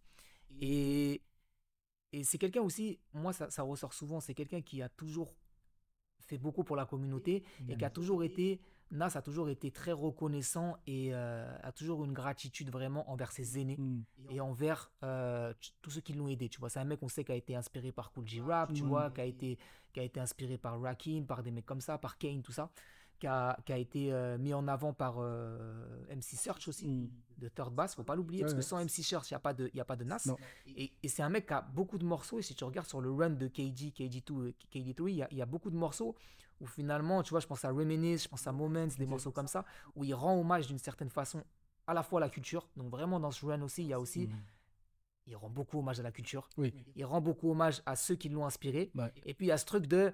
Et, 0.59 1.21
et 2.11 2.23
c'est 2.23 2.37
quelqu'un 2.37 2.61
aussi, 2.61 2.99
moi 3.13 3.31
ça, 3.31 3.49
ça 3.49 3.63
ressort 3.63 3.93
souvent, 3.93 4.19
c'est 4.19 4.33
quelqu'un 4.33 4.61
qui 4.61 4.81
a 4.81 4.89
toujours 4.89 5.33
fait 6.19 6.37
beaucoup 6.37 6.63
pour 6.63 6.75
la 6.75 6.85
communauté 6.85 7.43
et 7.69 7.77
qui 7.77 7.85
a 7.85 7.89
toujours 7.89 8.23
été, 8.23 8.61
Nas 8.91 9.11
a 9.15 9.21
toujours 9.21 9.49
été 9.49 9.71
très 9.71 9.93
reconnaissant 9.93 10.77
et 10.85 11.13
euh, 11.13 11.49
a 11.63 11.71
toujours 11.71 12.03
une 12.03 12.13
gratitude 12.13 12.69
vraiment 12.69 13.09
envers 13.09 13.31
ses 13.31 13.57
aînés 13.57 13.77
hmm. 13.77 14.03
et 14.29 14.41
envers 14.41 14.91
euh, 15.03 15.53
tous 15.81 15.91
ceux 15.91 16.01
qui 16.01 16.13
l'ont 16.13 16.27
aidé. 16.27 16.49
Tu 16.49 16.59
vois, 16.59 16.69
c'est 16.69 16.79
un 16.79 16.85
mec, 16.85 16.99
on 17.01 17.07
sait, 17.07 17.23
qui 17.23 17.31
a 17.31 17.35
été 17.35 17.55
inspiré 17.55 17.91
par 17.91 18.11
Cool 18.11 18.27
G 18.27 18.41
Rap, 18.41 18.73
tu 18.73 18.83
vois, 18.83 19.09
qui 19.11 19.21
a 19.21 19.25
été, 19.25 19.57
qui 19.93 19.99
a 19.99 20.03
été 20.03 20.19
inspiré 20.19 20.57
par 20.57 20.79
Rakim, 20.81 21.25
par 21.25 21.41
des 21.41 21.51
mecs 21.51 21.65
comme 21.65 21.81
ça, 21.81 21.97
par 21.97 22.17
Kane, 22.17 22.41
tout 22.41 22.51
ça 22.51 22.69
qui 23.21 23.27
a, 23.27 23.55
qui 23.67 23.71
a 23.71 23.77
été 23.77 24.11
euh, 24.11 24.39
mis 24.39 24.51
en 24.51 24.67
avant 24.67 24.93
par 24.93 25.19
MC 25.19 26.35
Search 26.35 26.67
aussi, 26.67 26.87
mm. 26.87 27.09
de 27.37 27.47
Third 27.49 27.73
Bass, 27.73 27.93
faut 27.93 28.03
pas 28.03 28.15
l'oublier, 28.15 28.41
parce 28.41 28.55
que 28.55 28.61
sans 28.61 28.83
MC 28.83 29.03
Search, 29.03 29.29
il 29.29 29.33
n'y 29.33 29.37
a, 29.37 29.39
pas 29.39 29.53
de, 29.53 29.69
y 29.75 29.79
a 29.79 29.85
pas 29.85 29.95
de 29.95 30.03
Nas. 30.03 30.27
Et, 30.75 30.91
et 31.03 31.07
c'est 31.07 31.21
un 31.21 31.29
mec 31.29 31.45
qui 31.45 31.53
a 31.53 31.61
beaucoup 31.61 31.99
de 31.99 32.05
morceaux, 32.05 32.39
et 32.39 32.41
si 32.41 32.55
tu 32.55 32.63
regardes 32.63 32.87
sur 32.87 32.99
le 32.99 33.11
run 33.11 33.29
de 33.29 33.47
KG, 33.47 33.93
KG2, 33.95 34.55
KG3, 34.73 35.07
il 35.07 35.27
y 35.31 35.37
y 35.37 35.41
a, 35.41 35.45
beaucoup 35.45 35.69
de 35.69 35.77
morceaux 35.77 36.15
où 36.61 36.65
finalement, 36.65 37.23
tu 37.23 37.31
vois, 37.31 37.41
je 37.41 37.47
pense 37.47 37.65
à 37.65 37.71
Reminisce, 37.71 38.23
je 38.23 38.29
pense 38.29 38.47
à 38.47 38.51
Moments, 38.51 38.87
des 38.97 39.05
morceaux 39.05 39.31
comme 39.31 39.47
ça, 39.47 39.65
où 39.95 40.03
il 40.03 40.13
rend 40.13 40.39
hommage 40.39 40.67
d'une 40.67 40.79
certaine 40.79 41.09
façon 41.09 41.43
à 41.87 41.93
la 41.93 42.03
fois 42.03 42.19
à 42.19 42.21
la 42.21 42.29
culture, 42.29 42.69
donc 42.77 42.89
vraiment 42.89 43.19
dans 43.19 43.31
ce 43.31 43.45
run 43.45 43.61
aussi, 43.61 43.81
il 43.81 43.89
y 43.89 43.93
a 43.93 43.99
aussi... 43.99 44.27
Mm. 44.27 44.35
Il 45.27 45.35
rend 45.35 45.51
beaucoup 45.51 45.77
hommage 45.77 45.99
à 45.99 46.03
la 46.03 46.11
culture. 46.11 46.49
Oui. 46.57 46.73
Il 46.95 47.05
rend 47.05 47.21
beaucoup 47.21 47.51
hommage 47.51 47.83
à 47.85 47.95
ceux 47.95 48.15
qui 48.15 48.27
l'ont 48.27 48.45
inspiré. 48.45 48.91
Et 49.23 49.35
puis 49.35 49.45
il 49.45 49.49
y 49.49 49.51
a 49.51 49.57
ce 49.57 49.65
truc 49.65 49.85
de 49.85 50.11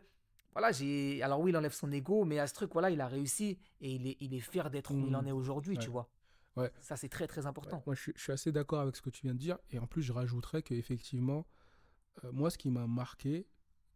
voilà, 0.58 0.72
j'ai. 0.72 1.22
Alors 1.22 1.40
oui, 1.40 1.52
il 1.52 1.58
enlève 1.58 1.74
son 1.74 1.92
ego, 1.92 2.26
mais 2.26 2.40
à 2.40 2.48
ce 2.48 2.54
truc, 2.56 2.74
voilà, 2.74 2.90
il 2.90 3.00
a 3.00 3.08
réussi 3.08 3.60
et 3.80 3.94
il 3.94 4.08
est, 4.08 4.18
il 4.20 4.34
est 4.34 4.40
fier 4.40 4.72
d'être 4.72 4.92
où 4.92 5.08
il 5.08 5.16
en 5.16 5.22
mmh. 5.22 5.28
est 5.28 5.32
aujourd'hui, 5.32 5.78
tu 5.78 5.90
vois. 5.90 6.10
Ouais. 6.56 6.72
Ça, 6.82 6.98
c'est 6.98 7.10
très, 7.10 7.28
très 7.28 7.46
important. 7.46 7.84
Moi, 7.86 7.94
je, 7.94 8.12
suis 8.16 8.32
assez 8.32 8.52
d'accord 8.52 8.82
avec 8.82 8.96
ce 8.96 9.02
que 9.04 9.12
tu 9.12 9.22
viens 9.22 9.36
de 9.36 9.40
dire. 9.40 9.60
Et 9.70 9.78
en 9.78 9.86
plus, 9.86 10.02
je 10.02 10.12
rajouterais 10.12 10.64
qu'effectivement, 10.64 11.46
euh, 12.24 12.32
moi, 12.32 12.50
ce 12.50 12.58
qui 12.58 12.72
m'a 12.72 12.88
marqué, 12.88 13.48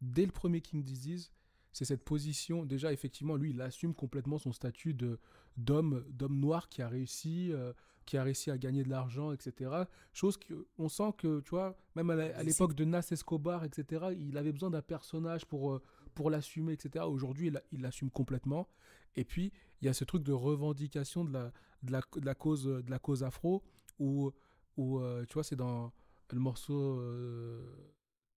dès 0.01 0.23
le 0.23 0.31
premier 0.31 0.61
King 0.61 0.83
Disease, 0.83 1.31
c'est 1.73 1.85
cette 1.85 2.03
position. 2.03 2.65
Déjà, 2.65 2.91
effectivement, 2.93 3.35
lui, 3.35 3.51
il 3.51 3.61
assume 3.61 3.93
complètement 3.93 4.37
son 4.37 4.51
statut 4.51 4.93
de 4.93 5.19
d'homme, 5.57 6.05
d'homme 6.09 6.39
noir 6.39 6.69
qui 6.69 6.81
a 6.81 6.87
réussi, 6.87 7.51
euh, 7.51 7.73
qui 8.05 8.17
a 8.17 8.23
réussi 8.23 8.51
à 8.51 8.57
gagner 8.57 8.83
de 8.83 8.89
l'argent, 8.89 9.31
etc. 9.31 9.71
Chose 10.13 10.37
qu'on 10.37 10.89
sent 10.89 11.13
que, 11.17 11.41
tu 11.41 11.49
vois, 11.49 11.77
même 11.95 12.09
à 12.09 12.43
l'époque 12.43 12.73
de 12.73 12.85
Nas 12.85 13.07
Escobar, 13.11 13.63
etc., 13.63 14.15
il 14.17 14.37
avait 14.37 14.53
besoin 14.53 14.69
d'un 14.69 14.81
personnage 14.81 15.45
pour, 15.45 15.73
euh, 15.73 15.81
pour 16.13 16.29
l'assumer, 16.29 16.73
etc. 16.73 17.05
Aujourd'hui, 17.05 17.51
il 17.71 17.81
l'assume 17.81 18.09
complètement. 18.09 18.67
Et 19.15 19.25
puis, 19.25 19.51
il 19.81 19.85
y 19.85 19.89
a 19.89 19.93
ce 19.93 20.03
truc 20.03 20.23
de 20.23 20.31
revendication 20.31 21.25
de 21.25 21.33
la, 21.33 21.51
de 21.83 21.91
la, 21.91 22.01
de 22.15 22.25
la 22.25 22.35
cause, 22.35 22.65
de 22.65 22.89
la 22.89 22.99
cause 22.99 23.23
afro, 23.23 23.63
où, 23.99 24.31
où 24.77 24.99
euh, 24.99 25.25
tu 25.25 25.33
vois, 25.33 25.43
c'est 25.43 25.55
dans 25.55 25.91
le 26.31 26.39
morceau 26.39 26.95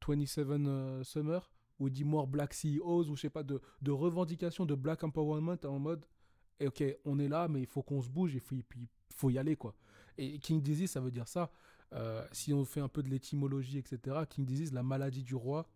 27 0.06 0.46
euh, 0.48 0.58
euh, 0.66 1.04
Summer, 1.04 1.50
il 1.88 1.92
dit 1.92 2.04
More 2.04 2.26
Black 2.26 2.54
CEOs, 2.54 3.08
ou 3.08 3.16
je 3.16 3.22
sais 3.22 3.30
pas, 3.30 3.42
de, 3.42 3.60
de 3.82 3.90
revendication 3.90 4.66
de 4.66 4.74
Black 4.74 5.04
Empowerment 5.04 5.58
en 5.64 5.78
mode, 5.78 6.04
et 6.60 6.68
ok, 6.68 6.84
on 7.04 7.18
est 7.18 7.28
là, 7.28 7.48
mais 7.48 7.60
il 7.60 7.66
faut 7.66 7.82
qu'on 7.82 8.00
se 8.00 8.08
bouge, 8.08 8.34
il 8.34 8.40
faut, 8.40 8.54
il 8.54 8.88
faut 9.14 9.30
y 9.30 9.38
aller, 9.38 9.56
quoi. 9.56 9.74
Et 10.16 10.38
King 10.38 10.62
Disease, 10.62 10.90
ça 10.90 11.00
veut 11.00 11.10
dire 11.10 11.28
ça. 11.28 11.50
si 12.32 12.52
on 12.52 12.64
fait 12.64 12.80
un 12.80 12.88
peu 12.88 13.02
de 13.02 13.08
l'étymologie, 13.08 13.78
etc., 13.78 14.18
King 14.28 14.44
Disease, 14.44 14.72
la 14.72 14.82
maladie 14.82 15.22
du 15.22 15.34
roi, 15.34 15.68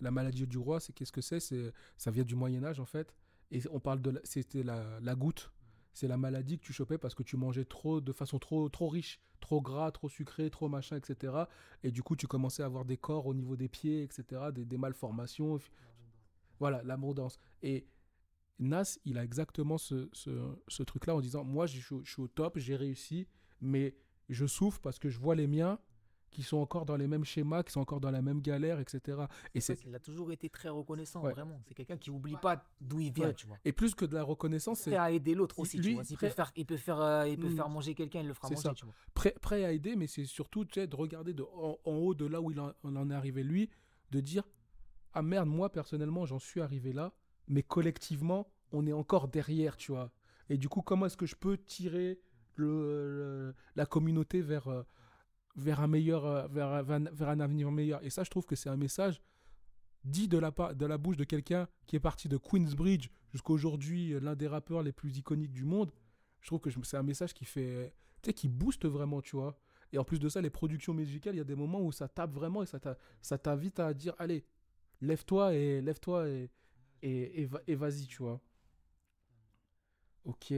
la 0.00 0.10
maladie 0.10 0.46
du 0.46 0.58
roi, 0.58 0.80
c'est 0.80 0.92
qu'est-ce 0.92 1.12
que 1.12 1.20
c'est? 1.20 1.40
C'est 1.40 1.72
ça 1.96 2.10
vient 2.10 2.24
du 2.24 2.34
Moyen 2.34 2.64
Âge 2.64 2.80
en 2.80 2.84
fait. 2.84 3.14
Et 3.50 3.62
on 3.70 3.80
parle 3.80 4.00
de 4.00 4.20
c'était 4.24 4.62
la, 4.62 5.00
la, 5.00 5.14
goutte. 5.14 5.50
C'est 5.96 6.08
la 6.08 6.18
maladie 6.18 6.58
que 6.58 6.62
tu 6.62 6.74
chopais 6.74 6.98
parce 6.98 7.14
que 7.14 7.22
tu 7.22 7.38
mangeais 7.38 7.64
trop 7.64 8.02
de 8.02 8.12
façon 8.12 8.38
trop 8.38 8.68
trop 8.68 8.90
riche, 8.90 9.18
trop 9.40 9.62
gras, 9.62 9.90
trop 9.90 10.10
sucré, 10.10 10.50
trop 10.50 10.68
machin, 10.68 10.98
etc. 10.98 11.32
Et 11.82 11.90
du 11.90 12.02
coup, 12.02 12.16
tu 12.16 12.26
commençais 12.26 12.62
à 12.62 12.66
avoir 12.66 12.84
des 12.84 12.98
corps 12.98 13.26
au 13.26 13.32
niveau 13.32 13.56
des 13.56 13.68
pieds, 13.68 14.02
etc. 14.02 14.52
Des, 14.52 14.76
malformations. 14.76 15.58
Voilà, 16.60 16.82
l'abondance. 16.82 17.38
Et 17.62 17.86
Nas, 18.58 18.98
il 19.06 19.16
a 19.16 19.24
exactement 19.24 19.78
ce, 19.78 20.10
ce, 20.12 20.30
ce 20.68 20.82
truc-là 20.82 21.16
en 21.16 21.22
disant 21.22 21.44
Moi, 21.44 21.64
je 21.64 21.80
suis 22.04 22.20
au 22.20 22.28
top, 22.28 22.58
j'ai 22.58 22.76
réussi, 22.76 23.26
mais 23.62 23.96
je 24.28 24.44
souffre 24.44 24.82
parce 24.82 24.98
que 24.98 25.08
je 25.08 25.18
vois 25.18 25.34
les 25.34 25.46
miens 25.46 25.78
qui 26.30 26.42
sont 26.42 26.58
encore 26.58 26.84
dans 26.84 26.96
les 26.96 27.06
mêmes 27.06 27.24
schémas, 27.24 27.62
qui 27.62 27.72
sont 27.72 27.80
encore 27.80 28.00
dans 28.00 28.10
la 28.10 28.22
même 28.22 28.40
galère, 28.40 28.78
etc. 28.78 29.18
Et 29.54 29.60
c'est 29.60 29.78
il 29.86 29.94
a 29.94 29.98
toujours 29.98 30.32
été 30.32 30.48
très 30.48 30.68
reconnaissant, 30.68 31.20
vraiment. 31.20 31.60
C'est 31.66 31.74
quelqu'un 31.74 31.96
qui 31.96 32.10
oublie 32.10 32.36
pas 32.36 32.64
d'où 32.80 33.00
il 33.00 33.12
vient, 33.12 33.32
tu 33.32 33.46
vois. 33.46 33.56
Et 33.64 33.72
plus 33.72 33.94
que 33.94 34.04
de 34.04 34.14
la 34.14 34.22
reconnaissance, 34.22 34.80
c'est 34.80 34.90
prêt 34.90 34.98
à 34.98 35.10
aider 35.10 35.34
l'autre 35.34 35.58
aussi. 35.58 35.78
Lui, 35.78 35.90
tu 35.90 35.94
vois. 35.94 36.04
Il, 36.08 36.16
peut 36.16 36.28
faire, 36.28 36.52
il 36.56 36.66
peut 36.66 36.76
faire, 36.76 37.00
euh, 37.00 37.28
il 37.28 37.38
peut 37.38 37.48
hmm. 37.48 37.56
faire 37.56 37.68
manger 37.68 37.94
quelqu'un, 37.94 38.20
il 38.20 38.28
le 38.28 38.34
fera 38.34 38.48
manger, 38.48 38.68
tu 38.74 38.84
vois. 38.84 38.94
Prêt, 39.14 39.34
prêt 39.40 39.64
à 39.64 39.72
aider, 39.72 39.96
mais 39.96 40.06
c'est 40.06 40.24
surtout, 40.24 40.64
tu 40.64 40.80
sais, 40.80 40.86
de 40.86 40.96
regarder 40.96 41.32
de, 41.32 41.42
en, 41.42 41.78
haut 41.84 42.14
de 42.14 42.26
là 42.26 42.40
où 42.40 42.50
il 42.50 42.60
en, 42.60 42.72
en 42.84 43.10
est 43.10 43.14
arrivé 43.14 43.42
lui, 43.42 43.70
de 44.10 44.20
dire 44.20 44.44
ah 45.16 45.22
merde, 45.22 45.48
moi 45.48 45.72
personnellement, 45.72 46.26
j'en 46.26 46.38
suis 46.38 46.60
arrivé 46.60 46.92
là, 46.92 47.14
mais 47.48 47.62
collectivement, 47.62 48.52
on 48.72 48.86
est 48.86 48.92
encore 48.92 49.28
derrière, 49.28 49.78
tu 49.78 49.92
vois. 49.92 50.10
Et 50.50 50.58
du 50.58 50.68
coup, 50.68 50.82
comment 50.82 51.06
est-ce 51.06 51.16
que 51.16 51.24
je 51.24 51.36
peux 51.36 51.56
tirer 51.56 52.20
le, 52.54 53.54
la 53.76 53.86
communauté 53.86 54.42
vers 54.42 54.68
euh, 54.68 54.82
vers 55.56 55.80
un 55.80 55.86
meilleur, 55.86 56.24
euh, 56.26 56.46
vers, 56.48 56.84
vers, 56.84 57.28
un 57.28 57.40
avenir 57.40 57.70
meilleur. 57.70 58.04
Et 58.04 58.10
ça, 58.10 58.24
je 58.24 58.30
trouve 58.30 58.44
que 58.44 58.56
c'est 58.56 58.68
un 58.68 58.76
message 58.76 59.20
dit 60.04 60.28
de 60.28 60.38
la, 60.38 60.52
de 60.52 60.86
la 60.86 60.98
bouche 60.98 61.16
de 61.16 61.24
quelqu'un 61.24 61.66
qui 61.86 61.96
est 61.96 62.00
parti 62.00 62.28
de 62.28 62.36
Queensbridge 62.36 63.08
jusqu'à 63.32 63.52
aujourd'hui 63.52 64.12
euh, 64.12 64.20
l'un 64.20 64.36
des 64.36 64.46
rappeurs 64.46 64.82
les 64.82 64.92
plus 64.92 65.16
iconiques 65.18 65.52
du 65.52 65.64
monde. 65.64 65.90
Je 66.40 66.46
trouve 66.46 66.60
que 66.60 66.70
c'est 66.70 66.96
un 66.96 67.02
message 67.02 67.34
qui 67.34 67.44
fait, 67.44 67.92
qui 68.22 68.48
booste 68.48 68.86
vraiment, 68.86 69.20
tu 69.20 69.34
vois. 69.36 69.58
Et 69.92 69.98
en 69.98 70.04
plus 70.04 70.20
de 70.20 70.28
ça, 70.28 70.40
les 70.40 70.50
productions 70.50 70.94
musicales, 70.94 71.34
il 71.34 71.38
y 71.38 71.40
a 71.40 71.44
des 71.44 71.56
moments 71.56 71.80
où 71.80 71.90
ça 71.90 72.08
tape 72.08 72.32
vraiment 72.32 72.62
et 72.62 72.66
ça 72.66 73.38
t'invite 73.38 73.80
à 73.80 73.94
dire, 73.94 74.14
allez, 74.18 74.44
lève-toi 75.00 75.54
et 75.54 75.80
lève-toi 75.80 76.28
et, 76.28 76.50
et, 77.02 77.48
et, 77.66 77.74
vas-y, 77.74 78.06
tu 78.06 78.22
vois. 78.22 78.40
Ok. 80.24 80.52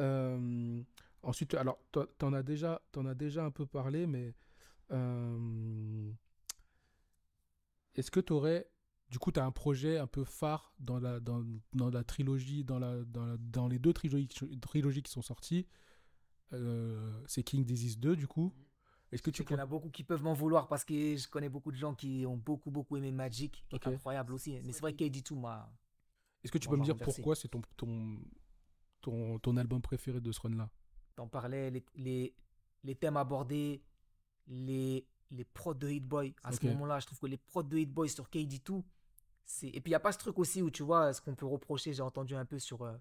Euh, 0.00 0.82
Ensuite, 1.22 1.54
alors, 1.54 1.78
tu 1.92 2.24
en, 2.24 2.32
as 2.32 2.42
déjà, 2.42 2.80
en 2.96 3.06
as 3.06 3.14
déjà 3.14 3.44
un 3.44 3.50
peu 3.50 3.66
parlé, 3.66 4.06
mais 4.06 4.34
euh, 4.90 6.12
est-ce 7.94 8.10
que 8.10 8.20
tu 8.20 8.32
aurais. 8.32 8.70
Du 9.10 9.18
coup, 9.18 9.32
tu 9.32 9.40
as 9.40 9.44
un 9.44 9.50
projet 9.50 9.98
un 9.98 10.06
peu 10.06 10.24
phare 10.24 10.72
dans 10.78 11.00
la, 11.00 11.18
dans, 11.18 11.44
dans 11.72 11.90
la 11.90 12.04
trilogie, 12.04 12.62
dans, 12.62 12.78
la, 12.78 13.04
dans, 13.04 13.36
dans, 13.40 13.66
les 13.66 13.80
deux 13.80 13.92
trilogies, 13.92 14.28
trilogies 14.60 15.02
qui 15.02 15.10
sont 15.10 15.22
sorties. 15.22 15.66
Euh, 16.52 17.22
c'est 17.26 17.42
King 17.42 17.64
Disease 17.64 17.98
2, 17.98 18.14
du 18.14 18.28
coup? 18.28 18.54
Est-ce 19.10 19.22
que 19.22 19.30
tu 19.30 19.42
Il 19.42 19.50
y 19.50 19.54
en 19.54 19.58
a 19.58 19.66
beaucoup 19.66 19.90
qui 19.90 20.04
peuvent 20.04 20.22
m'en 20.22 20.32
vouloir 20.32 20.68
parce 20.68 20.84
que 20.84 21.16
je 21.16 21.28
connais 21.28 21.48
beaucoup 21.48 21.72
de 21.72 21.76
gens 21.76 21.94
qui 21.94 22.24
ont 22.24 22.36
beaucoup, 22.36 22.70
beaucoup 22.70 22.96
aimé 22.96 23.10
Magic, 23.10 23.64
qui 23.68 23.74
est 23.74 23.86
incroyable 23.88 24.32
aussi. 24.32 24.60
Mais 24.62 24.72
c'est 24.72 24.80
vrai 24.80 24.92
KD2 24.92 25.38
m'a. 25.38 25.72
Est-ce 26.44 26.52
que 26.52 26.58
tu 26.58 26.68
peux 26.68 26.76
me 26.76 26.84
dire 26.84 26.96
pourquoi 26.96 27.34
c'est 27.34 27.48
ton, 27.48 27.60
ton, 27.76 28.18
ton, 29.00 29.38
ton 29.40 29.56
album 29.56 29.82
préféré 29.82 30.20
de 30.20 30.30
ce 30.30 30.40
run-là? 30.40 30.70
T'en 31.20 31.28
parlais, 31.28 31.70
les, 31.70 31.84
les, 31.96 32.34
les, 32.82 32.94
thèmes 32.94 33.18
abordés, 33.18 33.82
les, 34.46 35.06
les 35.30 35.44
prods 35.44 35.74
de 35.74 35.86
Hit 35.86 36.02
Boy. 36.02 36.34
À 36.42 36.50
ce 36.50 36.64
moment-là, 36.64 36.98
je 36.98 37.04
trouve 37.04 37.18
que 37.18 37.26
les 37.26 37.36
prods 37.36 37.62
de 37.62 37.76
Hit 37.76 37.92
Boy 37.92 38.08
sur 38.08 38.24
KD2, 38.30 38.82
c'est. 39.44 39.66
Et 39.66 39.82
puis, 39.82 39.90
il 39.90 39.90
n'y 39.90 39.96
a 39.96 40.00
pas 40.00 40.12
ce 40.12 40.18
truc 40.18 40.38
aussi 40.38 40.62
où, 40.62 40.70
tu 40.70 40.82
vois, 40.82 41.12
ce 41.12 41.20
qu'on 41.20 41.34
peut 41.34 41.44
reprocher, 41.44 41.92
j'ai 41.92 42.00
entendu 42.00 42.34
un 42.34 42.46
peu 42.46 42.58
sur, 42.58 42.80
euh, 42.80 42.96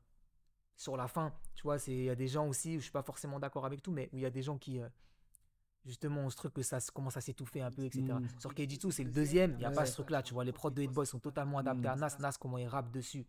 sur 0.75 0.97
la 0.97 1.07
fin. 1.07 1.33
Tu 1.55 1.63
vois, 1.63 1.77
il 1.87 2.03
y 2.03 2.09
a 2.09 2.15
des 2.15 2.27
gens 2.27 2.45
aussi, 2.45 2.73
je 2.73 2.79
suis 2.81 2.91
pas 2.91 3.03
forcément 3.03 3.39
d'accord 3.39 3.65
avec 3.65 3.81
tout, 3.81 3.93
mais 3.93 4.09
où 4.11 4.17
il 4.17 4.23
y 4.23 4.25
a 4.25 4.29
des 4.29 4.41
gens 4.41 4.57
qui. 4.57 4.81
Euh, 4.81 4.89
justement, 5.85 6.25
on 6.25 6.29
ce 6.29 6.35
truc 6.35 6.53
que 6.53 6.61
ça 6.61 6.79
commence 6.93 7.15
à 7.15 7.21
s'étouffer 7.21 7.61
un 7.61 7.71
peu, 7.71 7.85
etc. 7.85 8.03
Mm. 8.03 8.27
Sur 8.37 8.53
KD2, 8.53 8.91
c'est 8.91 9.05
le 9.05 9.11
deuxième, 9.11 9.53
il 9.53 9.59
n'y 9.59 9.65
a 9.65 9.71
pas 9.71 9.85
ce 9.85 9.93
truc-là, 9.93 10.23
tu 10.23 10.33
vois. 10.33 10.43
Les 10.43 10.51
prods 10.51 10.71
de 10.71 10.81
Hit 10.81 10.91
Boy 10.91 11.07
sont 11.07 11.19
totalement 11.19 11.59
adaptés 11.59 11.87
à 11.87 11.95
mm. 11.95 11.99
Nas. 12.01 12.17
Nas, 12.19 12.37
comment 12.37 12.57
il 12.57 12.67
rappe 12.67 12.91
dessus. 12.91 13.25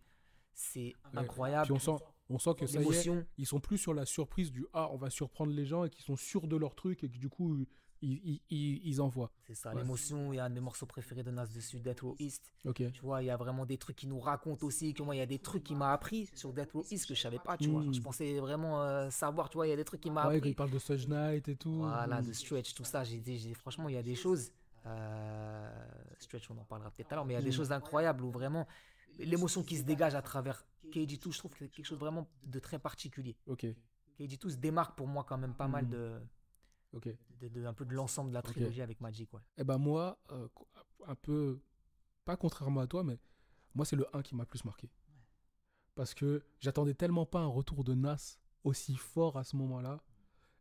C'est 0.54 0.92
incroyable. 1.14 1.64
Puis 1.64 1.72
on 1.72 1.78
sent, 1.78 2.02
on 2.28 2.38
sent 2.38 2.50
que 2.58 2.66
ça 2.66 2.80
y 2.82 2.88
est, 2.92 3.26
ils 3.38 3.46
sont 3.46 3.60
plus 3.60 3.78
sur 3.78 3.94
la 3.94 4.04
surprise 4.04 4.52
du 4.52 4.66
ah 4.72 4.88
on 4.92 4.96
va 4.96 5.10
surprendre 5.10 5.52
les 5.52 5.64
gens 5.64 5.84
et 5.84 5.90
qu'ils 5.90 6.04
sont 6.04 6.16
sûrs 6.16 6.46
de 6.46 6.56
leur 6.56 6.74
truc 6.74 7.02
et 7.04 7.08
que 7.08 7.16
du 7.18 7.28
coup 7.28 7.64
ils, 8.02 8.40
ils, 8.48 8.80
ils 8.82 9.00
envoient. 9.02 9.30
C'est 9.46 9.54
ça, 9.54 9.70
Ouais. 9.74 9.82
l'émotion. 9.82 10.32
Il 10.32 10.36
y 10.36 10.38
a 10.38 10.44
un 10.46 10.50
des 10.50 10.60
morceaux 10.60 10.86
préférés 10.86 11.22
de 11.22 11.30
Nas 11.30 11.46
dessus, 11.48 11.80
Death 11.80 12.00
Row 12.00 12.16
East. 12.18 12.50
Ok. 12.64 12.82
Tu 12.92 13.00
vois, 13.02 13.22
il 13.22 13.26
y 13.26 13.30
a 13.30 13.36
vraiment 13.36 13.66
des 13.66 13.76
trucs 13.76 13.96
qui 13.96 14.06
nous 14.06 14.18
racontent 14.20 14.66
aussi. 14.66 14.94
Que 14.94 15.02
moi, 15.02 15.14
il 15.14 15.18
y 15.18 15.22
a 15.22 15.26
des 15.26 15.38
trucs 15.38 15.64
qu'il 15.64 15.76
m'a 15.76 15.92
appris 15.92 16.26
sur 16.34 16.52
Death 16.54 16.72
Row 16.72 16.82
East 16.90 17.06
que 17.06 17.14
je 17.14 17.20
savais 17.20 17.38
pas, 17.38 17.58
tu 17.58 17.68
vois. 17.68 17.82
Mm. 17.82 17.92
Je 17.92 18.00
pensais 18.00 18.40
vraiment 18.40 18.82
euh, 18.82 19.10
savoir, 19.10 19.50
tu 19.50 19.58
vois, 19.58 19.66
il 19.66 19.70
y 19.70 19.74
a 19.74 19.76
des 19.76 19.84
trucs 19.84 20.00
qu'il 20.00 20.12
m'a 20.12 20.22
Ouais, 20.28 20.34
quand 20.34 20.38
appris. 20.38 20.50
il 20.50 20.54
parle 20.54 20.70
de 20.70 20.78
Suge 20.78 21.08
Knight 21.08 21.46
et 21.48 21.56
tout. 21.56 21.74
Voilà, 21.80 22.22
Mm. 22.22 22.26
de 22.26 22.32
Stretch, 22.32 22.72
tout 22.72 22.84
ça. 22.84 23.04
J'ai 23.04 23.52
franchement, 23.52 23.88
il 23.90 23.94
y 23.94 23.98
a 23.98 24.02
des 24.02 24.14
choses. 24.14 24.50
euh, 24.86 25.70
Stretch, 26.18 26.50
on 26.50 26.56
en 26.56 26.64
parlera 26.64 26.90
peut-être 26.90 27.08
tout 27.08 27.14
à 27.14 27.16
l'heure, 27.16 27.26
mais 27.26 27.34
il 27.34 27.36
y 27.36 27.40
a 27.40 27.42
des 27.42 27.50
Mm. 27.50 27.52
choses 27.52 27.70
incroyables 27.72 28.24
où 28.24 28.30
vraiment 28.30 28.66
l'émotion 29.18 29.62
qui 29.62 29.76
se 29.76 29.82
dégage 29.82 30.14
à 30.14 30.22
travers 30.22 30.64
KG2, 30.90 31.32
je 31.32 31.38
trouve 31.38 31.52
que 31.52 31.58
c'est 31.58 31.68
quelque 31.68 31.86
chose 31.86 31.98
vraiment 31.98 32.28
de 32.44 32.58
très 32.58 32.78
particulier. 32.78 33.36
Ok, 33.46 33.66
KG2 34.18 34.50
se 34.50 34.56
démarque 34.56 34.96
pour 34.96 35.06
moi 35.06 35.24
quand 35.24 35.38
même 35.38 35.54
pas 35.54 35.68
mal 35.68 35.86
Mm. 35.86 35.90
de, 35.90 36.20
ok. 36.92 37.08
de, 37.40 37.48
de- 37.48 37.64
un 37.64 37.72
peu 37.74 37.84
de 37.84 37.94
l'ensemble 37.94 38.30
de 38.30 38.34
la 38.34 38.42
trilogie 38.42 38.82
avec 38.82 39.00
Magic. 39.00 39.32
Ouais. 39.32 39.40
Eh 39.56 39.64
ben 39.64 39.78
moi, 39.78 40.18
euh, 40.32 40.48
un 41.06 41.14
peu, 41.14 41.60
pas 42.24 42.36
contrairement 42.36 42.80
à 42.80 42.86
toi, 42.86 43.02
mais 43.04 43.18
moi 43.74 43.84
c'est 43.86 43.96
le 43.96 44.06
1 44.16 44.22
qui 44.22 44.34
m'a 44.34 44.44
plus 44.46 44.64
marqué. 44.64 44.90
Parce 45.94 46.14
que 46.14 46.42
j'attendais 46.60 46.94
tellement 46.94 47.26
pas 47.26 47.40
un 47.40 47.46
retour 47.46 47.84
de 47.84 47.94
Nas 47.94 48.38
aussi 48.64 48.96
fort 48.96 49.36
à 49.38 49.44
ce 49.44 49.56
moment-là. 49.56 50.00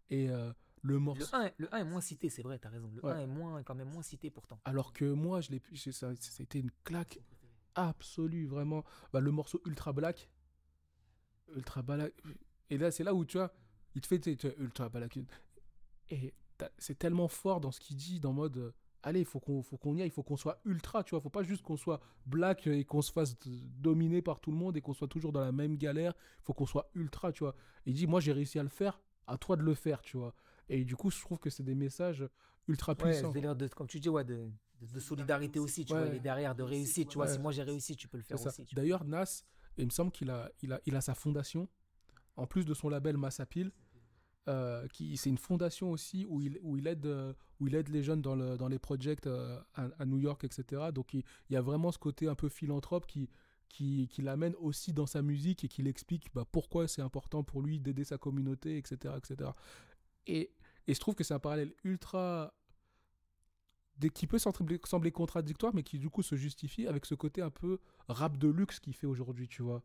Et 0.09 0.29
euh, 0.29 0.51
le 0.81 0.97
morceau... 0.99 1.25
Le 1.33 1.37
1, 1.37 1.45
est- 1.45 1.53
le 1.57 1.73
1 1.75 1.77
est 1.79 1.83
moins 1.83 2.01
cité, 2.01 2.29
c'est 2.29 2.41
vrai, 2.41 2.57
t'as 2.59 2.69
raison. 2.69 2.89
Le 2.93 3.03
Ouais. 3.05 3.11
1 3.13 3.19
est 3.19 3.27
moins, 3.27 3.63
quand 3.63 3.75
même 3.75 3.89
moins 3.91 4.01
cité 4.01 4.29
pourtant. 4.31 4.59
Alors 4.65 4.91
que 4.93 5.05
moi, 5.05 5.39
je 5.41 5.51
l'ai, 5.51 5.61
ça, 5.91 6.13
ça 6.15 6.39
a 6.39 6.43
été 6.43 6.59
une 6.59 6.71
claque 6.83 7.19
absolue, 7.87 8.45
vraiment. 8.47 8.83
Bah, 9.13 9.19
le 9.19 9.31
morceau 9.31 9.61
Ultra 9.65 9.93
Black. 9.93 10.29
Ultra 11.55 11.81
Black. 11.81 12.13
Et 12.69 12.77
là, 12.77 12.91
c'est 12.91 13.03
là 13.03 13.13
où 13.13 13.25
tu 13.25 13.37
vois, 13.37 13.51
il 13.95 14.01
te 14.01 14.07
fait 14.07 14.19
tu 14.19 14.35
vois, 14.47 14.55
Ultra 14.59 14.89
Black. 14.89 15.17
Et 16.09 16.33
c'est 16.77 16.97
tellement 16.99 17.27
fort 17.27 17.61
dans 17.61 17.71
ce 17.71 17.79
qu'il 17.79 17.95
dit, 17.97 18.19
dans 18.19 18.33
mode. 18.33 18.57
euh, 18.57 18.71
Allez, 19.01 19.21
il 19.21 19.25
faut 19.25 19.39
qu'on 19.39 19.63
faut 19.63 19.77
qu'on 19.77 19.95
y 19.95 20.01
aille, 20.01 20.09
il 20.09 20.11
faut 20.11 20.23
qu'on 20.23 20.35
soit 20.35 20.59
ultra, 20.65 21.05
tu 21.05 21.11
vois. 21.11 21.21
Faut 21.21 21.29
pas 21.29 21.41
juste 21.43 21.63
qu'on 21.63 21.77
soit 21.77 22.01
black 22.25 22.67
et 22.67 22.83
qu'on 22.83 23.01
se 23.01 23.13
fasse 23.13 23.37
dominer 23.79 24.21
par 24.21 24.41
tout 24.41 24.51
le 24.51 24.57
monde 24.57 24.75
et 24.75 24.81
qu'on 24.81 24.93
soit 24.93 25.07
toujours 25.07 25.31
dans 25.31 25.39
la 25.39 25.53
même 25.53 25.77
galère. 25.77 26.13
Il 26.39 26.43
faut 26.43 26.53
qu'on 26.53 26.65
soit 26.65 26.89
ultra, 26.95 27.31
tu 27.31 27.45
vois. 27.45 27.55
Et 27.85 27.91
il 27.91 27.93
dit, 27.93 28.07
moi, 28.07 28.19
j'ai 28.19 28.33
réussi 28.33 28.59
à 28.59 28.63
le 28.63 28.67
faire, 28.67 28.99
à 29.25 29.37
toi 29.37 29.55
de 29.55 29.61
le 29.63 29.73
faire, 29.73 30.01
tu 30.01 30.17
vois. 30.17 30.33
Et 30.67 30.83
du 30.83 30.97
coup, 30.97 31.09
je 31.11 31.19
trouve 31.21 31.39
que 31.39 31.49
c'est 31.49 31.63
des 31.63 31.75
messages 31.75 32.27
ultra 32.67 32.91
Ouais, 32.91 32.97
puissants. 33.11 33.31
délire 33.31 33.55
de, 33.55 33.67
comme 33.69 33.87
tu 33.87 34.01
dis, 34.01 34.09
ouais, 34.09 34.25
de, 34.25 34.49
de, 34.81 34.85
de 34.87 34.99
solidarité 34.99 35.59
aussi, 35.59 35.85
tu 35.85 35.93
vois, 35.93 36.03
Ouais. 36.03 36.09
il 36.09 36.15
est 36.15 36.19
derrière, 36.19 36.55
de 36.55 36.63
réussite, 36.63 37.09
tu 37.09 37.15
vois. 37.17 37.25
Ouais. 37.27 37.33
Si 37.33 37.39
moi 37.39 37.51
j'ai 37.51 37.63
réussi, 37.63 37.95
tu 37.95 38.07
peux 38.07 38.17
le 38.17 38.23
faire 38.23 38.37
aussi. 38.37 38.63
vois. 38.63 38.65
D'ailleurs, 38.73 39.03
Nas, 39.05 39.43
il 39.77 39.85
me 39.85 39.89
semble 39.91 40.11
qu'il 40.11 40.29
a, 40.29 40.51
il 40.61 40.73
a, 40.73 40.79
il 40.85 40.95
a 40.95 41.01
sa 41.01 41.15
fondation, 41.15 41.67
en 42.35 42.47
plus 42.47 42.65
de 42.65 42.73
son 42.73 42.89
label 42.89 43.17
Massapil, 43.17 43.71
euh, 44.47 44.87
qui 44.87 45.15
c'est 45.17 45.29
une 45.29 45.37
fondation 45.37 45.91
aussi 45.91 46.25
où 46.27 46.41
il, 46.41 46.59
où 46.63 46.75
il, 46.77 46.87
aide, 46.87 47.05
euh, 47.05 47.33
où 47.59 47.67
il 47.67 47.75
aide 47.75 47.89
les 47.89 48.01
jeunes 48.01 48.21
dans, 48.21 48.35
le, 48.35 48.57
dans 48.57 48.67
les 48.67 48.79
projects 48.79 49.27
euh, 49.27 49.59
à, 49.75 49.89
à 49.99 50.05
New 50.05 50.17
York, 50.17 50.43
etc. 50.43 50.91
Donc 50.93 51.13
il, 51.13 51.23
il 51.49 51.53
y 51.53 51.57
a 51.57 51.61
vraiment 51.61 51.91
ce 51.91 51.99
côté 51.99 52.27
un 52.27 52.35
peu 52.35 52.49
philanthrope 52.49 53.05
qui, 53.05 53.29
qui, 53.67 54.07
qui 54.09 54.21
l'amène 54.23 54.55
aussi 54.55 54.93
dans 54.93 55.05
sa 55.05 55.21
musique 55.21 55.63
et 55.65 55.67
qui 55.67 55.83
l'explique 55.83 56.33
bah, 56.33 56.45
pourquoi 56.51 56.87
c'est 56.87 57.01
important 57.03 57.43
pour 57.43 57.61
lui 57.61 57.79
d'aider 57.79 58.03
sa 58.05 58.17
communauté, 58.17 58.77
etc. 58.77 59.13
etc. 59.17 59.51
Et, 60.25 60.51
et 60.87 60.93
je 60.95 60.99
trouve 60.99 61.13
que 61.15 61.23
c'est 61.23 61.33
un 61.35 61.39
parallèle 61.39 61.73
ultra 61.83 62.53
qui 64.07 64.27
peut 64.27 64.39
sembler, 64.39 64.79
sembler 64.85 65.11
contradictoire, 65.11 65.73
mais 65.75 65.83
qui 65.83 65.99
du 65.99 66.09
coup 66.09 66.21
se 66.23 66.35
justifie 66.35 66.87
avec 66.87 67.05
ce 67.05 67.15
côté 67.15 67.41
un 67.41 67.49
peu 67.49 67.79
rap 68.07 68.37
de 68.37 68.47
luxe 68.47 68.79
qu'il 68.79 68.93
fait 68.95 69.07
aujourd'hui, 69.07 69.47
tu 69.49 69.61
vois. 69.61 69.83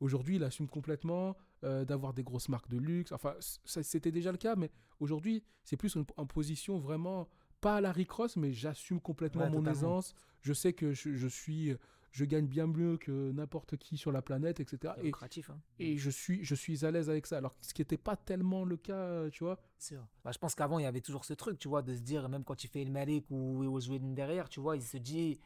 Aujourd'hui, 0.00 0.36
il 0.36 0.44
assume 0.44 0.68
complètement 0.68 1.36
euh, 1.64 1.84
d'avoir 1.84 2.14
des 2.14 2.22
grosses 2.22 2.48
marques 2.48 2.68
de 2.70 2.78
luxe. 2.78 3.12
Enfin, 3.12 3.34
c'était 3.64 4.10
déjà 4.12 4.32
le 4.32 4.38
cas, 4.38 4.56
mais 4.56 4.70
aujourd'hui, 4.98 5.42
c'est 5.64 5.76
plus 5.76 5.94
une- 5.94 6.06
en 6.16 6.24
position 6.26 6.78
vraiment, 6.78 7.28
pas 7.60 7.76
à 7.76 7.80
la 7.82 7.92
Rick 7.92 8.10
Ross, 8.12 8.36
mais 8.36 8.52
j'assume 8.52 8.98
complètement 9.00 9.42
Ouais, 9.42 9.50
mon 9.50 9.58
totalement. 9.58 9.70
aisance. 9.78 10.14
Je 10.40 10.54
sais 10.54 10.72
que 10.72 10.94
je, 10.94 11.16
je 11.16 11.26
suis, 11.28 11.74
je 12.10 12.24
gagne 12.24 12.46
bien 12.46 12.66
mieux 12.66 12.96
que 12.96 13.30
n'importe 13.32 13.76
qui 13.76 13.96
sur 13.96 14.10
la 14.12 14.20
planète, 14.22 14.58
etc. 14.60 14.94
Et, 14.98 15.04
lucratif, 15.04 15.50
hein. 15.50 15.60
et 15.78 15.96
je 15.96 16.10
suis, 16.10 16.44
je 16.44 16.54
suis 16.54 16.84
à 16.84 16.90
l'aise 16.90 17.08
avec 17.08 17.26
ça. 17.26 17.38
Alors, 17.38 17.54
ce 17.60 17.72
qui 17.72 17.82
n'était 17.82 17.96
pas 17.96 18.16
tellement 18.16 18.64
le 18.64 18.76
cas, 18.76 18.94
euh, 18.94 19.30
tu 19.30 19.44
vois. 19.44 19.60
Sûr. 19.78 20.04
Bah, 20.24 20.32
je 20.32 20.38
pense 20.38 20.54
qu'avant, 20.54 20.78
il 20.78 20.82
y 20.82 20.86
avait 20.86 21.00
toujours 21.00 21.24
ce 21.24 21.34
truc, 21.34 21.58
tu 21.58 21.68
vois, 21.68 21.82
de 21.82 21.94
se 21.94 22.00
dire, 22.00 22.28
même 22.28 22.42
quand 22.44 22.64
il 22.64 22.68
fait 22.68 22.84
le 22.84 22.90
Malik 22.90 23.26
ou 23.30 23.62
It 23.62 23.68
Was 23.68 23.88
Written 23.88 24.14
derrière, 24.14 24.48
tu 24.48 24.58
vois, 24.60 24.76
il 24.76 24.82
se 24.82 24.96
dit, 24.96 25.38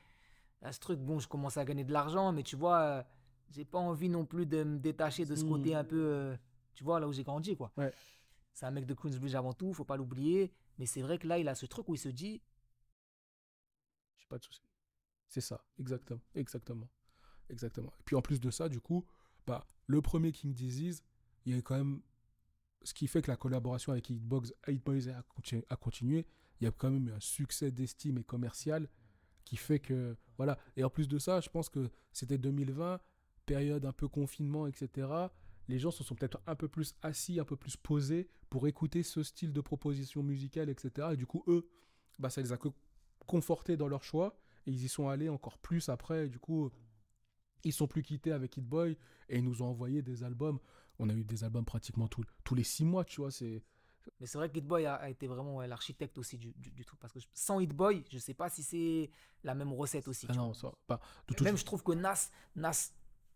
ah, 0.62 0.73
ce 0.73 0.81
truc, 0.81 0.99
bon, 1.01 1.19
je 1.19 1.29
commence 1.29 1.57
à 1.59 1.65
gagner 1.67 1.85
de 1.85 1.93
l'argent, 1.93 2.33
mais 2.33 2.43
tu 2.43 2.57
vois, 2.57 2.81
euh, 2.81 3.03
j'ai 3.51 3.67
pas 3.67 3.79
envie 3.79 4.09
non 4.09 4.25
plus 4.25 4.47
de 4.47 4.65
me 4.65 4.79
détacher 4.79 5.27
de 5.27 5.37
ce 5.37 5.45
Hmm. 5.45 5.49
côté 5.51 5.75
un 5.75 5.85
peu, 5.85 6.01
euh, 6.01 6.37
tu 6.75 6.83
vois, 6.83 6.99
là 6.99 7.07
où 7.07 7.12
j'ai 7.12 7.25
grandi, 7.25 7.57
quoi. 7.57 7.73
Ouais. 7.77 7.93
C'est 8.55 8.65
un 8.65 8.71
mec 8.71 8.87
de 8.87 8.95
Queensbridge 8.95 9.35
avant 9.35 9.53
tout, 9.53 9.75
faut 9.75 9.85
pas 9.85 9.97
l'oublier. 9.99 10.51
Mais 10.79 10.87
c'est 10.87 11.03
vrai 11.03 11.19
que 11.19 11.27
là, 11.27 11.39
il 11.39 11.47
a 11.49 11.55
ce 11.55 11.67
truc 11.67 11.89
où 11.89 11.95
il 11.95 11.99
se 11.99 12.09
dit, 12.09 12.41
J'ai 14.19 14.27
pas 14.29 14.39
de 14.39 14.45
souci. 14.45 14.62
C'est 15.29 15.41
ça, 15.41 15.64
exactement, 15.79 16.20
exactement, 16.35 16.89
exactement. 17.49 17.93
Et 18.01 18.03
puis 18.05 18.16
en 18.16 18.22
plus 18.22 18.41
de 18.41 18.51
ça, 18.51 18.68
du 18.68 18.81
coup, 18.81 19.05
bah, 19.47 19.66
le 19.87 20.01
premier 20.01 20.33
King 20.33 20.55
Disease, 20.55 21.03
il 21.45 21.55
y 21.55 21.59
a 21.59 21.62
quand 21.62 21.77
même 21.77 22.01
ce 22.83 22.95
qui 22.95 23.07
fait 23.07 23.22
que 23.22 23.31
la 23.31 23.37
collaboration 23.37 23.93
avec 23.93 24.09
Hitbox, 24.11 24.53
Hitbox 24.68 25.09
a, 25.09 25.22
conti- 25.22 25.64
a 25.68 25.77
continué. 25.77 26.27
Il 26.61 26.64
y 26.64 26.66
a 26.66 26.70
quand 26.70 26.91
même 26.91 27.09
eu 27.09 27.12
un 27.12 27.20
succès 27.20 27.70
d'estime 27.70 28.18
et 28.18 28.25
commercial 28.25 28.89
qui 29.45 29.57
fait 29.57 29.81
que 29.81 30.16
voilà. 30.37 30.59
Et 30.77 30.85
en 30.85 30.91
plus 30.91 31.09
de 31.09 31.18
ça, 31.18 31.41
je 31.41 31.49
pense 31.49 31.68
que 31.68 31.91
c'était 32.12 32.39
2020, 32.39 33.01
période 33.47 33.85
un 33.85 33.93
peu 33.93 34.09
confinement, 34.09 34.66
etc. 34.66 35.09
Les 35.68 35.79
gens 35.79 35.91
se 35.91 36.05
sont 36.05 36.14
peut-être 36.14 36.41
un 36.47 36.55
peu 36.55 36.68
plus 36.68 36.95
assis, 37.03 37.41
un 37.41 37.45
peu 37.45 37.57
plus 37.57 37.77
posés 37.77 38.29
pour 38.51 38.68
écouter 38.68 39.03
ce 39.03 39.22
style 39.22 39.53
de 39.53 39.61
proposition 39.61 40.22
musicale, 40.22 40.68
etc. 40.68 41.09
Et 41.12 41.16
du 41.16 41.27
coup, 41.27 41.43
eux, 41.49 41.68
bah, 42.18 42.31
ça 42.31 42.41
les 42.43 42.53
a 42.53 42.59
confortés 43.27 43.77
dans 43.77 43.89
leur 43.89 44.05
choix 44.05 44.39
et 44.67 44.71
ils 44.71 44.85
y 44.85 44.89
sont 44.89 45.09
allés 45.09 45.29
encore 45.29 45.59
plus 45.59 45.89
après. 45.89 46.27
Et 46.27 46.29
du 46.29 46.39
coup, 46.39 46.71
ils 47.65 47.73
sont 47.73 47.87
plus 47.87 48.03
quittés 48.03 48.33
avec 48.33 48.57
Hit 48.57 48.65
Boy 48.67 48.97
et 49.29 49.39
ils 49.39 49.45
nous 49.45 49.62
ont 49.62 49.67
envoyé 49.67 50.03
des 50.03 50.23
albums. 50.25 50.59
On 50.99 51.09
a 51.09 51.15
eu 51.15 51.25
des 51.25 51.45
albums 51.45 51.65
pratiquement 51.65 52.09
tous 52.09 52.25
tous 52.45 52.55
les 52.55 52.65
six 52.65 52.85
mois, 52.85 53.05
tu 53.05 53.21
vois. 53.21 53.31
C'est 53.31 53.62
mais 54.21 54.27
c'est 54.27 54.37
vrai 54.37 54.51
que 54.51 54.59
Hit 54.59 54.67
Boy 54.67 54.85
a, 54.85 54.95
a 54.97 55.09
été 55.09 55.27
vraiment 55.27 55.57
ouais, 55.57 55.67
l'architecte 55.67 56.19
aussi 56.19 56.37
du, 56.37 56.53
du, 56.59 56.71
du 56.71 56.85
truc. 56.85 57.01
Parce 57.01 57.12
que 57.12 57.21
je- 57.21 57.27
sans 57.33 57.59
Hit 57.61 57.75
Boy, 57.75 58.05
je 58.11 58.19
sais 58.19 58.35
pas 58.35 58.51
si 58.51 58.62
c'est 58.62 59.11
la 59.43 59.55
même 59.55 59.73
recette 59.73 60.07
aussi. 60.09 60.27
ah 60.29 60.35
non, 60.35 60.47
vois. 60.49 60.55
ça, 60.55 60.73
pas 60.87 61.01
de 61.29 61.43
Même 61.43 61.57
je 61.57 61.65
trouve 61.65 61.83
que 61.83 61.93
Nas, 61.93 62.31
Nas 62.55 62.93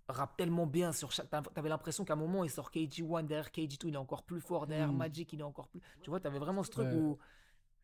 rappe 0.09 0.37
tellement 0.37 0.67
bien 0.67 0.93
sur 0.93 1.11
chaque. 1.11 1.31
t'av- 1.31 1.51
T'avais 1.55 1.69
l'impression 1.71 2.05
qu'à 2.05 2.13
un 2.13 2.17
moment 2.17 2.45
il 2.45 2.51
sort 2.51 2.71
KG1 2.71 3.25
derrière 3.27 3.49
KG2, 3.51 3.89
il 3.89 3.95
est 3.95 3.97
encore 3.97 4.23
plus 4.25 4.41
fort 4.41 4.67
derrière 4.67 4.93
Mm. 4.93 4.97
Magic, 4.97 5.33
il 5.33 5.41
est 5.41 5.43
encore 5.43 5.69
plus. 5.69 5.81
Tu 6.03 6.11
vois, 6.11 6.21
t'avais 6.21 6.39
vraiment 6.39 6.63
ce 6.63 6.71
truc 6.71 6.87
Ouais. 6.89 6.95
où 6.95 7.19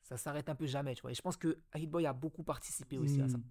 ça 0.04 0.16
s'arrête 0.16 0.48
un 0.48 0.54
peu 0.54 0.66
jamais, 0.66 0.94
tu 0.94 1.02
vois. 1.02 1.10
Et 1.10 1.14
je 1.14 1.22
pense 1.22 1.36
que 1.36 1.58
Hit 1.74 1.90
Boy 1.90 2.06
a 2.06 2.12
beaucoup 2.12 2.44
participé 2.44 2.96
aussi 2.98 3.20
à 3.20 3.28
ça. 3.28 3.38
Hmm. 3.38 3.44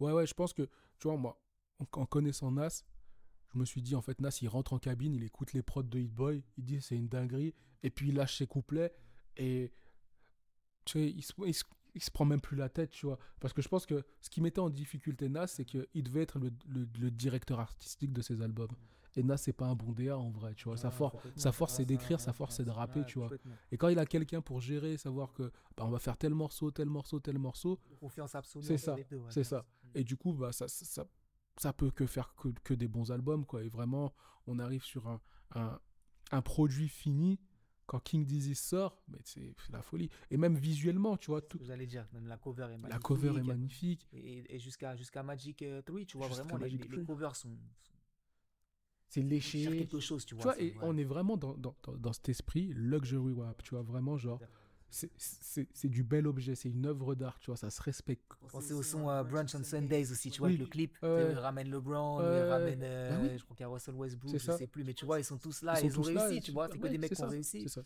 Ouais, 0.00 0.12
ouais, 0.12 0.26
je 0.26 0.34
pense 0.34 0.52
que, 0.52 0.62
tu 0.98 1.08
vois, 1.08 1.16
moi, 1.16 1.42
en, 1.80 1.86
en 2.00 2.06
connaissant 2.06 2.52
Nas, 2.52 2.84
je 3.52 3.58
me 3.58 3.64
suis 3.64 3.82
dit, 3.82 3.94
en 3.96 4.02
fait, 4.02 4.20
Nas, 4.20 4.38
il 4.42 4.48
rentre 4.48 4.72
en 4.74 4.78
cabine, 4.78 5.14
il 5.14 5.24
écoute 5.24 5.52
les 5.52 5.62
prods 5.62 5.82
de 5.82 5.98
Hit 5.98 6.12
Boy, 6.14 6.44
il 6.56 6.64
dit 6.64 6.80
c'est 6.80 6.96
une 6.96 7.08
dinguerie, 7.08 7.54
et 7.82 7.90
puis 7.90 8.10
il 8.10 8.14
lâche 8.14 8.38
ses 8.38 8.46
couplets, 8.46 8.92
et 9.36 9.72
tu 10.84 10.92
sais, 10.98 11.10
il 11.10 11.22
se, 11.22 11.32
il, 11.46 11.54
se, 11.54 11.64
il 11.94 12.02
se 12.02 12.10
prend 12.10 12.24
même 12.24 12.40
plus 12.40 12.56
la 12.56 12.68
tête, 12.68 12.90
tu 12.90 13.06
vois. 13.06 13.18
Parce 13.40 13.54
que 13.54 13.62
je 13.62 13.68
pense 13.68 13.86
que 13.86 14.04
ce 14.20 14.28
qui 14.28 14.40
mettait 14.40 14.60
en 14.60 14.70
difficulté 14.70 15.28
Nas, 15.28 15.46
c'est 15.46 15.64
qu'il 15.64 16.02
devait 16.02 16.22
être 16.22 16.38
le, 16.38 16.52
le- 16.66 16.88
le 16.98 17.10
directeur 17.10 17.60
artistique 17.60 18.12
de 18.12 18.20
ses 18.20 18.42
albums. 18.42 18.72
Et 19.16 19.22
Nas, 19.22 19.36
c'est 19.36 19.52
pas 19.52 19.66
un 19.66 19.74
bon 19.76 19.92
DA 19.92 20.18
en 20.18 20.30
vrai, 20.30 20.54
tu 20.54 20.64
vois. 20.64 20.76
sa, 20.76 20.90
for- 20.90 21.12
sa 21.36 21.52
force, 21.52 21.74
c'est 21.74 21.84
d'écrire, 21.84 22.20
sa 22.20 22.32
force, 22.32 22.56
c'est 22.56 22.64
de 22.64 22.70
rapper, 22.70 23.04
tu 23.06 23.18
vois. 23.18 23.30
Et 23.70 23.76
quand 23.76 23.88
il 23.88 23.98
a 23.98 24.06
quelqu'un 24.06 24.40
pour 24.40 24.60
gérer, 24.60 24.96
savoir 24.96 25.32
que 25.32 25.52
bah, 25.76 25.84
on 25.86 25.90
va 25.90 25.98
faire 25.98 26.16
tel 26.16 26.34
morceau, 26.34 26.70
tel 26.70 26.88
morceau, 26.88 27.20
tel 27.20 27.38
morceau, 27.38 27.78
Confiance 28.00 28.34
absolue. 28.34 28.64
C'est 28.64 28.78
ça, 28.78 28.94
ouais. 28.96 29.06
c'est 29.30 29.44
ça. 29.44 29.64
Et 29.94 30.02
du 30.04 30.16
coup, 30.16 30.32
bah, 30.32 30.50
ça, 30.52 30.66
ça, 30.68 31.06
ça, 31.56 31.72
peut 31.72 31.90
que 31.92 32.06
faire 32.06 32.34
que, 32.34 32.48
que 32.64 32.74
des 32.74 32.88
bons 32.88 33.12
albums, 33.12 33.46
quoi. 33.46 33.62
Et 33.62 33.68
vraiment, 33.68 34.12
on 34.48 34.58
arrive 34.58 34.82
sur 34.82 35.06
un, 35.08 35.20
un, 35.54 35.78
un 36.32 36.42
produit 36.42 36.88
fini. 36.88 37.38
Quand 37.86 38.00
King 38.00 38.24
Disease 38.24 38.58
sort, 38.60 39.02
mais 39.08 39.18
c'est 39.24 39.54
la 39.70 39.82
folie. 39.82 40.08
Et 40.30 40.38
même 40.38 40.56
visuellement, 40.56 41.18
tu 41.18 41.30
vois, 41.30 41.42
tout, 41.42 41.58
que 41.58 41.64
J'allais 41.66 41.86
dire, 41.86 42.08
même 42.14 42.26
la 42.26 42.38
cover 42.38 42.62
est 42.72 42.78
magnifique. 42.78 42.90
la 42.92 42.98
cover 42.98 43.38
est 43.38 43.42
magnifique. 43.42 44.08
Et, 44.14 44.56
et 44.56 44.58
jusqu'à 44.58 44.96
jusqu'à 44.96 45.22
Magic 45.22 45.60
euh, 45.60 45.82
3, 45.82 46.00
tu 46.06 46.16
vois 46.16 46.28
vraiment, 46.28 46.56
les, 46.56 46.70
les- 46.70 46.78
les 46.78 46.88
3. 46.88 47.04
covers 47.04 47.36
sont. 47.36 47.54
C'est 49.14 49.22
léché. 49.22 49.76
quelque 49.76 50.00
chose, 50.00 50.24
tu 50.24 50.34
Tu 50.36 50.42
vois. 50.42 50.60
et 50.60 50.74
on 50.82 50.96
est 50.96 51.04
vraiment 51.04 51.36
dans, 51.36 51.54
dans, 51.54 51.76
dans, 51.82 51.96
dans 51.96 52.12
cet 52.12 52.28
esprit 52.28 52.72
luxury 52.74 53.34
rap, 53.40 53.62
tu 53.62 53.70
vois, 53.74 53.82
vraiment, 53.82 54.16
genre, 54.16 54.40
c'est- 54.90 55.10
c'est 55.16 55.68
c'est 55.72 55.88
du 55.88 56.02
bel 56.04 56.26
objet, 56.26 56.54
c'est 56.54 56.68
une 56.68 56.86
œuvre 56.86 57.14
d'art, 57.14 57.38
tu 57.40 57.46
vois, 57.50 57.56
ça 57.56 57.70
se 57.70 57.80
respecte. 57.82 58.24
Pensez 58.50 58.72
au 58.74 58.82
son 58.82 59.08
euh, 59.08 59.22
Brunch 59.24 59.54
on 59.54 59.62
Sundays 59.64 60.10
aussi, 60.10 60.30
tu 60.30 60.38
vois, 60.38 60.48
Oui. 60.48 60.54
avec 60.54 60.66
le 60.66 60.70
clip. 60.70 60.98
Il 61.02 61.38
ramène 61.38 61.70
LeBron, 61.70 62.20
il 62.20 62.40
ramène, 62.42 62.80
euh, 62.82 63.10
Bah 63.10 63.20
oui. 63.22 63.38
je 63.38 63.44
crois 63.44 63.56
qu'il 63.56 63.64
y 63.64 63.66
a 63.66 63.68
Russell 63.68 63.94
Westbrook, 63.94 64.36
je 64.36 64.38
sais 64.52 64.66
plus, 64.66 64.84
mais 64.84 64.94
tu 64.94 65.04
vois, 65.04 65.20
ils 65.20 65.24
sont 65.24 65.38
tous 65.38 65.62
là, 65.62 65.80
Ils 65.80 65.86
ils, 65.86 65.92
sont 65.92 66.00
ont 66.02 66.08
là, 66.12 66.26
réussi, 66.26 66.40
tu 66.42 66.52
vois, 66.52 66.68
c'est 66.70 66.78
que 66.78 66.82
ouais, 66.84 66.90
des 66.90 66.98
mecs 66.98 67.14
qui 67.14 67.22
ont 67.22 67.28
réussi. 67.28 67.62
C'est 67.62 67.68
ça. 67.68 67.82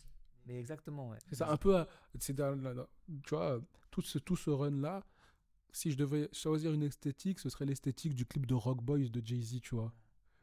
Mais 0.47 0.59
exactement, 0.59 1.09
ouais. 1.09 1.17
C'est 1.27 1.35
ça, 1.35 1.51
un 1.51 1.57
peu, 1.57 1.75
à- 1.75 1.87
c'est 2.19 2.35
tu 2.35 2.41
vois, 3.35 3.51
euh, 3.55 3.59
tout 3.91 4.01
ce, 4.01 4.17
tout 4.17 4.35
ce 4.35 4.49
run-là, 4.49 5.03
si 5.71 5.91
je 5.91 5.97
devais 5.97 6.27
choisir 6.31 6.73
une 6.73 6.83
esthétique, 6.83 7.39
ce 7.39 7.49
serait 7.49 7.65
l'esthétique 7.65 8.15
du 8.15 8.25
clip 8.25 8.47
de 8.47 8.55
Rock 8.55 8.81
Boys 8.83 9.09
de 9.09 9.21
Jay-Z, 9.23 9.61
tu 9.61 9.75
vois. 9.75 9.93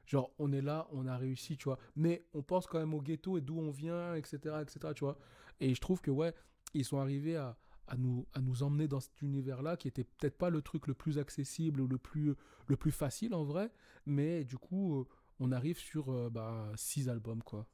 Genre, 0.07 0.33
on 0.39 0.53
est 0.53 0.63
là, 0.63 0.89
on 0.93 1.07
a 1.07 1.17
réussi, 1.17 1.57
tu 1.57 1.65
vois. 1.65 1.79
Mais 1.97 2.27
on 2.33 2.43
pense 2.43 2.67
quand 2.67 2.79
même 2.79 2.95
au 2.95 3.01
ghetto 3.01 3.39
et 3.39 3.41
d'où 3.41 3.59
on 3.59 3.71
vient, 3.71 4.15
etc., 4.15 4.37
etc., 4.63 4.93
tu 4.95 5.05
vois. 5.05 5.19
Et 5.61 5.75
je 5.75 5.81
trouve 5.81 6.01
que, 6.01 6.11
ouais, 6.11 6.35
ils 6.75 6.85
sont 6.85 6.99
arrivés 6.99 7.37
à, 7.37 7.59
à 7.89 7.97
nous, 7.97 8.27
à 8.35 8.41
nous 8.41 8.63
emmener 8.63 8.89
dans 8.89 9.01
cet 9.01 9.21
univers-là 9.23 9.77
qui 9.77 9.89
était 9.89 10.05
peut-être 10.05 10.37
pas 10.37 10.51
le 10.51 10.63
truc 10.63 10.87
le 10.87 10.95
plus 10.95 11.19
accessible 11.19 11.81
ou 11.81 11.87
le 11.87 11.99
plus, 11.99 12.35
le 12.67 12.77
plus 12.77 12.93
facile 12.93 13.35
en 13.35 13.45
vrai, 13.45 13.73
mais 14.07 14.45
du 14.45 14.59
coup, 14.59 15.01
euh, 15.01 15.09
on 15.41 15.53
arrive 15.53 15.79
sur 15.79 16.11
euh, 16.11 16.31
bah, 16.31 16.73
six 16.77 17.09
albums, 17.09 17.43
quoi. 17.43 17.67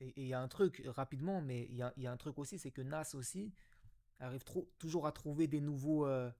Et 0.00 0.14
il 0.16 0.26
y 0.26 0.34
a 0.34 0.40
un 0.40 0.48
truc, 0.48 0.82
rapidement, 0.86 1.42
mais 1.42 1.66
il 1.68 1.76
y 1.76 1.82
a, 1.82 1.92
y 1.98 2.06
a, 2.06 2.12
un 2.12 2.16
truc 2.16 2.38
aussi, 2.38 2.58
c'est 2.58 2.70
que 2.70 2.80
Nas 2.80 3.14
aussi 3.14 3.52
arrive 4.18 4.44
trop, 4.44 4.70
toujours 4.78 5.06
à 5.06 5.12
trouver 5.12 5.46
des 5.46 5.60
nouveaux, 5.60 6.06
euh, 6.06 6.30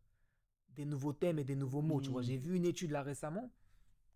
des 0.71 0.87
nouveaux 0.87 1.13
thèmes 1.13 1.39
et 1.39 1.45
des 1.45 1.57
nouveaux 1.57 1.83
mots. 1.83 2.01
Tu 2.01 2.11
vois, 2.11 2.23
j'ai 2.23 2.39
vu 2.39 2.57
une 2.57 2.65
étude 2.65 2.91
là 2.91 3.03
récemment, 3.03 3.53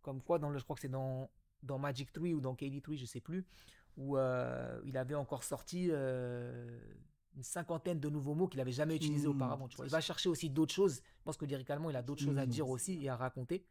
comme 0.04 0.22
quoi, 0.22 0.38
dans 0.38 0.50
le, 0.50 0.58
je 0.58 0.64
crois 0.64 0.76
que 0.76 0.82
c'est 0.82 0.88
dans, 0.88 1.28
dans 1.62 1.78
Magic 1.78 2.12
3 2.12 2.28
ou 2.28 2.40
dans 2.40 2.54
KD3, 2.54 2.96
je 2.96 3.06
sais 3.06 3.20
plus, 3.20 3.44
où 3.96 4.16
il 4.84 4.96
avait 4.96 5.14
encore 5.16 5.42
sorti 5.42 5.90
une 7.36 7.42
cinquantaine 7.42 7.98
de 7.98 8.08
nouveaux 8.08 8.34
mots 8.34 8.46
qu'il 8.46 8.58
n'avait 8.58 8.72
jamais 8.72 8.96
utilisés 8.96 9.26
mmh, 9.26 9.32
auparavant. 9.32 9.68
Tu 9.68 9.76
vois. 9.76 9.86
Il 9.86 9.90
va 9.90 10.00
chercher 10.00 10.28
aussi 10.28 10.50
d'autres 10.50 10.74
choses. 10.74 10.96
Je 10.96 11.24
pense 11.24 11.36
que 11.36 11.44
lyricalement, 11.44 11.90
il 11.90 11.96
a 11.96 12.02
d'autres 12.02 12.22
choses 12.22 12.38
à 12.38 12.46
mmh. 12.46 12.50
dire 12.50 12.68
aussi 12.68 13.02
et 13.02 13.08
à 13.08 13.16
raconter. 13.16 13.66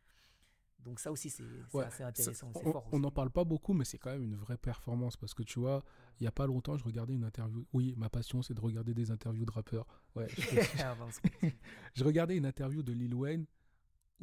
Donc 0.83 0.99
ça 0.99 1.11
aussi, 1.11 1.29
c'est 1.29 1.45
assez 1.79 2.03
intéressant. 2.03 2.51
on 2.91 2.99
n'en 2.99 3.11
parle 3.11 3.29
pas 3.29 3.45
beaucoup, 3.45 3.73
mais 3.73 3.85
c'est 3.85 3.97
quand 3.97 4.11
même 4.11 4.23
une 4.23 4.35
vraie 4.35 4.57
performance 4.57 5.15
parce 5.15 5.33
que 5.33 5.43
tu 5.43 5.59
vois, 5.59 5.83
il 6.19 6.23
n'y 6.23 6.27
a 6.27 6.31
pas 6.31 6.45
longtemps, 6.45 6.77
je 6.77 6.83
regardais 6.83 7.13
une 7.13 7.23
interview. 7.23 7.65
Oui, 7.71 7.93
ma 7.97 8.09
passion, 8.09 8.41
c'est 8.41 8.53
de 8.53 8.59
regarder 8.59 8.93
des 8.93 9.09
interviews 9.09 9.45
de 9.45 9.51
rappeurs. 9.51 9.87
Ouais, 10.15 10.27
je, 10.27 12.03
regardais 12.03 12.35
une 12.35 12.45
interview 12.45 12.83
de 12.83 12.91
Lil 12.91 13.15
Wayne 13.15 13.45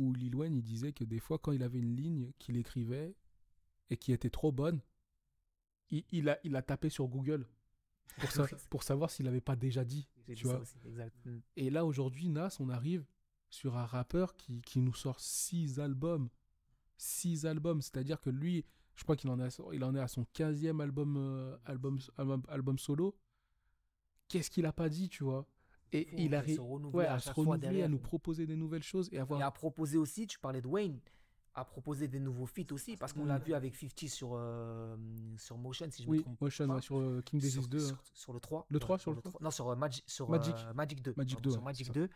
où 0.00 0.14
Lil 0.14 0.34
Wayne, 0.34 0.56
il 0.56 0.62
disait 0.62 0.92
que 0.92 1.04
des 1.04 1.20
fois, 1.20 1.38
quand 1.38 1.52
il 1.52 1.62
avait 1.62 1.78
une 1.78 1.94
ligne 1.94 2.32
qu'il 2.38 2.56
écrivait 2.56 3.14
et 3.90 3.96
qui 3.98 4.12
était 4.12 4.30
trop 4.30 4.50
bonne, 4.50 4.80
il, 5.90 6.28
a, 6.28 6.38
il 6.42 6.56
a 6.56 6.62
tapé 6.62 6.88
sur 6.88 7.06
Google 7.06 7.46
pour, 8.18 8.30
pour 8.70 8.82
savoir 8.82 9.10
s'il 9.10 9.26
n'avait 9.26 9.42
pas 9.42 9.56
déjà 9.56 9.84
dit. 9.84 10.08
Tu 10.34 10.46
vois 10.46 10.62
mm. 11.24 11.40
Et 11.56 11.68
là, 11.70 11.84
aujourd'hui, 11.84 12.28
Nas, 12.28 12.56
on 12.60 12.70
arrive 12.70 13.04
sur 13.50 13.76
un 13.76 13.84
rappeur 13.84 14.36
qui, 14.36 14.62
qui 14.62 14.80
nous 14.80 14.94
sort 14.94 15.20
six 15.20 15.78
albums. 15.78 16.30
Six 16.96 17.44
albums, 17.44 17.82
c'est-à-dire 17.82 18.20
que 18.20 18.30
lui, 18.30 18.64
je 18.94 19.02
crois 19.02 19.16
qu'il 19.16 19.30
en, 19.30 19.38
il 19.72 19.84
en 19.84 19.94
est 19.94 20.00
à 20.00 20.08
son 20.08 20.24
15e 20.34 20.80
album, 20.80 21.16
euh, 21.18 21.56
album, 21.66 21.98
album, 22.48 22.78
solo. 22.78 23.18
Qu'est-ce 24.28 24.50
qu'il 24.50 24.66
a 24.66 24.72
pas 24.72 24.88
dit, 24.88 25.08
tu 25.08 25.24
vois? 25.24 25.46
Et 25.92 26.08
il 26.16 26.34
arrive 26.34 26.60
ouais, 26.92 27.06
à, 27.06 27.18
se 27.18 27.30
renouveler, 27.30 27.82
à 27.82 27.88
nous 27.88 27.98
proposer 27.98 28.46
des 28.46 28.56
nouvelles 28.56 28.82
choses 28.82 29.08
et, 29.12 29.18
avoir... 29.18 29.40
et 29.40 29.42
à 29.42 29.50
proposer 29.50 29.98
aussi, 29.98 30.26
tu 30.26 30.38
parlais 30.38 30.60
de 30.60 30.68
Wayne, 30.68 30.98
à 31.54 31.64
proposer 31.64 32.06
des 32.08 32.20
nouveaux 32.20 32.46
feats 32.46 32.72
aussi, 32.72 32.96
parce 32.96 33.12
qu'on 33.12 33.24
l'a 33.24 33.38
vu 33.38 33.54
avec 33.54 33.74
50 33.74 34.08
sur, 34.08 34.30
euh, 34.34 34.96
sur 35.36 35.58
Motion, 35.58 35.86
si 35.90 36.04
je 36.04 36.08
oui, 36.08 36.18
me 36.18 36.22
trompe 36.22 36.40
Motion, 36.40 36.80
sur 36.80 36.98
euh, 36.98 37.22
King 37.24 37.40
Disease 37.40 37.68
2. 37.68 37.78
Sur, 37.80 37.96
sur, 38.14 38.32
le 38.32 38.40
3. 38.40 38.66
Le 38.70 38.78
3 38.78 38.98
sur 38.98 39.12
le 39.12 39.20
3 39.20 39.40
Non, 39.42 39.50
sur, 39.50 39.68
euh, 39.68 39.88
sur 40.06 40.28
Magic. 40.28 40.54
Magic 40.74 41.02
2. 41.02 41.14
Magic 41.16 41.40
2. 41.40 41.50
Sur 41.50 41.62
Magic 41.62 41.92
2. 41.92 42.08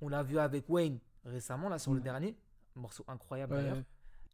On 0.00 0.08
l'a 0.08 0.22
vu 0.22 0.38
avec 0.38 0.68
Wayne 0.68 0.98
récemment, 1.24 1.68
là, 1.68 1.78
sur 1.78 1.94
le 1.94 2.00
mm. 2.00 2.04
dernier. 2.04 2.36
morceau 2.74 3.04
incroyable 3.06 3.54
d'ailleurs. 3.54 3.82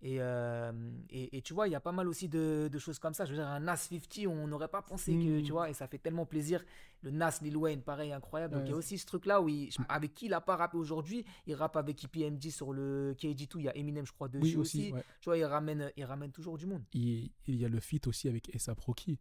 Euh, 0.02 0.72
et, 1.10 1.36
et, 1.36 1.42
tu 1.42 1.52
vois, 1.52 1.68
il 1.68 1.72
y 1.72 1.74
a 1.74 1.80
pas 1.80 1.92
mal 1.92 2.08
aussi 2.08 2.28
de, 2.28 2.70
choses 2.78 2.98
comme 2.98 3.12
ça. 3.12 3.24
Je 3.24 3.30
veux 3.30 3.36
dire, 3.36 3.46
un 3.46 3.60
Nas 3.60 3.76
50, 3.76 4.26
on 4.26 4.46
n'aurait 4.46 4.68
pas 4.68 4.82
pensé 4.82 5.12
que, 5.12 5.40
tu 5.40 5.50
hmm. 5.50 5.52
vois, 5.52 5.70
et 5.70 5.74
ça 5.74 5.86
fait 5.86 5.98
tellement 5.98 6.26
plaisir. 6.26 6.64
Le 7.02 7.10
Nas 7.10 7.38
Lil 7.42 7.56
Wayne, 7.56 7.82
pareil, 7.82 8.12
incroyable. 8.12 8.54
Donc 8.54 8.64
il 8.66 8.70
y 8.70 8.72
a 8.72 8.76
aussi 8.76 8.98
ce 8.98 9.06
truc-là 9.06 9.40
où, 9.40 9.48
il, 9.48 9.70
avec 9.88 10.14
qui 10.14 10.26
il 10.26 10.30
n'a 10.30 10.40
pas 10.40 10.56
rappé 10.56 10.76
aujourd'hui, 10.76 11.24
il 11.46 11.54
rappe 11.54 11.76
avec 11.76 12.02
EPMD 12.04 12.50
sur 12.50 12.72
le 12.72 13.14
KG2. 13.18 13.50
Il 13.56 13.64
y 13.64 13.68
a 13.68 13.76
Eminem, 13.76 14.06
je 14.06 14.12
crois, 14.12 14.28
dessus 14.28 14.56
aussi. 14.56 14.92
Tu 15.20 15.28
vois, 15.28 15.36
il 15.36 15.44
ramène, 15.44 15.90
il 15.96 16.04
ramène 16.04 16.32
toujours 16.32 16.56
du 16.56 16.66
monde. 16.66 16.82
Il, 16.92 17.30
il 17.46 17.56
y 17.56 17.64
a 17.64 17.68
le 17.68 17.80
feat 17.80 18.06
aussi 18.06 18.28
avec 18.28 18.54
Essa 18.54 18.74
Proki. 18.74 19.18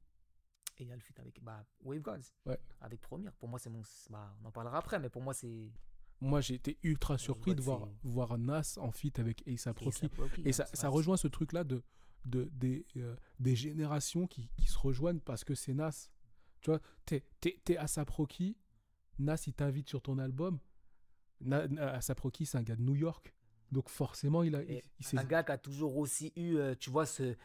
Et 0.78 0.84
il 0.84 0.88
y 0.88 0.92
a 0.94 0.96
le 0.96 1.02
feat 1.02 1.20
avec 1.20 1.44
bah, 1.44 1.66
Wave 1.84 2.02
Gods. 2.02 2.56
Avec 2.80 3.02
Premiere. 3.02 3.34
Pour 3.34 3.50
moi, 3.50 3.60
c'est 3.60 3.70
mon. 3.70 3.82
Bah, 4.10 4.34
on 4.42 4.48
en 4.48 4.52
parlera 4.52 4.78
après, 4.78 4.98
mais 5.00 5.10
pour 5.10 5.22
moi, 5.22 5.34
c'est 5.34 5.72
moi 6.22 6.42
j'ai 6.42 6.56
été 6.56 6.78
ultra 6.84 7.18
surpris 7.18 7.56
de 7.56 7.62
voir, 7.62 7.88
voir 8.04 8.38
Nas 8.38 8.78
en 8.78 8.92
fit 8.92 9.14
avec 9.18 9.44
A$AP 9.48 9.80
Rocky. 9.80 10.10
Et 10.46 10.54
ça, 10.54 10.66
ça 10.74 10.90
rejoint 10.90 11.18
ce 11.18 11.28
truc-là 11.28 11.64
de, 11.64 11.84
de, 12.26 12.50
des, 12.54 12.86
euh, 12.98 13.16
des 13.40 13.56
générations 13.56 14.28
qui, 14.28 14.50
qui, 14.58 14.68
se 14.68 14.78
rejoignent 14.78 15.22
parce 15.22 15.44
que 15.44 15.56
c'est 15.56 15.74
Nas. 15.74 16.10
Tu 16.62 16.72
vois, 16.72 16.82
t'es, 17.06 17.26
t'es, 17.40 17.78
A$AP 17.78 18.10
Rocky, 18.10 18.58
Nas 19.18 19.42
il 19.48 19.54
t'invite 19.54 19.88
sur 19.88 20.02
ton 20.02 20.18
album. 20.18 20.60
A$AP 21.50 22.20
Rocky 22.20 22.46
c'est 22.46 22.58
un 22.58 22.64
gars 22.64 22.76
de 22.76 22.82
New 22.82 22.96
York. 22.96 23.34
Donc 23.72 23.90
forcément, 23.90 24.44
il 24.44 24.56
a. 24.56 24.64
Il, 24.64 24.82
un 25.18 25.24
gars 25.24 25.44
qui 25.44 25.52
a 25.52 25.58
toujours 25.58 25.98
aussi 25.98 26.34
eu, 26.36 26.56
euh, 26.56 26.76
tu 26.78 26.90
vois, 26.90 27.06
ce, 27.06 27.36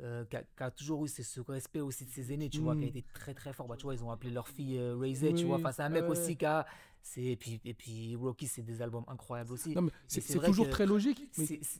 euh, 0.00 0.24
qui, 0.24 0.36
a, 0.62 0.70
toujours 0.70 1.04
eu 1.04 1.08
ce, 1.08 1.40
respect 1.40 1.80
aussi 1.80 2.06
de 2.06 2.10
ses 2.10 2.32
aînés, 2.32 2.48
tu 2.48 2.60
vois, 2.60 2.74
qui 2.74 2.82
a 2.82 2.86
mm. 2.86 2.88
été 2.88 3.04
très 3.12 3.34
très 3.34 3.52
fort. 3.52 3.68
Bah, 3.68 3.76
tu 3.76 3.84
vois, 3.84 3.94
ils 3.94 4.02
ont 4.02 4.10
appelé 4.10 4.30
leur 4.30 4.48
fille 4.48 4.78
euh, 4.78 5.32
tu 5.36 5.44
vois, 5.44 5.58
face 5.58 5.80
à 5.80 5.86
un 5.86 5.90
mec 5.90 6.04
aussi 6.04 6.36
qui 6.36 6.46
a. 6.46 6.66
Et 7.16 7.36
puis, 7.36 7.60
et 7.64 7.74
puis 7.74 8.16
Rocky, 8.16 8.46
c'est 8.46 8.62
des 8.62 8.82
albums 8.82 9.04
incroyables 9.08 9.52
aussi. 9.52 9.74
C'est 10.08 10.40
toujours 10.40 10.68
très 10.68 10.86
logique. 10.86 11.28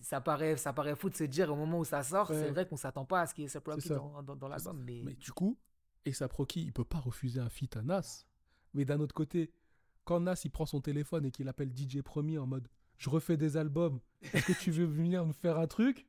Ça, 0.02 0.20
paraît, 0.20 0.56
ça 0.56 0.72
paraît 0.72 0.94
fou 0.94 1.10
de 1.10 1.14
se 1.14 1.24
dire 1.24 1.50
au 1.52 1.56
moment 1.56 1.78
où 1.78 1.84
ça 1.84 2.02
sort, 2.02 2.28
c'est 2.28 2.50
vrai 2.50 2.66
qu'on 2.66 2.76
s'attend 2.76 3.04
pas 3.04 3.22
à 3.22 3.26
ce 3.26 3.34
qu'il 3.34 3.44
y 3.44 3.46
ait 3.46 3.60
Rocky 3.64 3.88
dans, 3.88 4.22
dans, 4.22 4.48
l'album. 4.48 4.82
Mais... 4.84 5.02
mais... 5.04 5.14
du 5.14 5.32
coup, 5.32 5.58
A$AP 6.06 6.32
Rocky, 6.32 6.62
il 6.62 6.72
peut 6.72 6.84
pas 6.84 6.98
refuser 6.98 7.40
un 7.40 7.48
feat 7.48 7.76
à 7.76 7.82
Nas. 7.82 8.26
Mais 8.74 8.84
d'un 8.84 9.00
autre 9.00 9.14
côté, 9.14 9.52
quand 10.04 10.20
Nas 10.20 10.40
il 10.44 10.50
prend 10.50 10.66
son 10.66 10.80
téléphone 10.80 11.24
et 11.24 11.30
qu'il 11.30 11.48
appelle 11.48 11.72
DJ 11.74 12.02
Premier 12.02 12.38
en 12.38 12.46
mode 12.46 12.68
je 12.96 13.10
refais 13.10 13.36
des 13.36 13.56
albums, 13.56 14.00
est-ce 14.32 14.46
que 14.46 14.52
tu 14.60 14.70
veux 14.70 14.84
venir 14.84 15.26
nous 15.26 15.32
faire 15.32 15.58
un 15.58 15.66
truc? 15.66 16.06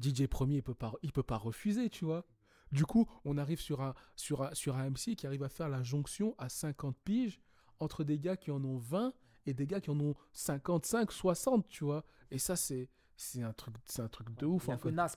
DJ 0.00 0.26
Premier, 0.26 0.56
il 0.56 0.62
peut 0.62 0.74
pas, 0.74 0.92
il 1.02 1.12
peut 1.12 1.22
pas 1.22 1.38
refuser, 1.38 1.88
tu 1.88 2.04
vois. 2.04 2.26
Du 2.72 2.84
coup, 2.84 3.08
on 3.24 3.36
arrive 3.38 3.60
sur 3.60 3.80
un, 3.80 3.94
sur, 4.16 4.42
un, 4.42 4.54
sur 4.54 4.76
un 4.76 4.90
MC 4.90 5.16
qui 5.16 5.26
arrive 5.26 5.42
à 5.42 5.48
faire 5.48 5.68
la 5.68 5.82
jonction 5.82 6.34
à 6.38 6.48
50 6.48 6.96
piges 7.04 7.40
entre 7.80 8.04
des 8.04 8.18
gars 8.18 8.36
qui 8.36 8.50
en 8.50 8.62
ont 8.64 8.78
20 8.78 9.12
et 9.46 9.54
des 9.54 9.66
gars 9.66 9.80
qui 9.80 9.90
en 9.90 9.98
ont 9.98 10.14
55, 10.32 11.10
60, 11.10 11.68
tu 11.68 11.84
vois. 11.84 12.04
Et 12.30 12.38
ça, 12.38 12.56
c'est, 12.56 12.88
un 13.36 13.52
truc, 13.52 13.74
c'est 13.86 14.02
un 14.02 14.08
truc 14.08 14.34
de 14.38 14.46
ouf. 14.46 14.66
Il 14.66 14.70
y 14.70 14.72
a 14.72 15.04
en. 15.04 15.08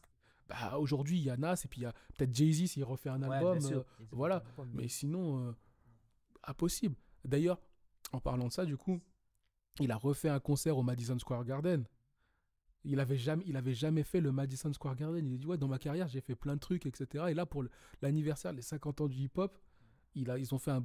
Bah, 0.49 0.77
aujourd'hui, 0.77 1.17
il 1.19 1.23
y 1.23 1.29
a 1.29 1.37
Nas 1.37 1.61
et 1.63 1.67
puis 1.69 1.81
il 1.81 1.83
y 1.83 1.85
a 1.85 1.93
peut-être 2.17 2.35
Jay-Z 2.35 2.67
s'il 2.71 2.83
refait 2.83 3.09
un 3.09 3.21
album. 3.23 3.59
Euh, 3.71 3.83
voilà. 4.11 4.43
Mais 4.73 4.87
sinon, 4.87 5.47
euh, 5.47 5.51
impossible. 6.43 6.95
D'ailleurs, 7.23 7.61
en 8.11 8.19
parlant 8.19 8.47
de 8.47 8.51
ça, 8.51 8.65
du 8.65 8.75
coup, 8.75 9.01
il 9.79 9.91
a 9.91 9.95
refait 9.95 10.29
un 10.29 10.39
concert 10.39 10.77
au 10.77 10.83
Madison 10.83 11.17
Square 11.17 11.45
Garden. 11.45 11.85
Il 12.83 12.99
avait 12.99 13.17
jamais, 13.17 13.45
il 13.47 13.55
avait 13.55 13.73
jamais 13.73 14.03
fait 14.03 14.19
le 14.19 14.33
Madison 14.33 14.71
Square 14.73 14.95
Garden. 14.95 15.25
Il 15.25 15.35
a 15.35 15.37
dit 15.37 15.45
ouais, 15.45 15.57
dans 15.57 15.69
ma 15.69 15.79
carrière, 15.79 16.09
j'ai 16.09 16.19
fait 16.19 16.35
plein 16.35 16.55
de 16.55 16.59
trucs, 16.59 16.85
etc. 16.85 17.25
Et 17.29 17.33
là, 17.33 17.45
pour 17.45 17.63
l'anniversaire, 18.01 18.51
les 18.51 18.61
50 18.61 19.01
ans 19.01 19.07
du 19.07 19.17
hip-hop, 19.19 19.57
il 20.15 20.29
a, 20.29 20.37
ils 20.37 20.53
ont 20.53 20.59
fait 20.59 20.71
un, 20.71 20.83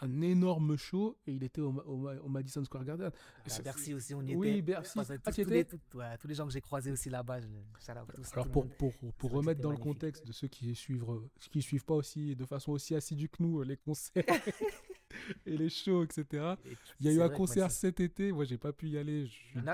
un, 0.00 0.20
énorme 0.20 0.76
show 0.76 1.18
et 1.26 1.32
il 1.32 1.42
était 1.44 1.60
au, 1.60 1.70
au, 1.70 2.28
Madison 2.28 2.64
Square 2.64 2.84
Garden. 2.84 3.10
Bercy 3.62 3.94
aussi, 3.94 4.14
on 4.14 4.22
y 4.22 4.30
était. 4.30 4.36
Oui, 4.36 4.62
Bercy. 4.62 4.98
Ah, 4.98 5.32
tous, 5.32 5.44
les, 5.44 5.64
tous, 5.64 6.28
les 6.28 6.34
gens 6.34 6.46
que 6.46 6.52
j'ai 6.52 6.60
croisés 6.60 6.90
aussi 6.90 7.10
là-bas. 7.10 7.40
Alors 8.32 8.48
pour, 8.48 8.68
pour, 8.76 8.92
pour 9.18 9.30
remettre 9.30 9.60
dans 9.60 9.70
le 9.70 9.76
contexte 9.76 10.26
de 10.26 10.32
ceux 10.32 10.48
qui 10.48 10.74
suivent, 10.74 11.04
qui 11.50 11.62
suivent 11.62 11.84
pas 11.84 11.94
aussi 11.94 12.34
de 12.34 12.44
façon 12.44 12.72
aussi 12.72 12.94
assidue 12.94 13.28
que 13.28 13.42
nous 13.42 13.62
les 13.62 13.76
concerts 13.76 14.24
et 15.46 15.56
les 15.56 15.68
shows, 15.68 16.04
etc. 16.04 16.54
il 17.00 17.06
y 17.06 17.08
a 17.08 17.12
eu 17.12 17.22
un 17.22 17.28
concert 17.28 17.70
cet 17.70 18.00
été, 18.00 18.32
moi 18.32 18.44
j'ai 18.44 18.58
pas 18.58 18.72
pu 18.72 18.88
y 18.88 18.98
aller. 18.98 19.28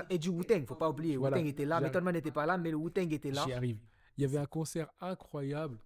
Et 0.09 0.17
du 0.17 0.29
Wu-Tang, 0.29 0.65
faut 0.65 0.75
pas 0.75 0.89
oublier. 0.89 1.17
Wu-Tang 1.17 1.45
était 1.45 1.65
là, 1.65 1.79
Method 1.79 2.03
Man 2.03 2.13
n'était 2.13 2.31
pas 2.31 2.45
là, 2.45 2.57
mais 2.57 2.71
le 2.71 2.77
Wu-Tang 2.77 3.11
était 3.11 3.31
là. 3.31 3.43
J'y 3.45 3.53
arrive. 3.53 3.79
Il 4.17 4.23
y 4.23 4.25
avait 4.25 4.37
un 4.37 4.45
concert 4.45 4.89
incroyable 4.99 5.79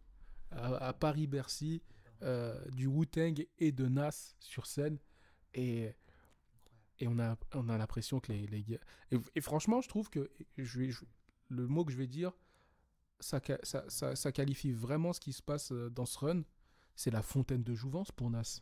à, 0.51 0.93
Paris-Bercy 0.93 1.81
euh, 2.23 2.63
du 2.71 2.87
Wu-Tang 2.87 3.45
et 3.59 3.71
de 3.71 3.87
Nas 3.87 4.35
sur 4.39 4.65
scène. 4.65 4.97
Et, 5.53 5.93
et 6.99 7.07
on 7.07 7.19
a, 7.19 7.37
on 7.53 7.69
a 7.69 7.77
l'impression 7.77 8.19
que 8.19 8.31
les, 8.31 8.47
les 8.47 8.63
gars. 8.63 8.79
Et, 9.11 9.41
franchement, 9.41 9.81
je 9.81 9.89
trouve 9.89 10.09
que 10.09 10.31
je 10.57 10.79
vais, 10.79 10.89
le 11.49 11.67
mot 11.67 11.85
que 11.85 11.91
je 11.91 11.97
vais 11.97 12.07
dire, 12.07 12.31
ça, 13.19 13.41
ça, 13.63 13.85
ça, 13.89 14.15
ça, 14.15 14.31
qualifie 14.31 14.71
vraiment 14.71 15.13
ce 15.13 15.19
qui 15.19 15.33
se 15.33 15.41
passe 15.41 15.71
euh, 15.71 15.89
dans 15.89 16.05
ce 16.05 16.17
run. 16.19 16.43
C'est 16.95 17.11
la 17.11 17.21
fontaine 17.21 17.63
de 17.63 17.73
jouvence 17.73 18.11
pour 18.11 18.29
Nas. 18.29 18.61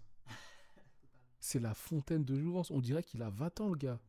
C'est 1.39 1.59
la 1.59 1.73
fontaine 1.73 2.23
de 2.23 2.37
jouvence. 2.37 2.71
On 2.71 2.81
dirait 2.81 3.03
qu'il 3.03 3.21
a 3.23 3.29
20 3.29 3.61
ans, 3.61 3.69
le 3.69 3.75
gars. 3.75 3.99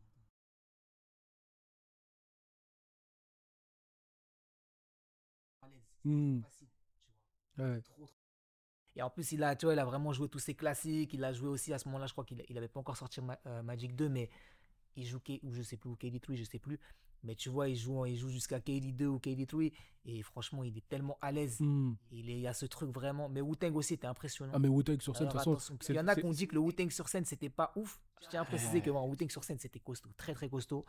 Hmm. 6.05 6.41
Et 8.95 9.01
en 9.01 9.09
plus, 9.09 9.31
il 9.31 9.43
a, 9.43 9.55
tu 9.55 9.65
vois, 9.65 9.73
il 9.73 9.79
a 9.79 9.85
vraiment 9.85 10.13
joué 10.13 10.29
tous 10.29 10.39
ses 10.39 10.53
classiques. 10.53 11.13
Il 11.13 11.23
a 11.23 11.33
joué 11.33 11.49
aussi 11.49 11.73
à 11.73 11.79
ce 11.79 11.87
moment-là, 11.87 12.07
je 12.07 12.11
crois 12.11 12.25
qu'il 12.25 12.37
n'avait 12.51 12.67
pas 12.67 12.79
encore 12.79 12.97
sorti 12.97 13.19
euh, 13.47 13.63
Magic 13.63 13.95
2, 13.95 14.09
mais 14.09 14.29
il 14.95 15.05
joue, 15.05 15.19
ou 15.43 15.53
je 15.53 15.61
sais 15.63 15.77
plus, 15.77 15.89
ou 15.89 15.95
KD3, 15.95 16.35
je 16.35 16.43
sais 16.43 16.59
plus. 16.59 16.79
Mais 17.23 17.35
tu 17.35 17.49
vois, 17.49 17.69
il 17.69 17.75
joue, 17.75 18.05
il 18.05 18.17
joue 18.17 18.29
jusqu'à 18.29 18.59
KD2 18.59 19.05
ou 19.05 19.17
KD3. 19.17 19.71
Et 20.05 20.21
franchement, 20.21 20.63
il 20.63 20.77
est 20.77 20.87
tellement 20.89 21.17
à 21.21 21.31
l'aise. 21.31 21.57
Hmm. 21.59 21.93
Il, 22.11 22.29
est, 22.29 22.33
il 22.33 22.41
y 22.41 22.47
a 22.47 22.53
ce 22.53 22.65
truc 22.65 22.91
vraiment. 22.91 23.29
Mais 23.29 23.39
Wu-Tang 23.39 23.73
aussi 23.75 23.93
était 23.93 24.07
impressionnant. 24.07 24.51
Ah, 24.53 24.59
mais 24.59 24.67
Wu-Tang 24.67 24.99
sur 25.01 25.15
scène, 25.15 25.27
de 25.27 25.31
toute 25.31 25.41
façon. 25.41 25.77
Il 25.87 25.95
y 25.95 25.99
en 25.99 26.07
a 26.07 26.15
qui 26.15 26.25
ont 26.25 26.31
dit 26.31 26.47
que 26.47 26.55
le 26.55 26.59
Wu-Tang 26.59 26.91
sur 26.91 27.07
scène, 27.07 27.23
c'était 27.23 27.49
pas 27.49 27.71
ouf. 27.77 28.01
Je 28.21 28.27
tiens 28.27 28.41
à 28.41 28.45
préciser 28.45 28.81
que 28.81 28.89
Wu-Tang 28.89 29.29
sur 29.29 29.43
scène, 29.43 29.57
c'était 29.57 29.79
costaud. 29.79 30.09
Très, 30.17 30.33
très 30.33 30.49
costaud. 30.49 30.85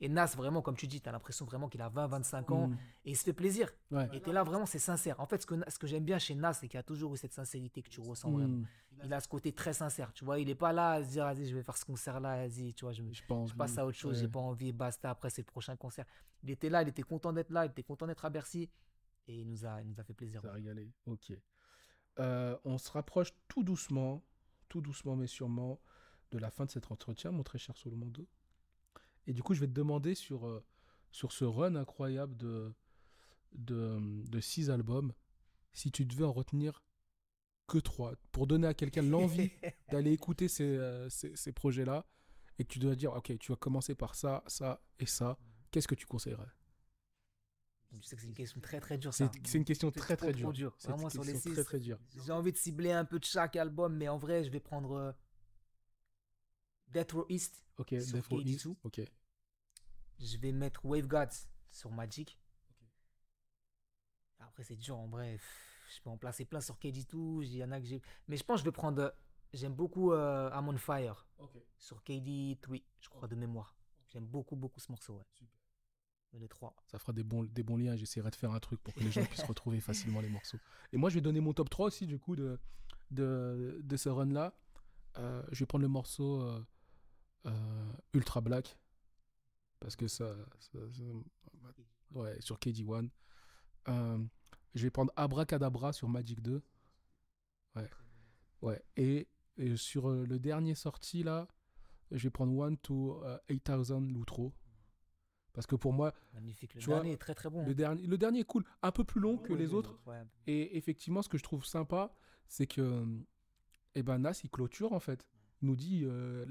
Et 0.00 0.08
Nas, 0.08 0.26
vraiment, 0.36 0.62
comme 0.62 0.76
tu 0.76 0.86
dis, 0.86 1.00
tu 1.00 1.08
as 1.08 1.12
l'impression 1.12 1.44
vraiment 1.44 1.68
qu'il 1.68 1.82
a 1.82 1.88
20, 1.88 2.06
25 2.06 2.50
ans 2.52 2.68
Mm. 2.68 2.78
et 3.06 3.10
il 3.10 3.16
se 3.16 3.24
fait 3.24 3.32
plaisir. 3.32 3.68
Ouais. 3.90 4.08
Et 4.12 4.20
t'es 4.20 4.32
là, 4.32 4.44
vraiment, 4.44 4.64
c'est 4.66 4.78
sincère. 4.78 5.18
En 5.18 5.26
fait, 5.26 5.42
ce 5.42 5.46
que, 5.46 5.54
ce 5.68 5.78
que 5.78 5.86
j'aime 5.88 6.04
bien 6.04 6.18
chez 6.18 6.34
Nas, 6.36 6.52
c'est 6.52 6.68
qu'il 6.68 6.76
y 6.76 6.80
a 6.80 6.84
toujours 6.84 7.14
eu 7.14 7.16
cette 7.16 7.32
sincérité 7.32 7.82
que 7.82 7.88
tu 7.88 8.00
ressens 8.00 8.30
vraiment. 8.30 8.58
Mm. 8.58 8.66
Il 9.04 9.12
a 9.12 9.20
ce 9.20 9.28
côté 9.28 9.52
très 9.52 9.72
sincère, 9.72 10.12
tu 10.12 10.24
vois. 10.24 10.38
Il 10.38 10.48
est 10.50 10.54
pas 10.54 10.72
là 10.72 10.92
à 10.92 11.02
se 11.02 11.08
dire, 11.10 11.24
vas-y, 11.24 11.46
je 11.46 11.54
vais 11.56 11.62
faire 11.62 11.76
ce 11.76 11.84
concert-là, 11.84 12.46
vas-y, 12.46 12.74
tu 12.74 12.84
vois, 12.84 12.92
je, 12.92 13.02
Je 13.10 13.22
pense. 13.26 13.50
je 13.50 13.54
passe 13.56 13.76
à 13.78 13.84
autre 13.86 13.96
chose, 13.98 14.14
ouais. 14.16 14.20
j'ai 14.22 14.28
pas 14.28 14.40
envie, 14.40 14.72
basta, 14.72 15.10
après, 15.10 15.30
c'est 15.30 15.42
le 15.42 15.46
prochain 15.46 15.76
concert. 15.76 16.04
Il 16.42 16.50
était 16.50 16.68
là, 16.68 16.82
il 16.82 16.88
était 16.88 17.02
content 17.02 17.32
d'être 17.32 17.50
là, 17.50 17.64
il 17.66 17.70
était 17.70 17.82
content 17.82 18.06
d'être 18.06 18.24
à 18.24 18.30
Bercy. 18.30 18.70
Et 19.26 19.40
il 19.40 19.48
nous 19.48 19.66
a, 19.66 19.82
il 19.82 19.88
nous 19.88 20.00
a 20.00 20.04
fait 20.04 20.14
plaisir. 20.14 20.40
Ça 20.42 20.48
a 20.48 20.52
régalé. 20.52 20.90
Ok. 21.06 21.32
Euh, 22.18 22.56
on 22.64 22.78
se 22.78 22.90
rapproche 22.90 23.32
tout 23.46 23.62
doucement, 23.62 24.24
tout 24.68 24.80
doucement 24.80 25.14
mais 25.16 25.26
sûrement, 25.26 25.80
de 26.30 26.38
la 26.38 26.50
fin 26.50 26.64
de 26.64 26.70
cet 26.70 26.90
entretien, 26.90 27.30
mon 27.30 27.42
très 27.42 27.58
cher 27.58 27.76
Solomondo. 27.76 28.26
Et 29.28 29.34
du 29.34 29.42
coup, 29.42 29.52
je 29.54 29.60
vais 29.60 29.66
te 29.66 29.72
demander 29.72 30.14
sur, 30.14 30.46
euh, 30.46 30.64
sur 31.12 31.32
ce 31.32 31.44
run 31.44 31.76
incroyable 31.76 32.34
de, 32.38 32.72
de, 33.52 33.98
de 34.26 34.40
six 34.40 34.70
albums, 34.70 35.12
si 35.74 35.92
tu 35.92 36.06
devais 36.06 36.24
en 36.24 36.32
retenir 36.32 36.82
que 37.66 37.76
trois, 37.76 38.14
pour 38.32 38.46
donner 38.46 38.66
à 38.66 38.72
quelqu'un 38.72 39.02
l'envie 39.02 39.52
d'aller 39.90 40.12
écouter 40.12 40.48
ces, 40.48 40.64
euh, 40.64 41.10
ces, 41.10 41.36
ces 41.36 41.52
projets-là, 41.52 42.06
et 42.58 42.64
que 42.64 42.72
tu 42.72 42.78
dois 42.78 42.96
dire, 42.96 43.12
ok, 43.12 43.38
tu 43.38 43.52
vas 43.52 43.56
commencer 43.56 43.94
par 43.94 44.14
ça, 44.14 44.42
ça 44.46 44.82
et 44.98 45.06
ça, 45.06 45.38
qu'est-ce 45.70 45.86
que 45.86 45.94
tu 45.94 46.06
conseillerais? 46.06 46.48
Je 48.00 48.06
sais 48.06 48.16
que 48.16 48.22
c'est 48.22 48.28
une 48.28 48.34
question 48.34 48.60
très 48.60 48.80
très 48.80 48.98
dure. 48.98 49.12
C'est 49.14 49.24
ça. 49.24 49.30
c'est 49.44 49.58
une 49.58 49.64
question 49.64 49.90
très 49.90 50.16
très 50.16 50.32
dure. 50.32 50.52
Vraiment, 50.84 51.08
sur 51.08 51.24
les 51.24 51.34
six, 51.36 51.52
très 51.52 51.64
très 51.64 51.78
dure. 51.78 51.98
J'ai 52.24 52.32
envie 52.32 52.52
de 52.52 52.56
cibler 52.56 52.92
un 52.92 53.04
peu 53.04 53.18
de 53.18 53.24
chaque 53.24 53.56
album, 53.56 53.96
mais 53.96 54.08
en 54.08 54.18
vrai, 54.18 54.44
je 54.44 54.50
vais 54.50 54.60
prendre 54.60 54.92
euh, 54.92 55.12
Death 56.90 57.12
Row 57.12 57.26
East. 57.28 57.64
Ok, 57.76 57.94
Sur 58.00 58.14
Death 58.14 58.26
Row 58.26 58.40
KD2. 58.40 58.48
East, 58.48 58.66
ok. 58.82 59.00
Je 60.20 60.36
vais 60.38 60.52
mettre 60.52 60.84
Wave 60.84 61.06
Gods 61.06 61.46
sur 61.70 61.90
Magic. 61.90 62.38
Après, 64.40 64.64
c'est 64.64 64.76
dur 64.76 64.96
en. 64.96 65.08
Pff, 65.08 65.42
Je 65.96 66.02
peux 66.02 66.10
en 66.10 66.18
placer 66.18 66.44
plein 66.44 66.60
sur 66.60 66.76
KD2. 66.76 67.42
Il 67.44 67.56
y 67.56 67.64
en 67.64 67.70
a 67.72 67.80
que 67.80 67.86
j'ai. 67.86 68.02
Mais 68.26 68.36
je 68.36 68.44
pense 68.44 68.60
que 68.60 68.64
je 68.64 68.64
vais 68.64 68.72
prendre. 68.72 69.14
J'aime 69.52 69.74
beaucoup 69.74 70.12
euh, 70.12 70.50
I'm 70.52 70.68
on 70.68 70.76
Fire 70.76 71.26
sur 71.78 72.02
KD3, 72.02 72.82
je 73.00 73.08
crois, 73.08 73.28
de 73.28 73.34
mémoire. 73.34 73.74
J'aime 74.10 74.26
beaucoup, 74.26 74.56
beaucoup 74.56 74.80
ce 74.80 74.90
morceau. 74.92 75.16
Ouais. 75.16 75.48
Les 76.34 76.48
trois. 76.48 76.74
Ça 76.86 76.98
fera 76.98 77.14
des 77.14 77.24
bons, 77.24 77.44
des 77.44 77.62
bons 77.62 77.78
liens. 77.78 77.96
J'essaierai 77.96 78.30
de 78.30 78.36
faire 78.36 78.52
un 78.52 78.60
truc 78.60 78.82
pour 78.82 78.92
que 78.92 79.00
les 79.00 79.10
gens 79.10 79.24
puissent 79.24 79.42
retrouver 79.44 79.80
facilement 79.80 80.20
les 80.20 80.28
morceaux. 80.28 80.58
Et 80.92 80.98
moi, 80.98 81.08
je 81.08 81.14
vais 81.14 81.20
donner 81.22 81.40
mon 81.40 81.54
top 81.54 81.70
3 81.70 81.86
aussi, 81.86 82.06
du 82.06 82.18
coup, 82.18 82.36
de, 82.36 82.60
de, 83.10 83.80
de 83.82 83.96
ce 83.96 84.10
run-là. 84.10 84.54
Euh, 85.16 85.42
je 85.50 85.60
vais 85.60 85.66
prendre 85.66 85.82
le 85.82 85.88
morceau 85.88 86.42
euh, 86.42 86.62
euh, 87.46 87.92
Ultra 88.14 88.40
Black. 88.40 88.78
Parce 89.80 89.96
que 89.96 90.08
ça. 90.08 90.34
ça- 90.58 90.78
ça- 90.92 92.18
ouais, 92.18 92.40
sur 92.40 92.58
KD1. 92.58 93.08
Euh, 93.88 94.18
je 94.74 94.82
vais 94.82 94.90
prendre 94.90 95.12
Abracadabra 95.16 95.92
sur 95.92 96.08
Magic 96.08 96.40
2. 96.42 96.62
Ouais. 97.76 97.88
Ouais. 98.62 98.82
Et, 98.96 99.28
et 99.56 99.76
sur 99.76 100.08
euh, 100.10 100.26
le 100.26 100.38
dernier 100.38 100.74
sorti, 100.74 101.22
là, 101.22 101.46
je 102.10 102.22
vais 102.24 102.30
prendre 102.30 102.56
One 102.56 102.76
to 102.78 103.22
euh, 103.24 103.38
8000 103.48 104.12
Loutro. 104.12 104.52
Parce 105.52 105.66
que 105.66 105.76
pour 105.76 105.92
moi, 105.92 106.12
Magnifique. 106.34 106.74
Le 106.74 106.80
Tu 106.80 106.86
vois, 106.86 106.96
dernier 106.96 107.12
est 107.12 107.16
très 107.18 107.34
très 107.34 107.50
bon. 107.50 107.64
le 107.66 107.74
dernier, 107.74 108.06
le 108.06 108.18
dernier 108.18 108.40
est 108.40 108.44
cool, 108.44 108.64
un 108.82 108.92
peu 108.92 109.02
plus 109.04 109.20
long 109.20 109.38
que 109.38 109.52
les 109.52 109.74
autres. 109.74 109.98
Et 110.46 110.76
effectivement, 110.76 111.22
ce 111.22 111.28
que 111.28 111.38
je 111.38 111.42
trouve 111.42 111.64
sympa, 111.64 112.14
c'est 112.46 112.66
que 112.66 113.04
eh 113.94 114.02
ben, 114.02 114.18
Nas, 114.18 114.40
il 114.44 114.50
clôture 114.50 114.92
en 114.92 115.00
fait. 115.00 115.26
Nous 115.62 115.76
dit 115.76 116.02
euh, 116.04 116.46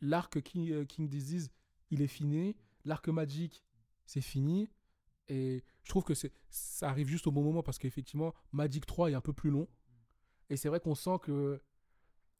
l'arc 0.00 0.40
King, 0.42 0.70
euh, 0.70 0.84
King 0.84 1.08
Disease, 1.08 1.50
il 1.90 2.02
est 2.02 2.08
fini. 2.08 2.56
L'arc 2.84 3.08
Magic, 3.08 3.64
c'est 4.06 4.20
fini. 4.20 4.68
Et 5.28 5.64
je 5.84 5.88
trouve 5.88 6.04
que 6.04 6.14
ça 6.50 6.88
arrive 6.88 7.08
juste 7.08 7.26
au 7.26 7.32
bon 7.32 7.42
moment 7.42 7.62
parce 7.62 7.78
qu'effectivement, 7.78 8.34
Magic 8.52 8.84
3 8.84 9.10
est 9.10 9.14
un 9.14 9.20
peu 9.20 9.32
plus 9.32 9.50
long. 9.50 9.68
Et 10.50 10.56
c'est 10.56 10.68
vrai 10.68 10.80
qu'on 10.80 10.94
sent 10.94 11.18
que 11.22 11.62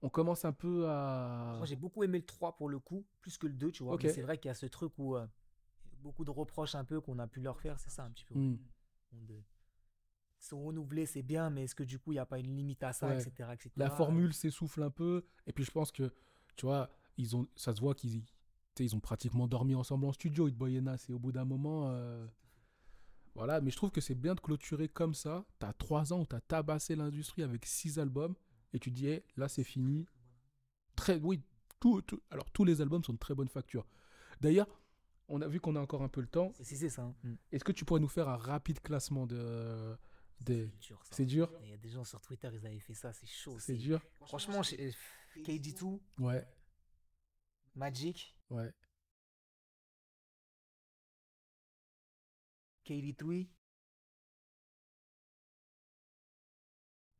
on 0.02 0.08
commence 0.08 0.44
un 0.44 0.52
peu 0.52 0.88
à. 0.88 1.54
Moi, 1.56 1.66
j'ai 1.66 1.76
beaucoup 1.76 2.02
aimé 2.02 2.18
le 2.18 2.26
3 2.26 2.56
pour 2.56 2.68
le 2.68 2.78
coup, 2.78 3.06
plus 3.20 3.38
que 3.38 3.46
le 3.46 3.54
2, 3.54 3.70
tu 3.70 3.84
vois. 3.84 3.94
Ok. 3.94 4.02
Mais 4.02 4.12
c'est 4.12 4.22
vrai 4.22 4.36
qu'il 4.36 4.48
y 4.48 4.50
a 4.50 4.54
ce 4.54 4.66
truc 4.66 4.92
où 4.98 5.16
euh, 5.16 5.26
beaucoup 6.00 6.24
de 6.24 6.30
reproches 6.30 6.74
un 6.74 6.84
peu 6.84 7.00
qu'on 7.00 7.18
a 7.18 7.26
pu 7.26 7.40
leur 7.40 7.60
faire, 7.60 7.78
c'est 7.78 7.90
ça 7.90 8.04
un 8.04 8.10
petit 8.10 8.24
peu. 8.24 8.34
Hmm. 8.34 8.58
De... 9.12 9.40
Ils 10.42 10.46
sont 10.46 10.62
renouvelés, 10.64 11.06
c'est 11.06 11.22
bien, 11.22 11.50
mais 11.50 11.64
est-ce 11.64 11.74
que 11.76 11.84
du 11.84 11.98
coup, 12.00 12.10
il 12.12 12.16
n'y 12.16 12.20
a 12.20 12.26
pas 12.26 12.40
une 12.40 12.54
limite 12.56 12.82
à 12.82 12.92
ça, 12.92 13.06
Ouais. 13.08 13.14
etc., 13.22 13.48
etc. 13.52 13.70
la 13.76 13.90
formule 13.90 14.32
s'essouffle 14.34 14.82
un 14.82 14.90
peu. 14.90 15.24
Et 15.46 15.52
puis 15.52 15.62
je 15.64 15.70
pense 15.70 15.92
que, 15.92 16.12
tu 16.56 16.66
vois, 16.66 16.90
ils 17.16 17.36
ont, 17.36 17.46
ça 17.54 17.74
se 17.74 17.80
voit 17.80 17.94
qu'ils 17.94 18.24
ils 18.80 18.96
ont 18.96 19.00
pratiquement 19.00 19.46
dormi 19.46 19.74
ensemble 19.74 20.06
en 20.06 20.12
studio, 20.12 20.48
Hit 20.48 20.56
Boy 20.56 20.76
et 20.76 20.80
Nas. 20.80 20.96
Et 21.08 21.12
au 21.12 21.18
bout 21.18 21.30
d'un 21.30 21.44
moment, 21.44 21.90
euh, 21.90 22.26
voilà. 23.34 23.60
Mais 23.60 23.70
je 23.70 23.76
trouve 23.76 23.90
que 23.90 24.00
c'est 24.00 24.14
bien 24.14 24.34
de 24.34 24.40
clôturer 24.40 24.88
comme 24.88 25.14
ça. 25.14 25.44
Tu 25.60 25.66
as 25.66 25.72
trois 25.74 26.12
ans 26.12 26.20
où 26.22 26.26
tu 26.26 26.34
as 26.34 26.40
tabassé 26.40 26.96
l'industrie 26.96 27.42
avec 27.42 27.64
six 27.66 27.98
albums. 27.98 28.34
Et 28.72 28.78
tu 28.78 28.90
dis, 28.90 29.06
hey, 29.08 29.22
là, 29.36 29.48
c'est 29.48 29.62
fini. 29.64 30.06
Très, 30.96 31.20
oui, 31.20 31.40
tout, 31.78 32.00
tout- 32.02 32.20
alors 32.30 32.50
tous 32.50 32.64
les 32.64 32.80
albums 32.80 33.04
sont 33.04 33.12
de 33.12 33.18
très 33.18 33.34
bonne 33.34 33.48
facture. 33.48 33.86
D'ailleurs, 34.40 34.66
on 35.28 35.40
a 35.42 35.46
vu 35.48 35.60
qu'on 35.60 35.76
a 35.76 35.80
encore 35.80 36.02
un 36.02 36.08
peu 36.08 36.20
le 36.22 36.26
temps. 36.26 36.52
Si 36.62 36.76
c'est 36.76 36.88
ça. 36.88 37.02
hein. 37.02 37.14
Est-ce 37.52 37.64
que 37.64 37.72
tu 37.72 37.84
pourrais 37.84 38.00
nous 38.00 38.08
faire 38.08 38.28
un 38.28 38.36
rapide 38.36 38.80
classement 38.80 39.26
de, 39.26 39.96
des. 40.42 40.70
C'est 41.10 41.26
dur, 41.26 41.50
Il 41.64 41.70
y 41.70 41.72
a 41.72 41.76
des 41.76 41.88
gens 41.90 42.04
sur 42.04 42.20
Twitter, 42.20 42.48
ils 42.52 42.66
avaient 42.66 42.78
fait 42.80 42.94
ça, 42.94 43.12
c'est 43.12 43.26
chaud. 43.26 43.58
C'est 43.58 43.76
dur 43.76 44.00
Franchement, 44.20 44.60
euh, 44.78 44.90
KD2, 45.36 46.00
Ouais, 46.18 46.46
Magic, 47.74 48.36
ouais. 48.50 48.72
KD3, 52.84 53.48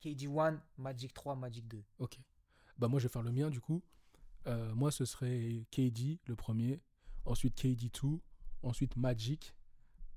KD1, 0.02 0.60
Magic 0.78 1.14
3, 1.14 1.36
Magic 1.36 1.66
2. 1.68 1.82
Ok. 1.98 2.18
Bah 2.78 2.88
moi 2.88 2.98
je 2.98 3.06
vais 3.06 3.12
faire 3.12 3.22
le 3.22 3.30
mien 3.32 3.48
du 3.50 3.60
coup. 3.60 3.82
Euh, 4.48 4.74
moi 4.74 4.90
ce 4.90 5.04
serait 5.04 5.64
KD 5.70 6.18
le 6.26 6.34
premier, 6.34 6.80
ensuite 7.24 7.56
KD2, 7.56 8.18
ensuite 8.62 8.96
Magic, 8.96 9.54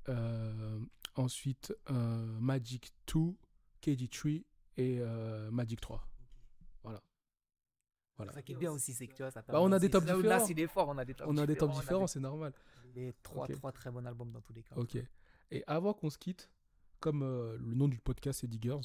euh, 0.09 0.79
ensuite 1.15 1.73
euh, 1.89 2.39
Magic 2.39 2.93
2, 3.13 3.33
KD3 3.81 4.43
et 4.77 4.99
euh, 4.99 5.49
Magic 5.51 5.79
3. 5.81 6.07
Voilà. 6.83 7.01
Voilà. 8.17 8.31
Ça 8.33 8.41
qui 8.41 8.53
est 8.53 8.55
bien 8.55 8.71
aussi, 8.71 8.93
c'est 8.93 9.07
que 9.07 9.13
tu 9.13 9.23
vois, 9.23 9.31
ça 9.31 9.41
Bah, 9.47 9.59
on 9.61 9.71
a 9.71 9.79
des 9.79 9.89
tops 9.89 10.05
Là 10.07 10.15
différents. 10.15 10.39
Nas, 10.39 10.45
il 10.49 10.59
est 10.59 10.67
fort, 10.67 10.87
on 10.89 10.97
a 10.97 11.05
des 11.05 11.13
tops 11.13 11.29
On 11.29 11.37
a 11.37 11.45
des 11.45 11.55
tops 11.55 11.75
on 11.75 11.79
différents, 11.79 12.07
c'est 12.07 12.19
normal. 12.19 12.53
Les 12.95 13.13
trois, 13.23 13.47
trois 13.47 13.71
très 13.71 13.91
bons 13.91 14.05
albums 14.05 14.31
dans 14.31 14.41
tous 14.41 14.53
les 14.53 14.63
cas. 14.63 14.75
Ok. 14.75 14.97
Et 15.51 15.63
avant 15.67 15.93
qu'on 15.93 16.09
se 16.09 16.17
quitte, 16.17 16.49
comme 16.99 17.23
euh, 17.23 17.57
le 17.57 17.75
nom 17.75 17.87
du 17.87 17.99
podcast 17.99 18.39
c'est 18.41 18.47
Diggers, 18.47 18.79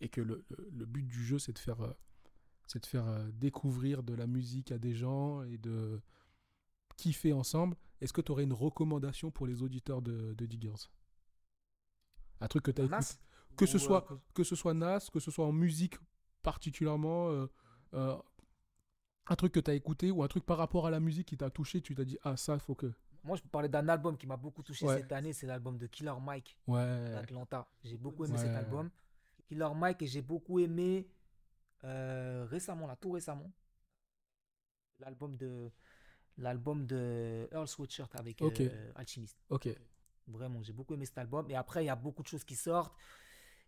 et 0.00 0.08
que 0.08 0.20
le, 0.20 0.44
le- 0.50 0.68
le 0.70 0.86
but 0.86 1.02
du 1.06 1.22
jeu 1.24 1.38
c'est 1.38 1.52
de 1.52 1.58
faire, 1.58 1.80
euh, 1.82 1.92
c'est 2.66 2.80
de 2.80 2.86
faire 2.86 3.06
euh, 3.06 3.30
découvrir 3.32 4.02
de 4.02 4.14
la 4.14 4.26
musique 4.26 4.72
à 4.72 4.78
des 4.78 4.94
gens 4.94 5.42
et 5.42 5.58
de 5.58 6.00
kiffer 6.96 7.32
ensemble, 7.34 7.76
est-ce 8.00 8.12
que 8.12 8.20
tu 8.22 8.32
aurais 8.32 8.44
une 8.44 8.52
recommandation 8.54 9.30
pour 9.30 9.46
les 9.46 9.62
auditeurs 9.62 10.00
de, 10.02 10.32
de 10.34 10.46
Diggers? 10.46 10.88
Un 12.40 12.48
truc 12.48 12.64
que 12.64 12.70
tu 12.70 12.82
as 12.82 12.84
écouté 12.84 13.14
Que 13.56 13.64
Ou, 13.64 13.66
ce 13.68 13.76
euh, 13.76 13.80
soit, 13.80 14.02
que- 14.02 14.14
que 14.34 14.44
ce 14.44 14.54
soit 14.56 14.74
Nas, 14.74 15.08
que 15.12 15.20
ce 15.20 15.30
soit 15.30 15.46
en 15.46 15.52
musique 15.52 15.96
particulièrement, 16.42 17.30
euh, 17.30 17.46
euh, 17.94 18.16
un 19.28 19.36
truc 19.36 19.52
que 19.52 19.60
tu 19.60 19.70
as 19.70 19.74
écouté 19.74 20.10
ou 20.10 20.22
un 20.22 20.28
truc 20.28 20.44
par 20.44 20.58
rapport 20.58 20.86
à 20.86 20.90
la 20.90 21.00
musique 21.00 21.26
qui 21.28 21.36
t'a 21.36 21.50
touché, 21.50 21.80
tu 21.80 21.94
t'as 21.94 22.04
dit 22.04 22.18
ah 22.22 22.36
ça 22.36 22.58
faut 22.58 22.74
que 22.74 22.92
Moi, 23.24 23.36
je 23.36 23.42
peux 23.42 23.48
parler 23.48 23.68
d'un 23.68 23.88
album 23.88 24.16
qui 24.16 24.26
m'a 24.26 24.36
beaucoup 24.36 24.62
touché 24.62 24.86
Ouais. 24.86 24.98
cette 24.98 25.10
année, 25.12 25.32
c'est 25.32 25.46
l'album 25.48 25.78
de 25.78 25.86
Killer 25.88 26.14
Mike 26.20 26.56
ouais 26.68 27.10
d'Atlanta. 27.12 27.66
J'ai 27.82 27.96
beaucoup 27.96 28.24
aimé 28.24 28.38
cet 28.38 28.54
album. 28.54 28.90
Killer 29.48 29.68
Mike 29.74 30.02
et 30.02 30.06
j'ai 30.06 30.22
beaucoup 30.22 30.60
aimé 30.60 31.08
euh, 31.84 32.46
récemment, 32.48 32.86
là, 32.86 32.96
tout 32.96 33.10
récemment, 33.12 33.50
l'album 34.98 35.36
de 35.36 35.70
l'album 36.38 36.86
de 36.86 37.48
Earl 37.52 37.66
Sweatshirt 37.66 38.14
avec 38.16 38.42
Ok. 38.42 38.60
euh, 38.60 38.92
Alchemist. 38.94 39.36
ok 39.48 39.68
Vraiment, 40.28 40.62
j'ai 40.62 40.72
beaucoup 40.72 40.94
aimé 40.94 41.04
cet 41.06 41.18
album. 41.18 41.46
Et 41.50 41.56
après, 41.56 41.84
il 41.84 41.86
y 41.86 41.90
a 41.90 41.96
beaucoup 41.96 42.22
de 42.22 42.28
choses 42.28 42.44
qui 42.44 42.56
sortent. 42.56 42.94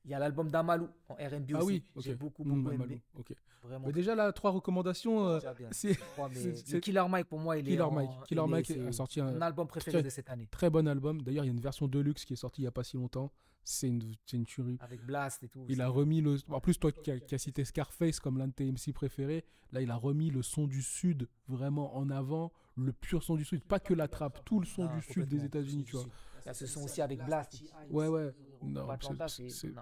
Il 0.04 0.11
y 0.11 0.14
a 0.14 0.18
l'album 0.18 0.48
d'Amalou 0.50 0.88
en 1.09 1.14
R&B 1.14 1.50
ah 1.54 1.59
aussi. 1.59 1.66
oui 1.66 1.84
J'ai 1.98 2.14
beaucoup, 2.14 2.44
Mm, 2.44 2.48
beaucoup 2.48 2.62
bah, 2.68 2.74
aimé. 2.74 2.86
Malou, 2.86 3.00
ok 3.20 3.34
Vraiment. 3.64 3.86
Mais 3.88 3.92
déjà 3.92 4.14
là 4.14 4.32
trois 4.32 4.52
recommandations 4.52 5.26
euh, 5.28 5.40
c'est 5.72 6.80
Killer 6.80 7.04
Mike, 7.09 7.26
pour 7.26 7.40
moi, 7.40 7.59
il 7.59 7.66
est 7.66 7.70
Killer 7.72 7.82
en- 7.82 7.90
Mike 7.90 8.11
Killer 8.26 8.40
il 8.42 8.44
est- 8.44 8.50
Mike 8.50 8.66
c'est 8.66 8.86
a 8.86 8.92
sorti 8.92 9.20
un 9.20 9.40
album 9.42 9.66
préféré 9.66 9.96
très- 9.98 10.02
de 10.04 10.09
cette 10.09 10.30
année. 10.30 10.46
très 10.50 10.70
bon 10.70 10.86
album 10.86 11.20
d'ailleurs 11.22 11.44
il 11.44 11.48
y 11.48 11.50
a 11.50 11.54
une 11.54 11.61
version 11.61 11.88
deluxe 11.88 12.24
qui 12.24 12.34
est 12.34 12.36
sortie 12.36 12.62
il 12.62 12.64
y 12.66 12.68
a 12.68 12.70
pas 12.72 12.84
si 12.84 12.96
longtemps 12.96 13.32
c'est 13.64 13.88
une, 13.88 14.14
une 14.32 14.46
tuerie 14.46 14.78
Avec 14.80 15.04
Blast 15.04 15.42
et 15.42 15.48
tout. 15.48 15.66
Il 15.68 15.82
a 15.82 15.88
remis 15.88 16.22
le. 16.22 16.36
En 16.48 16.59
plus, 16.61 16.78
toi 16.78 16.90
qui 16.90 17.11
as, 17.11 17.38
cité 17.38 17.66
Scarface 17.66 18.18
comme 18.18 18.38
l'un 18.38 18.46
de 18.48 18.52
tes 18.52 18.64
MC 18.64 18.94
préférés, 18.94 19.44
là, 19.72 19.82
il 19.82 19.90
a 19.90 19.96
remis 19.96 20.30
le 20.30 20.40
son 20.42 20.66
du 20.66 20.80
Sud 20.80 21.28
vraiment 21.48 21.94
en 21.98 22.09
avant, 22.09 22.50
le 22.76 22.94
pur 22.94 23.22
son 23.22 23.34
du 23.36 23.44
Sud, 23.44 23.62
pas 23.62 23.78
que 23.78 23.92
la 23.92 24.09
trappe, 24.09 24.42
tout 24.46 24.59
le 24.61 24.64
son 24.64 24.88
Ah, 24.90 24.96
du 24.96 25.02
Sud 25.02 25.26
des. 25.28 25.44
États-Unis, 25.44 25.84
tu 25.84 25.96
vois. 25.96 26.06
Y 26.49 26.51
a 26.51 26.55
ce 26.55 26.66
son 26.66 26.82
aussi 26.84 27.01
avec 27.03 27.18
Blast. 27.24 27.62
Ouais, 27.90 28.09
ouais. 28.09 28.34
Non, 28.62 28.86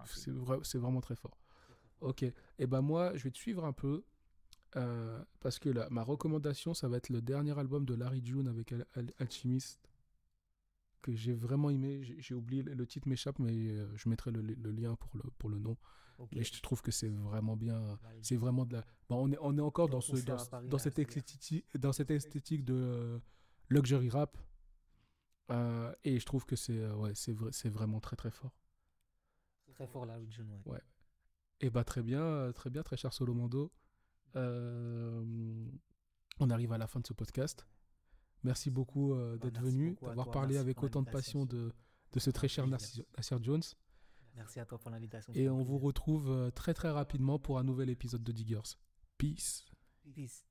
c'est- 0.06 0.30
vrai- 0.30 0.58
vraiment 0.78 1.00
très 1.00 1.16
fort. 1.16 1.36
Ok. 2.00 2.22
Et 2.58 2.66
ben 2.66 2.80
moi, 2.82 3.16
je 3.16 3.22
vais 3.24 3.30
te 3.30 3.38
suivre 3.38 3.64
un 3.64 3.72
peu. 3.72 4.04
euh, 4.74 5.22
parce 5.40 5.58
que 5.58 5.70
là, 5.70 5.86
ma 5.90 6.02
recommandation, 6.02 6.74
ça 6.74 6.88
va 6.88 6.98
être 6.98 7.08
le 7.08 7.22
dernier 7.22 7.56
album 7.58 7.86
de 7.86 7.94
Larry 7.94 8.20
June 8.22 8.46
avec 8.48 8.72
Al- 8.72 8.86
Al- 8.94 9.12
Alchemist. 9.18 9.80
que 11.02 11.14
j'ai 11.14 11.32
vraiment 11.34 11.70
aimé. 11.70 12.02
J'ai 12.18 12.34
oublié 12.34 12.62
le 12.64 12.84
titre 12.86 13.08
m'échappe, 13.08 13.38
mais 13.38 13.52
euh, 13.52 13.86
je 13.96 14.08
mettrai 14.08 14.32
le, 14.32 14.42
le 14.42 14.70
lien 14.72 14.96
pour 14.96 15.10
le, 15.16 15.22
pour 15.38 15.48
le 15.48 15.58
nom. 15.60 15.76
Ok. 16.18 16.30
Mais 16.34 16.42
je 16.42 16.60
trouve 16.60 16.82
que 16.82 16.90
c'est 16.90 17.08
vraiment 17.08 17.56
bien. 17.56 17.96
C'est 18.22 18.36
vraiment 18.36 18.64
de 18.66 18.74
la. 18.74 18.84
bon, 19.08 19.28
on, 19.28 19.30
est, 19.32 19.38
on 19.40 19.56
est 19.56 19.60
encore 19.60 19.88
dans, 19.88 20.00
ce, 20.00 20.16
dans, 20.24 20.36
à 20.36 20.44
Paris, 20.46 20.68
dans 20.68 20.76
là, 20.78 20.82
cette 20.82 20.98
esthétique, 20.98 21.64
dans 21.78 21.92
cette 21.92 22.10
esthétique 22.10 22.64
de 22.64 22.74
euh, 22.74 23.18
luxury 23.68 24.10
rap. 24.10 24.36
Euh, 25.50 25.92
et 26.04 26.18
je 26.18 26.26
trouve 26.26 26.44
que 26.44 26.56
c'est 26.56 26.78
euh, 26.78 26.94
ouais, 26.96 27.14
c'est 27.14 27.32
vrai, 27.32 27.50
c'est 27.52 27.68
vraiment 27.68 28.00
très 28.00 28.16
très 28.16 28.30
fort. 28.30 28.52
Très 29.74 29.86
fort 29.86 30.06
la 30.06 30.18
June, 30.24 30.60
ouais. 30.64 30.80
Et 31.60 31.70
bah 31.70 31.84
très 31.84 32.02
bien, 32.02 32.20
euh, 32.22 32.52
très 32.52 32.70
bien, 32.70 32.82
très 32.82 32.96
cher 32.96 33.12
Solomando. 33.12 33.72
Euh, 34.34 35.66
on 36.40 36.50
arrive 36.50 36.72
à 36.72 36.78
la 36.78 36.86
fin 36.86 37.00
de 37.00 37.06
ce 37.06 37.12
podcast. 37.12 37.66
Merci 38.42 38.70
beaucoup 38.70 39.14
Bah, 39.14 39.36
d'être 39.38 39.60
merci 39.60 39.70
venu, 39.74 39.90
beaucoup 39.90 40.06
d'avoir 40.06 40.26
toi, 40.26 40.32
parlé 40.32 40.56
avec 40.56 40.82
autant 40.82 41.02
de 41.02 41.10
passion 41.10 41.46
de, 41.46 41.72
de 42.12 42.18
ce 42.20 42.30
très 42.30 42.48
cher 42.48 42.66
Nasir 42.66 43.04
Jones. 43.42 43.62
Merci 44.34 44.60
à 44.60 44.66
toi 44.66 44.78
pour 44.78 44.90
l'invitation. 44.90 45.32
Et 45.34 45.48
on 45.48 45.62
vous 45.62 45.78
retrouve 45.78 46.52
très 46.54 46.74
très 46.74 46.90
rapidement 46.90 47.38
pour 47.38 47.58
un 47.58 47.64
nouvel 47.64 47.88
épisode 47.90 48.22
de 48.22 48.32
Diggers. 48.32 48.76
Peace. 49.16 49.64
Peace. 50.14 50.45